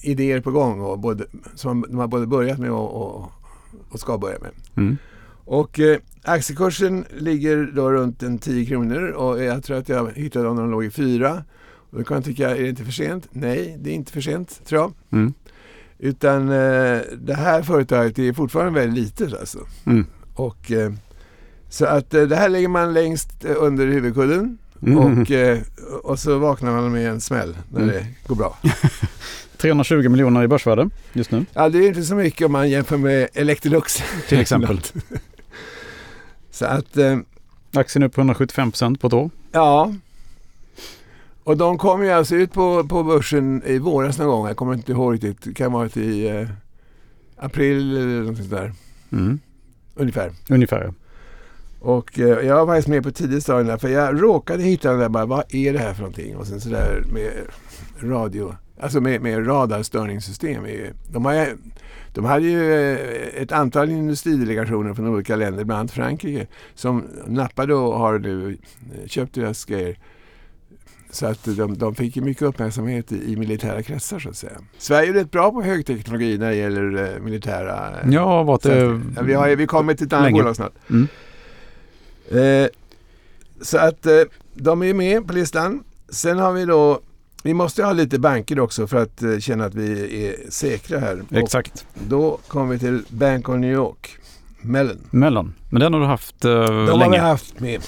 idéer 0.02 0.40
på 0.40 0.50
gång 0.50 0.80
och 0.80 0.98
både, 0.98 1.24
som 1.54 1.84
de 1.88 1.98
har 1.98 2.06
både 2.06 2.26
börjat 2.26 2.58
med 2.58 2.70
och, 2.70 3.02
och, 3.02 3.32
och 3.90 4.00
ska 4.00 4.18
börja 4.18 4.38
med. 4.38 4.50
Mm. 4.76 4.96
Och 5.44 5.80
eh, 5.80 5.98
aktiekursen 6.24 7.04
ligger 7.18 7.72
då 7.74 7.90
runt 7.90 8.22
en 8.22 8.38
10 8.38 8.66
kronor 8.66 9.10
och 9.10 9.42
jag 9.42 9.64
tror 9.64 9.76
att 9.78 9.88
jag 9.88 10.12
hittade 10.14 10.44
dem 10.44 10.56
när 10.56 10.62
de 10.62 10.70
låg 10.70 10.84
i 10.84 10.90
4. 10.90 11.44
Och 11.90 11.98
då 11.98 12.04
kan 12.04 12.14
man 12.14 12.22
tycka, 12.22 12.56
är 12.56 12.62
det 12.62 12.68
inte 12.68 12.84
för 12.84 12.92
sent? 12.92 13.28
Nej, 13.30 13.76
det 13.80 13.90
är 13.90 13.94
inte 13.94 14.12
för 14.12 14.20
sent 14.20 14.60
tror 14.64 14.80
jag. 14.80 14.92
Mm. 15.20 15.34
Utan 15.98 16.48
eh, 16.48 17.00
det 17.18 17.34
här 17.34 17.62
företaget 17.62 18.18
är 18.18 18.32
fortfarande 18.32 18.80
väldigt 18.80 19.04
litet 19.04 19.40
alltså. 19.40 19.58
Mm. 19.84 20.06
Och, 20.34 20.72
eh, 20.72 20.92
så 21.68 21.86
att 21.86 22.14
eh, 22.14 22.22
det 22.22 22.36
här 22.36 22.48
lägger 22.48 22.68
man 22.68 22.92
längst 22.92 23.44
eh, 23.44 23.54
under 23.58 23.86
huvudkudden 23.86 24.58
mm. 24.82 24.98
och, 24.98 25.30
eh, 25.30 25.58
och 26.02 26.18
så 26.18 26.38
vaknar 26.38 26.72
man 26.72 26.92
med 26.92 27.10
en 27.10 27.20
smäll 27.20 27.56
när 27.68 27.82
mm. 27.82 27.94
det 27.94 28.06
går 28.26 28.34
bra. 28.34 28.58
320 29.56 30.08
miljoner 30.08 30.42
i 30.42 30.48
börsvärde 30.48 30.90
just 31.12 31.30
nu. 31.30 31.44
Ja, 31.52 31.68
det 31.68 31.78
är 31.78 31.88
inte 31.88 32.02
så 32.02 32.14
mycket 32.14 32.46
om 32.46 32.52
man 32.52 32.70
jämför 32.70 32.96
med 32.96 33.28
Electrolux. 33.34 34.02
Till 34.28 34.40
exempel. 34.40 34.80
så 36.60 36.66
att... 36.66 36.96
Eh, 36.96 37.18
Aktien 37.72 38.02
upp 38.02 38.18
175 38.18 38.70
procent 38.70 39.00
på 39.00 39.06
ett 39.06 39.12
år. 39.12 39.30
Ja, 39.52 39.92
och 41.44 41.56
de 41.56 41.78
kom 41.78 42.04
ju 42.04 42.10
alltså 42.10 42.36
ut 42.36 42.52
på, 42.52 42.84
på 42.84 43.02
börsen 43.02 43.62
i 43.66 43.78
våras 43.78 44.18
någon 44.18 44.28
gång. 44.28 44.46
Jag 44.46 44.56
kommer 44.56 44.74
inte 44.74 44.92
ihåg 44.92 45.14
riktigt. 45.14 45.42
Det 45.42 45.54
kan 45.54 45.72
varit 45.72 45.96
i 45.96 46.28
eh, 46.28 46.48
april 47.36 47.96
eller 47.96 48.22
något 48.22 48.36
sånt 48.36 48.50
där. 48.50 48.72
Mm. 49.12 49.40
Ungefär. 49.94 50.32
Ungefär 50.48 50.92
Och 51.80 52.18
eh, 52.18 52.46
jag 52.46 52.66
var 52.66 52.66
faktiskt 52.66 52.88
med 52.88 53.02
på 53.02 53.10
tidigt 53.10 53.42
stadium 53.42 53.66
där, 53.66 53.78
för 53.78 53.88
jag 53.88 54.22
råkade 54.22 54.62
hitta 54.62 54.90
den 54.90 54.98
där 54.98 55.08
bara, 55.08 55.26
vad 55.26 55.54
är 55.54 55.72
det 55.72 55.78
här 55.78 55.94
för 55.94 56.00
någonting? 56.00 56.36
Och 56.36 56.46
sen 56.46 56.60
sådär 56.60 57.04
med 57.12 57.32
radio, 58.02 58.54
alltså 58.80 59.00
med, 59.00 59.22
med 59.22 59.46
radarstörningssystem. 59.46 60.66
De, 61.08 61.24
har, 61.24 61.48
de 62.14 62.24
hade 62.24 62.46
ju 62.46 62.72
eh, 62.72 63.42
ett 63.42 63.52
antal 63.52 63.90
industridelegationer 63.90 64.94
från 64.94 65.08
olika 65.08 65.36
länder, 65.36 65.64
bland 65.64 65.80
annat 65.80 65.90
Frankrike, 65.90 66.46
som 66.74 67.04
nappade 67.26 67.74
och 67.74 67.98
har 67.98 68.18
nu 68.18 68.58
köpt 69.06 69.34
deras 69.34 69.64
grejer. 69.64 69.98
Så 71.10 71.26
att 71.26 71.44
de, 71.44 71.78
de 71.78 71.94
fick 71.94 72.16
mycket 72.16 72.42
uppmärksamhet 72.42 73.12
i, 73.12 73.32
i, 73.32 73.36
militära 73.36 73.82
kretsar 73.82 74.18
så 74.18 74.28
att 74.28 74.36
säga. 74.36 74.52
Sverige 74.78 75.08
är 75.08 75.12
rätt 75.12 75.30
bra 75.30 75.50
på 75.50 75.62
högteknologi 75.62 76.38
när 76.38 76.50
det 76.50 76.56
gäller 76.56 77.14
uh, 77.14 77.22
militära... 77.22 77.90
Ja, 78.10 78.42
vad 78.42 78.62
det... 78.62 79.00
Ja, 79.16 79.22
vi, 79.22 79.34
har, 79.34 79.56
vi 79.56 79.66
kommer 79.66 79.94
till 79.94 80.06
ett 80.06 80.12
annat 80.12 80.32
bolag 80.32 80.56
snart. 80.56 80.72
Mm. 80.90 81.08
Uh, 82.34 82.68
så 83.62 83.78
att 83.78 84.06
de 84.54 84.82
är 84.82 84.94
med 84.94 85.26
på 85.26 85.32
listan. 85.32 85.84
Sen 86.08 86.38
har 86.38 86.52
vi 86.52 86.64
då 86.64 87.00
vi 87.42 87.54
måste 87.54 87.84
ha 87.84 87.92
lite 87.92 88.18
banker 88.18 88.60
också 88.60 88.86
för 88.86 89.02
att 89.02 89.42
känna 89.42 89.64
att 89.64 89.74
vi 89.74 90.26
är 90.26 90.50
säkra 90.50 90.98
här. 90.98 91.22
Exakt. 91.30 91.86
Och 91.94 92.06
då 92.08 92.38
kommer 92.48 92.72
vi 92.72 92.78
till 92.78 93.02
Bank 93.08 93.48
of 93.48 93.56
New 93.56 93.72
York. 93.72 94.16
Mellon. 94.62 94.98
Mellon. 95.10 95.54
Men 95.70 95.80
den 95.80 95.94
har 95.94 96.00
du 96.00 96.06
haft 96.06 96.44
uh, 96.44 96.50
de 96.50 96.66
länge? 96.66 96.86
De 96.86 97.00
har 97.00 97.10
vi 97.10 97.16
haft 97.16 97.60
med. 97.60 97.82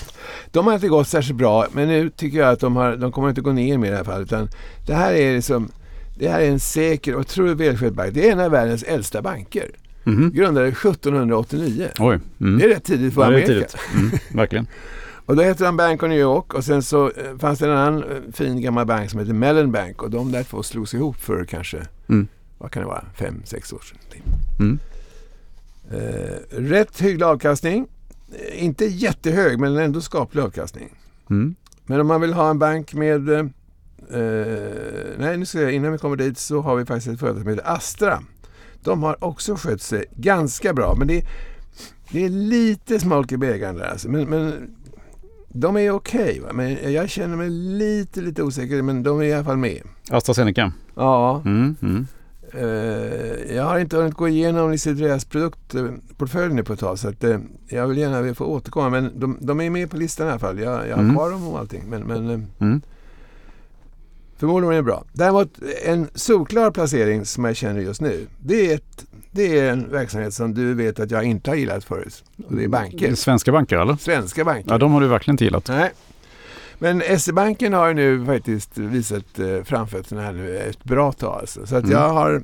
De 0.50 0.66
har 0.66 0.74
inte 0.74 0.88
gått 0.88 1.08
särskilt 1.08 1.38
bra 1.38 1.66
men 1.72 1.88
nu 1.88 2.10
tycker 2.10 2.38
jag 2.38 2.48
att 2.48 2.60
de, 2.60 2.76
har, 2.76 2.96
de 2.96 3.12
kommer 3.12 3.28
inte 3.28 3.40
gå 3.40 3.52
ner 3.52 3.78
med 3.78 3.88
i 3.88 3.90
det 3.90 3.96
här 3.96 4.04
fallet. 4.04 4.28
Utan 4.28 4.48
det 4.86 4.94
här 4.94 5.12
är 5.12 5.34
liksom 5.34 5.70
det 6.18 6.28
här 6.28 6.40
är 6.40 6.50
en 6.50 6.60
säker 6.60 7.14
och 7.14 7.20
otroligt 7.20 7.56
välskött 7.58 7.94
bank. 7.94 8.14
Det 8.14 8.28
är 8.28 8.32
en 8.32 8.40
av 8.40 8.50
världens 8.50 8.82
äldsta 8.82 9.22
banker. 9.22 9.70
Mm. 10.06 10.32
Grundade 10.32 10.68
1789. 10.68 11.88
Oj. 11.98 12.18
Mm. 12.40 12.58
Det 12.58 12.64
är 12.64 12.68
rätt 12.68 12.84
tidigt 12.84 13.14
för 13.14 13.20
ja, 13.20 13.26
Amerika. 13.26 13.46
Tidigt. 13.46 13.76
Mm, 13.94 14.10
verkligen. 14.34 14.66
och 15.32 15.36
då 15.36 15.42
hette 15.42 15.64
de 15.64 15.76
Bank 15.76 16.02
of 16.02 16.08
New 16.08 16.18
York 16.18 16.54
och 16.54 16.64
sen 16.64 16.82
så 16.82 17.10
eh, 17.10 17.38
fanns 17.38 17.58
det 17.58 17.66
en 17.66 17.72
annan 17.72 18.04
eh, 18.04 18.18
fin 18.32 18.60
gammal 18.60 18.86
bank 18.86 19.10
som 19.10 19.20
heter 19.20 19.32
Mellon 19.32 19.72
Bank 19.72 20.02
och 20.02 20.10
de 20.10 20.32
där 20.32 20.42
två 20.42 20.62
slogs 20.62 20.94
ihop 20.94 21.16
för 21.16 21.44
kanske, 21.44 21.86
mm. 22.08 22.28
vad 22.58 22.70
kan 22.70 22.82
det 22.82 22.88
vara, 22.88 23.04
fem, 23.14 23.42
sex 23.44 23.72
år 23.72 23.80
sedan. 23.80 24.22
Mm. 24.60 24.78
Eh, 25.90 26.58
rätt 26.58 27.00
hygglig 27.00 27.26
avkastning. 27.26 27.86
Eh, 28.32 28.64
inte 28.64 28.84
jättehög 28.84 29.58
men 29.58 29.76
ändå 29.76 30.00
skaplig 30.00 30.42
avkastning. 30.42 30.88
Mm. 31.30 31.54
Men 31.86 32.00
om 32.00 32.06
man 32.06 32.20
vill 32.20 32.32
ha 32.32 32.50
en 32.50 32.58
bank 32.58 32.94
med... 32.94 33.30
Eh, 33.30 33.44
nej, 35.18 35.36
nu 35.36 35.46
ska 35.46 35.60
jag, 35.60 35.72
innan 35.72 35.92
vi 35.92 35.98
kommer 35.98 36.16
dit 36.16 36.38
så 36.38 36.60
har 36.60 36.76
vi 36.76 36.86
faktiskt 36.86 37.08
ett 37.08 37.20
företag 37.20 37.42
som 37.42 37.50
heter 37.50 37.70
Astra. 37.70 38.22
De 38.82 39.02
har 39.02 39.24
också 39.24 39.56
skött 39.56 39.82
sig 39.82 40.04
ganska 40.16 40.74
bra. 40.74 40.94
Men 40.94 41.08
det, 41.08 41.26
det 42.10 42.24
är 42.24 42.28
lite 42.28 43.00
smolk 43.00 43.32
i 43.32 43.36
bägaren 43.36 43.76
där. 43.76 43.90
Alltså. 43.90 44.08
Men, 44.08 44.30
men 44.30 44.76
de 45.52 45.76
är 45.76 45.90
okej. 45.90 46.40
Okay, 46.40 46.52
men 46.52 46.92
jag 46.92 47.10
känner 47.10 47.36
mig 47.36 47.50
lite, 47.50 48.20
lite 48.20 48.42
osäker. 48.42 48.82
Men 48.82 49.02
de 49.02 49.20
är 49.20 49.24
i 49.24 49.32
alla 49.32 49.44
fall 49.44 49.56
med. 49.56 49.82
AstraZeneca? 50.10 50.72
Ja. 50.94 51.42
Mm, 51.44 51.76
mm. 51.82 52.06
Uh, 52.54 53.56
jag 53.56 53.64
har 53.64 53.78
inte 53.78 53.96
hunnit 53.96 54.14
gå 54.14 54.28
igenom 54.28 54.70
liksom 54.70 54.96
deras 54.96 55.24
produktportfölj 55.24 56.54
nu 56.54 56.64
på 56.64 56.72
ett 56.72 56.80
tag 56.80 56.98
så 56.98 57.08
att, 57.08 57.24
uh, 57.24 57.38
jag 57.68 57.88
vill 57.88 57.98
gärna 57.98 58.34
få 58.34 58.44
återkomma. 58.44 58.90
Men 58.90 59.20
de, 59.20 59.38
de, 59.40 59.60
är 59.60 59.70
med 59.70 59.90
på 59.90 59.96
listan 59.96 60.26
i 60.26 60.30
alla 60.30 60.38
fall. 60.38 60.58
Jag, 60.58 60.88
jag 60.88 60.96
har 60.96 61.02
mm. 61.02 61.14
kvar 61.14 61.30
dem 61.30 61.48
och 61.48 61.58
allting. 61.58 61.82
Men, 61.88 62.02
men 62.02 62.30
uh, 62.30 62.40
mm. 62.58 62.80
förmodligen 64.36 64.72
är 64.72 64.76
det 64.76 64.82
bra. 64.82 65.04
Däremot 65.12 65.58
en 65.84 66.08
solklar 66.14 66.70
placering 66.70 67.24
som 67.24 67.44
jag 67.44 67.56
känner 67.56 67.80
just 67.80 68.00
nu. 68.00 68.26
Det 68.40 68.70
är, 68.70 68.74
ett, 68.74 69.04
det 69.32 69.58
är 69.58 69.72
en 69.72 69.90
verksamhet 69.90 70.34
som 70.34 70.54
du 70.54 70.74
vet 70.74 71.00
att 71.00 71.10
jag 71.10 71.24
inte 71.24 71.50
har 71.50 71.56
gillat 71.56 71.84
förut. 71.84 72.24
Och 72.46 72.56
det 72.56 72.64
är 72.64 72.68
banker. 72.68 73.14
Svenska 73.14 73.52
banker 73.52 73.76
eller? 73.76 73.96
Svenska 73.96 74.44
banker. 74.44 74.70
Ja, 74.70 74.78
de 74.78 74.92
har 74.92 75.00
du 75.00 75.06
verkligen 75.06 75.34
inte 75.34 75.44
gillat. 75.44 75.68
Nej. 75.68 75.90
Men 76.78 77.18
SE-banken 77.18 77.72
har 77.72 77.94
nu 77.94 78.24
faktiskt 78.26 78.78
visat 78.78 79.38
eh, 79.38 79.62
framfötterna 79.64 80.22
här 80.22 80.32
nu 80.32 80.58
ett 80.58 80.84
bra 80.84 81.12
tag. 81.12 81.40
Alltså. 81.40 81.66
Så 81.66 81.76
att 81.76 81.84
mm. 81.84 81.96
jag 81.96 82.08
har 82.08 82.42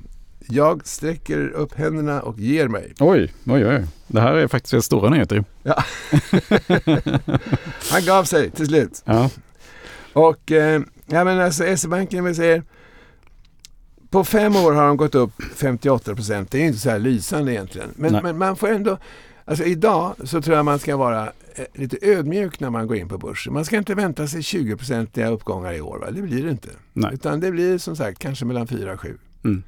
jag 0.51 0.87
sträcker 0.87 1.49
upp 1.49 1.75
händerna 1.75 2.23
och 2.23 2.39
ger 2.39 2.69
mig. 2.69 2.95
Oj, 3.01 3.33
oj, 3.47 3.67
oj. 3.67 3.87
Det 4.07 4.21
här 4.21 4.35
är 4.35 4.49
faktiskt 4.49 4.87
stora 4.87 5.11
nyheter. 5.11 5.45
Ja. 5.63 5.85
Han 7.91 8.05
gav 8.07 8.25
sig 8.25 8.51
till 8.51 8.67
slut. 8.67 9.03
Ja. 9.05 9.31
Och 10.13 10.53
eh, 10.53 10.83
ja, 11.07 11.25
men 11.25 11.41
alltså 11.41 11.77
SE-banken, 11.77 12.25
vi 12.25 12.35
säger 12.35 12.63
på 14.11 14.25
fem 14.25 14.57
år 14.57 14.73
har 14.73 14.87
de 14.87 14.97
gått 14.97 15.15
upp 15.15 15.43
58 15.57 16.15
procent. 16.15 16.51
Det 16.51 16.59
är 16.59 16.65
inte 16.67 16.79
så 16.79 16.91
här 16.91 16.99
lysande 16.99 17.53
egentligen. 17.53 17.89
Men, 17.97 18.13
men 18.13 18.39
man 18.39 18.57
får 18.57 18.69
ändå, 18.69 18.99
alltså 19.45 19.65
idag 19.65 20.15
så 20.25 20.43
tror 20.43 20.57
jag 20.57 20.65
man 20.65 20.79
ska 20.79 20.97
vara 20.97 21.33
Eh, 21.59 21.65
lite 21.73 21.99
ödmjuk 22.03 22.61
när 22.61 22.71
man 22.71 22.87
går 22.87 22.97
in 22.97 23.09
på 23.09 23.19
börsen. 23.19 23.53
Man 23.53 23.65
ska 23.65 23.77
inte 23.77 23.95
vänta 23.95 24.27
sig 24.27 24.41
20-procentiga 24.41 25.29
uppgångar 25.29 25.73
i 25.73 25.81
år. 25.81 25.99
Va? 25.99 26.11
Det 26.11 26.23
blir 26.23 26.45
det 26.45 26.51
inte. 26.51 26.69
Nej. 26.93 27.15
Utan 27.15 27.41
det 27.41 27.51
blir 27.51 27.79
som 27.79 27.97
sagt 27.97 28.19
kanske 28.19 28.45
mellan 28.45 28.67
4 28.67 28.93
och 28.93 29.01
7. 29.01 29.19
Mm. 29.45 29.63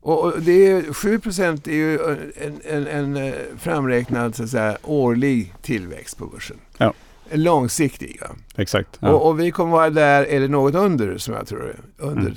Och, 0.00 0.32
det 0.40 0.70
är, 0.70 0.92
7 0.92 1.18
procent 1.18 1.66
är 1.66 1.72
ju 1.72 1.98
en, 2.36 2.60
en, 2.64 2.86
en 2.86 3.16
eh, 3.16 3.34
framräknad 3.58 4.34
så 4.34 4.42
att 4.42 4.50
säga, 4.50 4.78
årlig 4.82 5.54
tillväxt 5.62 6.18
på 6.18 6.26
börsen. 6.26 6.56
Ja. 6.78 6.92
Långsiktig. 7.30 8.18
Ja. 8.20 8.26
Exakt. 8.56 8.98
Ja. 9.00 9.10
Och, 9.10 9.28
och, 9.28 9.40
vi 9.40 9.50
kommer 9.50 9.72
vara 9.72 9.90
där, 9.90 10.24
eller 10.24 10.48
något 10.48 10.74
under 10.74 11.18
som 11.18 11.34
jag 11.34 11.46
tror 11.46 11.76
under 11.96 12.22
mm. 12.22 12.34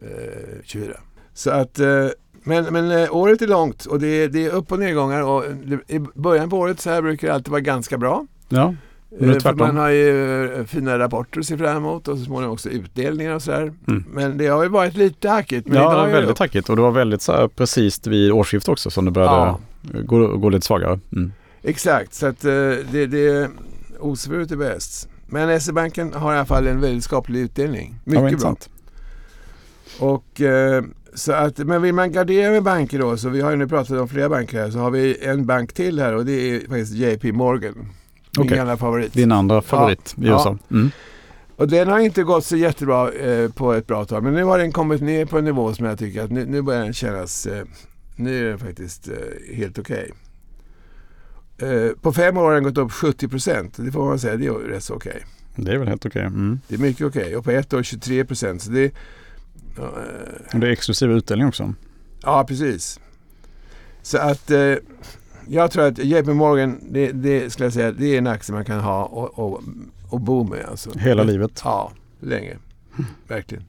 2024. 0.00 0.96
Så 1.34 1.50
att 1.50 1.80
men, 2.44 2.64
men 2.64 2.90
eh, 2.90 3.16
året 3.16 3.42
är 3.42 3.46
långt 3.46 3.84
och 3.86 4.00
det 4.00 4.06
är, 4.06 4.28
det 4.28 4.46
är 4.46 4.50
upp 4.50 4.72
och 4.72 4.78
nedgångar 4.78 5.22
och 5.22 5.44
i 5.88 5.98
början 6.14 6.50
på 6.50 6.58
året 6.58 6.80
så 6.80 6.90
här 6.90 7.02
brukar 7.02 7.28
det 7.28 7.34
alltid 7.34 7.50
vara 7.50 7.60
ganska 7.60 7.98
bra. 7.98 8.26
Ja, 8.48 8.74
eh, 9.20 9.38
för 9.38 9.52
man 9.52 9.76
har 9.76 9.88
ju 9.88 10.44
eh, 10.54 10.64
fina 10.64 10.98
rapporter 10.98 11.40
att 11.40 11.46
se 11.46 11.58
fram 11.58 11.76
emot 11.76 12.08
och 12.08 12.18
så 12.18 12.24
småningom 12.24 12.52
också 12.52 12.68
utdelningar 12.68 13.34
och 13.34 13.42
sådär. 13.42 13.72
Mm. 13.88 14.04
Men 14.12 14.38
det 14.38 14.46
har 14.46 14.62
ju 14.62 14.68
varit 14.68 14.96
lite 14.96 15.28
hackigt. 15.28 15.68
Men 15.68 15.76
ja, 15.76 16.04
väldigt 16.04 16.38
hackigt 16.38 16.68
och 16.68 16.76
det 16.76 16.82
var 16.82 16.90
väldigt 16.90 17.22
så 17.22 17.32
här 17.32 17.48
precis 17.48 18.06
vid 18.06 18.32
årsskiftet 18.32 18.68
också 18.68 18.90
som 18.90 19.04
det 19.04 19.10
började 19.10 19.36
ja. 19.36 19.60
gå, 20.04 20.36
gå 20.36 20.48
lite 20.48 20.66
svagare. 20.66 21.00
Mm. 21.12 21.32
Exakt, 21.62 22.14
så 22.14 22.26
att 22.26 22.40
det, 22.40 23.06
det 23.06 23.50
osvuret 24.00 24.50
är 24.50 24.56
bäst. 24.56 25.08
Men 25.26 25.60
SE-banken 25.60 26.12
har 26.14 26.32
i 26.34 26.36
alla 26.36 26.46
fall 26.46 26.66
en 26.66 26.80
väldigt 26.80 27.04
skaplig 27.04 27.40
utdelning. 27.40 27.94
Mycket 28.04 28.32
ja, 28.32 28.38
bra. 28.38 28.56
Och 30.00 30.40
så 31.14 31.32
att, 31.32 31.58
men 31.58 31.82
vill 31.82 31.94
man 31.94 32.12
gardera 32.12 32.50
med 32.50 32.62
banker 32.62 32.98
då, 32.98 33.16
så 33.16 33.28
vi 33.28 33.40
har 33.40 33.50
ju 33.50 33.56
nu 33.56 33.68
pratat 33.68 34.00
om 34.00 34.08
flera 34.08 34.28
banker 34.28 34.58
här, 34.58 34.70
så 34.70 34.78
har 34.78 34.90
vi 34.90 35.24
en 35.24 35.46
bank 35.46 35.72
till 35.72 36.00
här 36.00 36.14
och 36.14 36.24
det 36.24 36.32
är 36.32 36.60
faktiskt 36.60 36.92
JP 36.92 37.32
Morgan. 37.32 37.74
Min 38.36 38.46
okay. 38.46 38.58
gamla 38.58 38.76
favorit. 38.76 39.12
Din 39.12 39.32
andra 39.32 39.62
favorit 39.62 40.14
ja, 40.18 40.24
i 40.24 40.28
USA. 40.28 40.58
Mm. 40.70 40.90
Och 41.56 41.68
den 41.68 41.88
har 41.88 41.98
inte 41.98 42.22
gått 42.22 42.44
så 42.44 42.56
jättebra 42.56 43.12
eh, 43.12 43.50
på 43.50 43.72
ett 43.72 43.86
bra 43.86 44.04
tag. 44.04 44.22
Men 44.22 44.34
nu 44.34 44.44
har 44.44 44.58
den 44.58 44.72
kommit 44.72 45.02
ner 45.02 45.26
på 45.26 45.38
en 45.38 45.44
nivå 45.44 45.74
som 45.74 45.86
jag 45.86 45.98
tycker 45.98 46.22
att 46.22 46.30
nu, 46.30 46.44
nu 46.44 46.62
börjar 46.62 46.82
den 46.82 46.92
kännas, 46.92 47.46
eh, 47.46 47.64
nu 48.16 48.46
är 48.46 48.50
den 48.50 48.58
faktiskt 48.58 49.08
eh, 49.08 49.56
helt 49.56 49.78
okej. 49.78 50.10
Okay. 51.58 51.86
Eh, 51.86 51.92
på 51.92 52.12
fem 52.12 52.36
år 52.36 52.44
har 52.44 52.54
den 52.54 52.62
gått 52.62 52.78
upp 52.78 52.92
70 52.92 53.28
procent. 53.28 53.74
Det 53.76 53.92
får 53.92 54.04
man 54.04 54.18
säga, 54.18 54.36
det 54.36 54.46
är 54.46 54.52
rätt 54.52 54.84
så 54.84 54.94
okej. 54.94 55.10
Okay. 55.52 55.64
Det 55.64 55.72
är 55.72 55.78
väl 55.78 55.88
helt 55.88 56.06
okej. 56.06 56.22
Mm. 56.22 56.60
Det 56.68 56.74
är 56.74 56.78
mycket 56.78 57.06
okej. 57.06 57.36
Och 57.36 57.44
på 57.44 57.50
ett 57.50 57.74
år 57.74 57.82
23 57.82 58.24
procent. 58.24 58.62
Så 58.62 58.70
det 58.70 58.94
och 59.78 60.60
det 60.60 60.66
är 60.66 60.70
exklusiv 60.70 61.10
utdelning 61.10 61.48
också. 61.48 61.74
Ja, 62.22 62.44
precis. 62.48 63.00
Så 64.02 64.18
att 64.18 64.50
eh, 64.50 64.74
jag 65.48 65.70
tror 65.70 65.84
att 65.86 65.98
JP 65.98 66.32
Morgan, 66.32 66.80
det, 66.90 67.12
det, 67.12 67.50
skulle 67.52 67.66
jag 67.66 67.72
säga, 67.72 67.92
det 67.92 68.06
är 68.06 68.18
en 68.18 68.26
aktie 68.26 68.54
man 68.54 68.64
kan 68.64 68.80
ha 68.80 69.04
och, 69.04 69.38
och, 69.38 69.62
och 70.08 70.20
bo 70.20 70.44
med. 70.44 70.64
Alltså. 70.64 70.98
Hela 70.98 71.22
livet? 71.22 71.60
Ja, 71.64 71.92
länge. 72.20 72.56
Verkligen. 73.28 73.64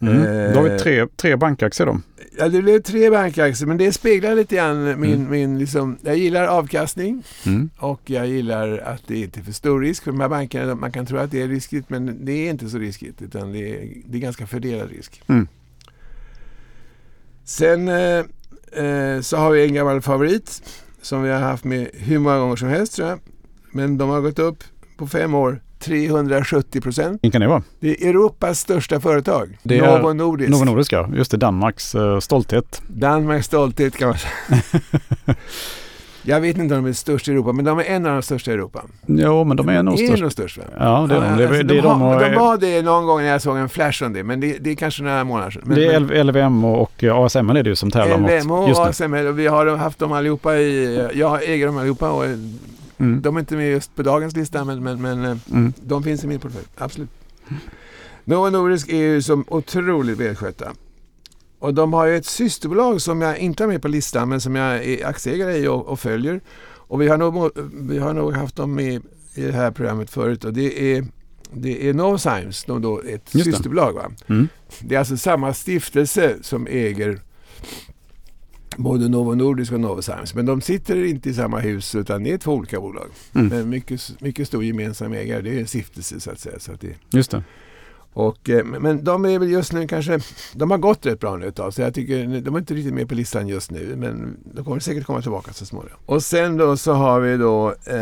Mm. 0.00 0.22
Eh, 0.22 0.52
då 0.52 0.60
har 0.60 0.68
vi 0.68 0.78
tre, 0.78 1.06
tre 1.16 1.36
bankaktier 1.36 1.86
då. 1.86 2.00
Ja, 2.38 2.48
det 2.48 2.62
blev 2.62 2.82
tre 2.82 3.10
bankaktier, 3.10 3.66
men 3.66 3.76
det 3.76 3.92
speglar 3.92 4.34
lite 4.34 4.56
grann 4.56 5.00
min, 5.00 5.14
mm. 5.14 5.30
min 5.30 5.58
liksom, 5.58 5.98
jag 6.02 6.16
gillar 6.16 6.46
avkastning 6.46 7.22
mm. 7.46 7.70
och 7.78 8.00
jag 8.04 8.26
gillar 8.26 8.78
att 8.78 9.02
det 9.06 9.18
inte 9.18 9.40
är 9.40 9.44
för 9.44 9.52
stor 9.52 9.80
risk 9.80 10.04
för 10.04 10.10
de 10.10 10.20
här 10.20 10.28
bankerna. 10.28 10.74
Man 10.74 10.92
kan 10.92 11.06
tro 11.06 11.18
att 11.18 11.30
det 11.30 11.42
är 11.42 11.48
riskigt, 11.48 11.90
men 11.90 12.24
det 12.24 12.32
är 12.32 12.50
inte 12.50 12.68
så 12.68 12.78
riskigt, 12.78 13.22
utan 13.22 13.52
det 13.52 13.58
är, 13.58 13.88
det 14.06 14.18
är 14.18 14.20
ganska 14.20 14.46
fördelad 14.46 14.90
risk. 14.90 15.22
Mm. 15.26 15.48
Sen 17.44 17.88
eh, 17.88 18.24
eh, 18.84 19.20
så 19.20 19.36
har 19.36 19.50
vi 19.50 19.66
en 19.66 19.74
gammal 19.74 20.02
favorit 20.02 20.62
som 21.02 21.22
vi 21.22 21.30
har 21.30 21.40
haft 21.40 21.64
med 21.64 21.88
hur 21.92 22.18
många 22.18 22.38
gånger 22.38 22.56
som 22.56 22.68
helst 22.68 22.96
tror 22.96 23.08
jag. 23.08 23.18
Men 23.70 23.98
de 23.98 24.08
har 24.08 24.20
gått 24.20 24.38
upp 24.38 24.64
på 24.96 25.06
fem 25.06 25.34
år 25.34 25.60
370 25.86 26.80
procent. 26.80 27.32
Kan 27.32 27.40
det 27.40 27.46
vara? 27.48 27.62
Det 27.80 27.88
är 28.02 28.08
Europas 28.08 28.60
största 28.60 29.00
företag. 29.00 29.58
Det 29.62 29.78
är 29.78 29.98
Novo 29.98 30.12
Nordisk. 30.12 30.50
Novo 30.50 30.64
Nordisk 30.64 30.92
ja. 30.92 31.08
Just 31.14 31.30
det, 31.30 31.36
Danmarks 31.36 31.94
uh, 31.94 32.20
stolthet. 32.20 32.82
Danmarks 32.88 33.46
stolthet 33.46 33.96
kan 33.96 34.08
man 34.08 34.16
säga. 34.18 34.62
Jag 36.28 36.40
vet 36.40 36.58
inte 36.58 36.74
om 36.76 36.84
de 36.84 36.88
är 36.88 36.92
störst 36.92 37.28
i 37.28 37.30
Europa, 37.30 37.52
men 37.52 37.64
de 37.64 37.78
är 37.78 37.84
en 37.84 38.06
av 38.06 38.12
de 38.12 38.22
största 38.22 38.50
i 38.50 38.54
Europa. 38.54 38.82
Jo, 39.06 39.44
men 39.44 39.56
de 39.56 39.68
är 39.68 39.82
nog 39.82 40.00
Är 40.00 40.06
störst. 40.06 40.22
nog 40.22 40.32
störst 40.32 40.58
va? 40.58 40.64
Ja, 40.78 41.06
det 41.08 41.14
är 41.14 41.20
de. 41.20 41.36
Det, 41.36 41.44
är- 41.44 41.48
alltså, 41.48 41.62
det 41.62 41.78
är 41.78 41.82
de, 41.82 41.88
de 41.88 42.00
har, 42.00 42.30
de 42.30 42.34
var 42.34 42.56
det 42.56 42.82
någon 42.82 43.06
gång 43.06 43.20
när 43.20 43.28
jag 43.28 43.42
såg 43.42 43.56
en 43.56 43.68
flash 43.68 44.04
om 44.04 44.12
det, 44.12 44.22
men 44.24 44.40
det, 44.40 44.56
det 44.60 44.70
är 44.70 44.74
kanske 44.74 45.02
några 45.02 45.24
månader 45.24 45.50
sedan. 45.50 45.62
Men, 45.64 45.76
det 45.76 45.86
är 45.86 46.00
men, 46.00 46.26
LVM 46.26 46.64
och, 46.64 47.04
ASML 47.04 47.56
är 47.56 47.62
det 47.62 47.70
ju 47.70 47.76
som 47.76 47.90
tävlar 47.90 48.18
mot 48.18 48.30
LVMH 48.30 48.68
just 48.68 48.80
och. 48.80 48.86
ASML 48.86 49.26
och 49.26 49.38
vi 49.38 49.46
har 49.46 49.76
haft 49.76 49.98
dem 49.98 50.12
allihopa 50.12 50.56
i, 50.56 51.08
jag 51.14 51.42
äger 51.44 51.66
dem 51.66 51.78
allihopa 51.78 52.10
och 52.10 52.24
Mm. 52.98 53.22
de 53.22 53.36
är 53.36 53.40
inte 53.40 53.56
med 53.56 53.70
just 53.70 53.94
på 53.96 54.02
dagens 54.02 54.36
lista 54.36 54.64
men, 54.64 54.82
men, 54.82 55.02
men 55.02 55.24
eh, 55.24 55.36
Mm. 55.50 55.72
de 55.84 56.02
finns 56.02 56.24
i 56.24 56.26
min 56.26 56.40
portfölj, 56.40 56.66
absolut. 56.76 57.10
Novo 58.24 58.50
Nordisk 58.50 58.88
är 58.88 58.96
ju 58.96 59.22
som 59.22 59.44
otroligt 59.48 60.18
välskötta. 60.18 60.72
Och 61.58 61.74
de 61.74 61.92
har 61.92 62.06
ju 62.06 62.16
ett 62.16 62.26
systerbolag 62.26 63.02
som 63.02 63.20
jag 63.22 63.38
inte 63.38 63.62
har 63.62 63.68
med 63.68 63.82
på 63.82 63.88
listan 63.88 64.28
men 64.28 64.40
som 64.40 64.56
jag 64.56 64.84
är 64.84 65.06
aktieägare 65.06 65.56
i 65.56 65.68
och, 65.68 65.86
och 65.86 66.00
följer. 66.00 66.40
Och 66.88 67.02
vi 67.02 67.08
har 67.08 67.16
nog, 67.16 67.50
vi 67.72 67.98
har 67.98 68.14
nog 68.14 68.32
haft 68.32 68.56
dem 68.56 68.74
med 68.74 69.02
i 69.34 69.42
det 69.42 69.52
här 69.52 69.70
programmet 69.70 70.10
förut 70.10 70.44
och 70.44 70.52
det 70.52 70.96
är, 70.96 71.06
det 71.52 71.88
är 71.88 71.94
Novozymes, 71.94 72.64
de 72.64 72.82
då 72.82 73.00
ett 73.00 73.34
Just 73.34 73.44
systerbolag. 73.44 73.92
Va? 73.92 74.10
Mm. 74.26 74.48
Det 74.80 74.94
är 74.94 74.98
alltså 74.98 75.16
samma 75.16 75.54
stiftelse 75.54 76.36
som 76.42 76.66
äger 76.66 77.20
både 78.76 79.08
Novo 79.08 79.34
Nordisk 79.34 79.72
och 79.72 79.80
Novozymes. 79.80 80.34
Men 80.34 80.46
de 80.46 80.60
sitter 80.60 81.04
inte 81.04 81.30
i 81.30 81.34
samma 81.34 81.58
hus 81.58 81.94
utan 81.94 82.24
det 82.24 82.32
är 82.32 82.38
två 82.38 82.52
olika 82.54 82.80
bolag. 82.80 83.06
Mm. 83.34 83.46
Men 83.48 83.68
mycket, 83.68 84.20
mycket 84.20 84.48
stor 84.48 84.64
gemensam 84.64 85.12
ägare. 85.12 85.40
Det 85.42 85.56
är 85.56 85.60
en 85.60 85.66
stiftelse 85.66 86.20
så 86.20 86.30
att 86.30 86.40
säga. 86.40 86.58
Så 86.58 86.72
att 86.72 86.80
det, 86.80 86.88
Just 87.12 87.30
det. 87.30 87.42
och, 88.12 88.50
eh, 88.50 88.64
men 88.64 89.04
de 89.04 89.24
är 89.24 89.38
väl 89.38 89.50
just 89.50 89.72
nu 89.72 89.86
kanske, 89.88 90.20
de 90.54 90.70
har 90.70 90.78
gått 90.78 91.06
rätt 91.06 91.20
bra 91.20 91.36
nu 91.36 91.46
ett 91.46 91.54
tag 91.56 91.74
så 91.74 91.80
jag 91.82 91.94
tycker 91.94 92.40
de 92.40 92.54
är 92.54 92.58
inte 92.58 92.74
riktigt 92.74 92.94
med 92.94 93.08
på 93.08 93.14
listan 93.14 93.48
just 93.48 93.70
nu 93.70 93.94
men 93.96 94.36
de 94.54 94.64
kommer 94.64 94.80
säkert 94.80 95.04
komma 95.06 95.22
tillbaka 95.22 95.52
så 95.52 95.66
småningom. 95.66 95.98
Och 96.06 96.22
sen 96.22 96.56
då 96.56 96.76
så 96.76 96.92
har 96.92 97.20
vi 97.20 97.36
då 97.36 97.68
eh, 97.68 97.94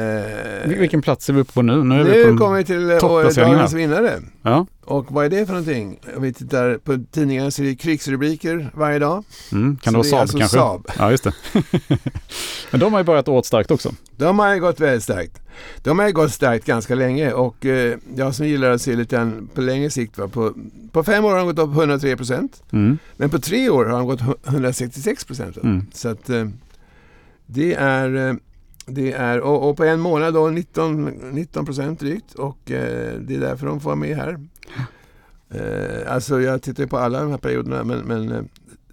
Vil- 0.68 0.78
Vilken 0.78 1.02
plats 1.02 1.28
är 1.28 1.32
vi 1.32 1.40
uppe 1.40 1.52
på 1.52 1.62
nu? 1.62 1.84
Nu 1.84 2.00
är 2.00 2.04
vi 2.04 2.24
nu 2.24 2.32
på 2.32 2.38
kommer 2.38 2.56
vi 2.58 2.64
till 2.64 2.90
eh, 2.90 2.96
dagens 2.98 3.72
vinnare. 3.72 4.20
Ja. 4.42 4.66
Och 4.86 5.12
vad 5.12 5.24
är 5.24 5.28
det 5.30 5.46
för 5.46 5.52
någonting? 5.52 6.00
Om 6.16 6.22
vi 6.22 6.32
tittar 6.32 6.78
på 6.78 7.04
tidningarna 7.10 7.50
så 7.50 7.62
är 7.62 7.66
det 7.66 7.74
krigsrubriker 7.76 8.70
varje 8.74 8.98
dag. 8.98 9.24
Mm. 9.52 9.76
Kan 9.76 9.92
Så 9.92 10.02
det 10.02 10.10
vara 10.10 10.10
Saab 10.10 10.20
alltså 10.20 10.38
kanske? 10.38 10.56
Saab. 10.58 10.86
Ja, 10.98 11.10
just 11.10 11.24
det. 11.24 11.32
Men 12.70 12.80
de 12.80 12.92
har 12.92 13.00
ju 13.00 13.04
börjat 13.04 13.28
året 13.28 13.46
starkt 13.46 13.70
också. 13.70 13.94
De 14.16 14.38
har 14.38 14.54
ju 14.54 14.60
gått 14.60 14.80
väldigt 14.80 15.02
starkt. 15.02 15.40
De 15.82 15.98
har 15.98 16.06
ju 16.06 16.12
gått 16.12 16.32
starkt 16.32 16.66
ganska 16.66 16.94
länge 16.94 17.32
och 17.32 17.66
eh, 17.66 17.98
jag 18.16 18.34
som 18.34 18.46
gillar 18.46 18.70
att 18.70 18.82
se 18.82 18.96
lite 18.96 19.32
på 19.54 19.60
längre 19.60 19.90
sikt. 19.90 20.18
Va, 20.18 20.28
på, 20.28 20.54
på 20.92 21.04
fem 21.04 21.24
år 21.24 21.30
har 21.30 21.38
de 21.38 21.46
gått 21.46 21.58
upp 21.58 21.74
103 21.76 22.16
procent. 22.16 22.62
Mm. 22.72 22.98
Men 23.16 23.30
på 23.30 23.38
tre 23.38 23.70
år 23.70 23.84
har 23.84 23.98
de 23.98 24.06
gått 24.06 24.20
hu- 24.20 24.36
166 24.48 25.24
procent. 25.24 25.56
Mm. 25.56 25.86
Så 25.92 26.08
att 26.08 26.30
eh, 26.30 26.48
det 27.46 27.74
är, 27.74 28.28
eh, 28.28 28.34
det 28.86 29.12
är 29.12 29.40
och, 29.40 29.70
och 29.70 29.76
på 29.76 29.84
en 29.84 30.00
månad 30.00 30.34
då 30.34 30.48
19 30.48 31.04
19 31.04 31.66
procent 31.66 32.00
drygt 32.00 32.34
och 32.34 32.70
eh, 32.70 33.18
det 33.20 33.34
är 33.34 33.40
därför 33.40 33.66
de 33.66 33.80
får 33.80 33.90
vara 33.90 33.96
med 33.96 34.16
här. 34.16 34.38
Eh, 35.50 36.12
alltså 36.14 36.40
jag 36.40 36.62
tittar 36.62 36.86
på 36.86 36.98
alla 36.98 37.20
de 37.20 37.30
här 37.30 37.38
perioderna 37.38 37.84
men, 37.84 37.98
men 37.98 38.32
eh, 38.32 38.42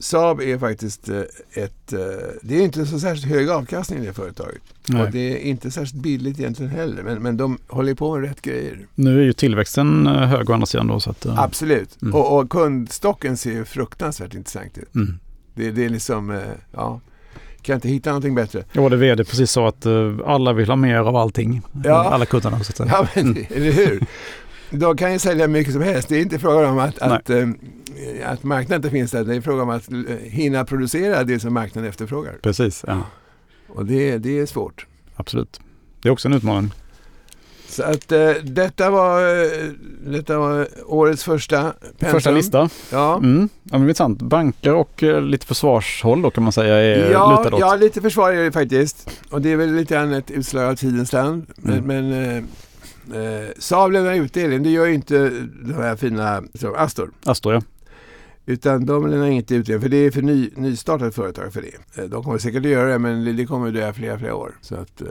Saab 0.01 0.41
är 0.41 0.57
faktiskt 0.57 1.09
eh, 1.09 1.21
ett, 1.53 1.93
eh, 1.93 1.99
det 2.41 2.55
är 2.55 2.61
inte 2.61 2.85
så 2.85 2.99
särskilt 2.99 3.33
hög 3.33 3.49
avkastning 3.49 4.03
i 4.03 4.05
det 4.05 4.13
företaget. 4.13 4.61
Nej. 4.87 5.01
Och 5.01 5.11
det 5.11 5.19
är 5.19 5.37
inte 5.37 5.71
särskilt 5.71 6.03
billigt 6.03 6.39
egentligen 6.39 6.71
heller 6.71 7.03
men, 7.03 7.21
men 7.21 7.37
de 7.37 7.57
håller 7.67 7.93
på 7.93 8.15
med 8.15 8.29
rätt 8.29 8.41
grejer. 8.41 8.87
Nu 8.95 9.19
är 9.19 9.23
ju 9.23 9.33
tillväxten 9.33 10.07
eh, 10.07 10.13
hög 10.13 10.49
å 10.49 10.53
andra 10.53 10.65
sidan 10.65 10.87
då. 10.87 10.99
Så 10.99 11.09
att, 11.09 11.25
Absolut. 11.25 12.01
Mm. 12.01 12.15
Och, 12.15 12.39
och 12.39 12.49
kundstocken 12.49 13.37
ser 13.37 13.51
ju 13.51 13.65
fruktansvärt 13.65 14.33
intressant 14.33 14.77
ut. 14.77 14.95
Mm. 14.95 15.19
Det, 15.55 15.71
det 15.71 15.85
är 15.85 15.89
liksom, 15.89 16.41
ja, 16.71 17.01
kan 17.61 17.75
inte 17.75 17.89
hitta 17.89 18.09
någonting 18.09 18.35
bättre. 18.35 18.63
Ja, 18.73 18.89
det 18.89 18.97
vd 18.97 19.23
precis 19.23 19.51
sa 19.51 19.67
att 19.67 19.85
eh, 19.85 20.15
alla 20.25 20.53
vill 20.53 20.69
ha 20.69 20.75
mer 20.75 20.95
av 20.97 21.15
allting. 21.15 21.61
Ja. 21.83 22.03
Alla 22.09 22.25
kunderna 22.25 22.59
så 22.63 22.71
att 22.71 22.77
säga. 22.77 22.89
Ja, 22.91 23.07
men, 23.15 23.25
Mm. 23.31 23.45
eller 23.49 23.71
hur? 23.71 24.03
De 24.69 24.97
kan 24.97 25.13
ju 25.13 25.19
sälja 25.19 25.47
mycket 25.47 25.73
som 25.73 25.81
helst. 25.81 26.09
Det 26.09 26.17
är 26.17 26.21
inte 26.21 26.39
frågan 26.39 26.65
om 26.71 26.79
att, 26.79 26.99
att, 26.99 27.29
eh, 27.29 27.47
att 28.25 28.43
marknaden 28.43 28.79
inte 28.79 28.89
finns 28.89 29.11
där. 29.11 29.23
Det 29.23 29.35
är 29.35 29.41
frågan 29.41 29.61
om 29.61 29.69
att 29.69 29.91
eh, 29.91 29.97
hinna 30.23 30.65
producera 30.65 31.23
det 31.23 31.39
som 31.39 31.53
marknaden 31.53 31.89
efterfrågar. 31.89 32.33
Precis, 32.43 32.83
ja. 32.87 33.01
Och 33.67 33.85
det, 33.85 34.17
det 34.17 34.39
är 34.39 34.45
svårt. 34.45 34.85
Absolut. 35.15 35.59
Det 36.01 36.09
är 36.09 36.13
också 36.13 36.27
en 36.27 36.33
utmaning. 36.33 36.71
Så 37.71 37.83
att 37.83 38.11
eh, 38.11 38.29
detta, 38.43 38.89
var, 38.89 39.21
eh, 39.43 39.69
detta 40.05 40.39
var 40.39 40.67
årets 40.85 41.23
första 41.23 41.73
pensum. 41.99 42.11
Första 42.11 42.31
lista. 42.31 42.69
Ja. 42.91 43.17
Mm. 43.17 43.49
Ja, 43.63 43.69
men 43.77 43.81
intressant. 43.81 44.21
Banker 44.21 44.73
och 44.73 45.03
eh, 45.03 45.21
lite 45.21 45.45
försvarshåll 45.45 46.21
då 46.21 46.31
kan 46.31 46.43
man 46.43 46.53
säga 46.53 46.75
är 46.75 47.11
Ja, 47.11 47.37
lutad 47.43 47.55
åt. 47.55 47.61
ja, 47.61 47.75
lite 47.75 48.01
försvar 48.01 48.31
är 48.31 48.43
det 48.43 48.51
faktiskt. 48.51 49.09
Och 49.29 49.41
det 49.41 49.51
är 49.51 49.55
väl 49.57 49.73
lite 49.75 49.93
grann 49.93 50.13
ett 50.13 50.31
utslag 50.31 50.63
av 50.65 50.75
tidens 50.75 51.13
land. 51.13 51.45
Men, 51.55 51.77
Mm. 51.77 52.07
men 52.09 52.13
eh, 53.13 53.41
eh, 53.41 53.47
Saab 53.59 53.91
lämnar 53.91 54.13
utdelning. 54.13 54.63
Det 54.63 54.69
gör 54.69 54.85
ju 54.85 54.93
inte 54.93 55.29
de 55.65 55.73
här 55.73 55.95
fina 55.95 56.43
så, 56.53 56.75
Astor. 56.75 57.11
Astor, 57.23 57.53
ja. 57.53 57.61
Utan 58.45 58.85
de 58.85 59.07
lämnar 59.07 59.27
inte 59.27 59.55
utdelning. 59.55 59.81
För 59.81 59.89
det 59.89 59.97
är 59.97 60.11
för 60.11 60.21
ny, 60.21 60.49
nystartat 60.55 61.15
företag 61.15 61.53
för 61.53 61.61
det. 61.61 62.01
Eh, 62.01 62.09
De 62.09 62.23
kommer 62.23 62.37
säkert 62.37 62.65
att 62.65 62.71
göra 62.71 62.89
det 62.91 62.99
men 62.99 63.25
det- 63.25 63.33
det 63.33 63.45
kommer 63.45 63.67
att 63.67 63.73
dröja 63.73 63.93
flera, 63.93 64.19
flera 64.19 64.35
år. 64.35 64.51
Så 64.61 64.75
att, 64.75 65.01
eh, 65.01 65.07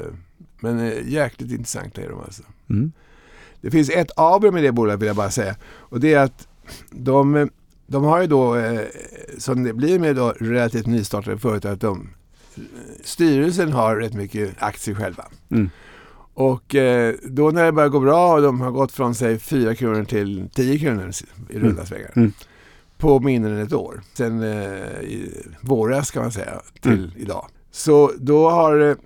men 0.61 0.79
eh, 0.79 1.09
jäkligt 1.09 1.51
intressanta 1.53 2.03
är 2.03 2.09
de 2.09 2.21
alltså. 2.21 2.43
Mm. 2.71 2.93
Det 3.61 3.71
finns 3.71 3.91
ett 3.91 4.11
aber 4.17 4.51
med 4.51 4.63
det 4.63 4.73
bolaget 4.73 5.01
vill 5.01 5.07
jag 5.07 5.17
bara 5.17 5.31
säga. 5.31 5.57
Och 5.65 6.01
det 6.01 6.15
är 6.15 6.19
att 6.25 6.49
de, 6.91 7.51
de 7.87 8.05
har 8.05 8.21
ju 8.21 8.27
då, 8.27 8.57
eh, 8.57 8.81
som 9.39 9.63
det 9.63 9.73
blir 9.73 9.99
med 9.99 10.17
då 10.17 10.35
relativt 10.41 10.87
nystartade 10.87 11.39
företag, 11.39 11.73
att 11.73 11.81
de, 11.81 12.09
styrelsen 13.05 13.73
har 13.73 13.97
rätt 13.97 14.15
mycket 14.15 14.63
aktier 14.63 14.95
själva. 14.95 15.25
Mm. 15.51 15.71
Och 16.35 16.75
eh, 16.75 17.15
då 17.25 17.51
när 17.51 17.65
det 17.65 17.73
börjar 17.73 17.89
gå 17.89 18.01
bra 18.01 18.35
och 18.35 18.43
de 18.43 18.61
har 18.61 18.71
gått 18.71 18.93
från 18.93 19.15
säg 19.15 19.39
4 19.39 19.75
kronor 19.75 20.05
till 20.05 20.49
10 20.55 20.79
kronor 20.79 21.11
i 21.49 21.59
runda 21.59 21.87
svängar. 21.87 22.13
Mm. 22.17 22.33
På 22.99 23.21
mindre 23.21 23.53
än 23.53 23.59
ett 23.59 23.73
år. 23.73 24.01
Sen 24.15 24.43
eh, 24.43 25.01
i 25.03 25.45
våras 25.61 26.11
kan 26.11 26.23
man 26.23 26.33
säga 26.33 26.61
till 26.81 26.93
Mm. 26.93 27.11
idag. 27.17 27.47
Så 27.71 28.13
då 28.19 28.51
har, 28.51 28.81
eh, 28.81 28.97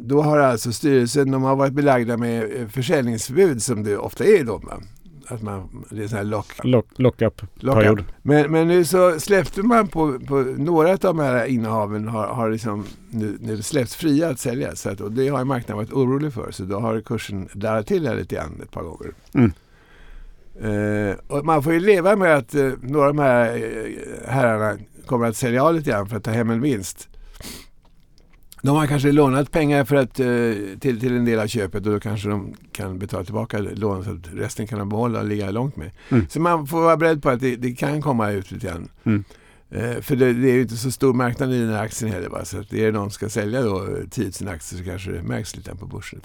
då 0.00 0.22
har 0.22 0.38
alltså 0.38 0.72
styrelsen, 0.72 1.30
de 1.30 1.42
har 1.42 1.56
varit 1.56 1.72
belagda 1.72 2.16
med 2.16 2.60
eh, 2.60 2.68
försäljningsförbud 2.68 3.62
som 3.62 3.82
det 3.82 3.96
ofta 3.96 4.24
är 4.24 4.44
då. 4.44 4.58
Va? 4.58 4.80
Att 5.26 5.42
man, 5.42 5.84
det 5.90 6.02
är 6.02 6.08
sån 6.08 6.18
här 6.18 6.24
lock, 6.24 6.46
Lock, 6.64 6.86
Lockup-period. 6.96 7.98
lockup. 7.98 8.06
Men, 8.22 8.52
men 8.52 8.68
nu 8.68 8.84
så 8.84 9.20
släppte 9.20 9.62
man 9.62 9.88
på, 9.88 10.18
på 10.18 10.34
några 10.58 10.90
av 10.92 10.98
de 10.98 11.18
här 11.18 11.46
innehaven 11.46 12.08
har, 12.08 12.26
har 12.26 12.50
liksom 12.50 12.86
nu, 13.10 13.38
nu 13.40 13.62
släppts 13.62 13.96
fria 13.96 14.28
att 14.28 14.38
sälja. 14.38 14.76
Så 14.76 14.90
att, 14.90 15.00
och 15.00 15.12
det 15.12 15.28
har 15.28 15.44
marknaden 15.44 15.76
varit 15.76 15.92
orolig 15.92 16.32
för. 16.32 16.50
Så 16.50 16.62
då 16.62 16.80
har 16.80 17.00
kursen 17.00 17.48
darrat 17.54 17.86
till 17.86 18.06
här 18.06 18.14
lite 18.16 18.34
grann 18.34 18.60
ett 18.62 18.70
par 18.70 18.82
gånger. 18.82 19.12
Mm. 19.34 19.52
Eh, 20.60 21.16
och 21.26 21.44
man 21.44 21.62
får 21.62 21.72
ju 21.72 21.80
leva 21.80 22.16
med 22.16 22.36
att 22.36 22.54
eh, 22.54 22.70
några 22.82 23.08
av 23.08 23.14
de 23.14 23.22
här 23.22 23.58
herrarna 24.28 24.78
kommer 25.06 25.26
att 25.26 25.36
sälja 25.36 25.64
av 25.64 25.74
lite 25.74 25.90
grann 25.90 26.06
för 26.06 26.16
att 26.16 26.24
ta 26.24 26.30
hem 26.30 26.50
en 26.50 26.60
vinst. 26.60 27.08
De 28.62 28.76
har 28.76 28.86
kanske 28.86 29.12
lånat 29.12 29.50
pengar 29.50 29.84
för 29.84 29.96
att, 29.96 30.20
eh, 30.20 30.78
till, 30.80 31.00
till 31.00 31.16
en 31.16 31.24
del 31.24 31.38
av 31.38 31.46
köpet 31.46 31.86
och 31.86 31.92
då 31.92 32.00
kanske 32.00 32.28
de 32.28 32.54
kan 32.72 32.98
betala 32.98 33.24
tillbaka 33.24 33.58
lånet 33.58 34.04
så 34.04 34.10
att 34.10 34.28
resten 34.32 34.66
kan 34.66 34.78
de 34.78 34.88
behålla 34.88 35.18
och 35.18 35.26
ligga 35.26 35.50
långt 35.50 35.76
med. 35.76 35.90
Mm. 36.08 36.26
Så 36.28 36.40
man 36.40 36.66
får 36.66 36.80
vara 36.80 36.96
beredd 36.96 37.22
på 37.22 37.30
att 37.30 37.40
det, 37.40 37.56
det 37.56 37.72
kan 37.72 38.02
komma 38.02 38.30
ut 38.30 38.50
lite 38.50 38.66
grann. 38.66 38.88
Mm. 39.04 39.24
Eh, 39.72 40.00
för 40.00 40.16
det, 40.16 40.32
det 40.32 40.50
är 40.50 40.54
ju 40.54 40.62
inte 40.62 40.76
så 40.76 40.90
stor 40.90 41.12
marknad 41.14 41.52
i 41.52 41.60
den 41.60 41.68
här 41.68 41.82
aktien 41.82 42.12
heller. 42.12 42.28
Va? 42.28 42.44
Så 42.44 42.58
att 42.58 42.72
är 42.72 42.86
det 42.86 42.92
någon 42.92 43.10
som 43.10 43.10
ska 43.10 43.28
sälja 43.28 43.62
då 43.62 43.86
10 44.10 44.30
000 44.40 44.54
aktier 44.54 44.78
så 44.78 44.84
kanske 44.84 45.10
det 45.10 45.22
märks 45.22 45.56
lite 45.56 45.74
på 45.74 45.86
börsen. 45.86 46.20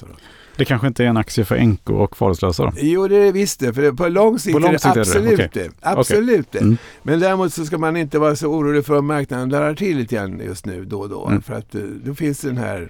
Det 0.58 0.66
kanske 0.66 0.88
inte 0.88 1.04
är 1.04 1.08
en 1.08 1.18
aktie 1.18 1.46
för 1.46 1.60
NK 1.60 1.90
och 1.90 2.18
faderslösa 2.18 2.64
då? 2.64 2.72
Jo, 2.76 3.08
det 3.08 3.16
är 3.16 3.26
det 3.26 3.32
visst 3.32 3.60
det. 3.60 3.74
För 3.74 3.82
det, 3.82 3.94
på 3.94 4.08
lång 4.08 4.40
sikt 4.40 4.54
På 4.54 4.60
lång 4.60 4.70
är 4.70 4.74
det 4.74 4.80
sikt 4.80 4.96
är 4.96 5.00
det 5.00 5.04
det, 5.04 5.10
absolut 5.10 5.34
okej. 5.34 5.50
det. 5.54 5.70
Absolut. 5.82 6.56
Mm. 6.56 6.78
Men 7.04 7.20
däremot 7.20 7.54
så 7.54 7.66
ska 7.66 7.78
man 7.78 7.98
inte 7.98 8.20
vara 8.20 8.36
så 8.36 8.48
orolig 8.48 8.86
för 8.86 8.98
om 8.98 9.08
marknaden 9.08 9.50
darrar 9.50 9.76
till 9.76 9.98
lite 9.98 10.16
grann 10.16 10.40
just 10.40 10.66
nu 10.66 10.86
då 10.86 11.00
och 11.00 11.10
då. 11.10 11.28
Mm. 11.28 11.42
För 11.42 11.54
att 11.54 11.76
eh, 11.76 11.82
då 11.82 12.16
finns 12.16 12.42
den 12.42 12.58
här 12.58 12.90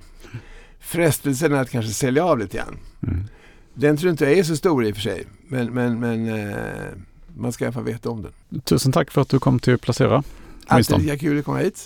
frestelsen 0.80 1.54
att 1.54 1.70
kanske 1.70 1.92
sälja 1.92 2.26
av 2.26 2.40
lite 2.40 2.58
grann. 2.58 2.78
Mm. 3.08 3.24
Den 3.74 3.98
tror 3.98 4.12
inte 4.12 4.24
jag 4.24 4.34
är 4.34 4.44
så 4.44 4.56
stor 4.56 4.86
i 4.86 4.92
och 4.92 4.96
för 4.96 5.02
sig. 5.02 5.24
Men, 5.48 5.74
men, 5.74 6.00
men 6.00 6.50
eh, 6.50 6.56
man 7.38 7.52
ska 7.52 7.64
i 7.64 7.68
alla 7.68 7.74
fall 7.74 7.84
veta 7.84 8.10
om 8.10 8.22
den. 8.22 8.62
Tusen 8.62 8.92
tack 8.92 9.12
för 9.12 9.22
att 9.22 9.30
du 9.30 9.40
kom 9.40 9.60
till 9.60 9.78
Placera. 9.78 10.24
Alltid 10.68 10.78
Winston. 10.78 11.02
lika 11.02 11.18
kul 11.18 11.40
att 11.40 11.46
komma 11.46 11.58
hit. 11.58 11.80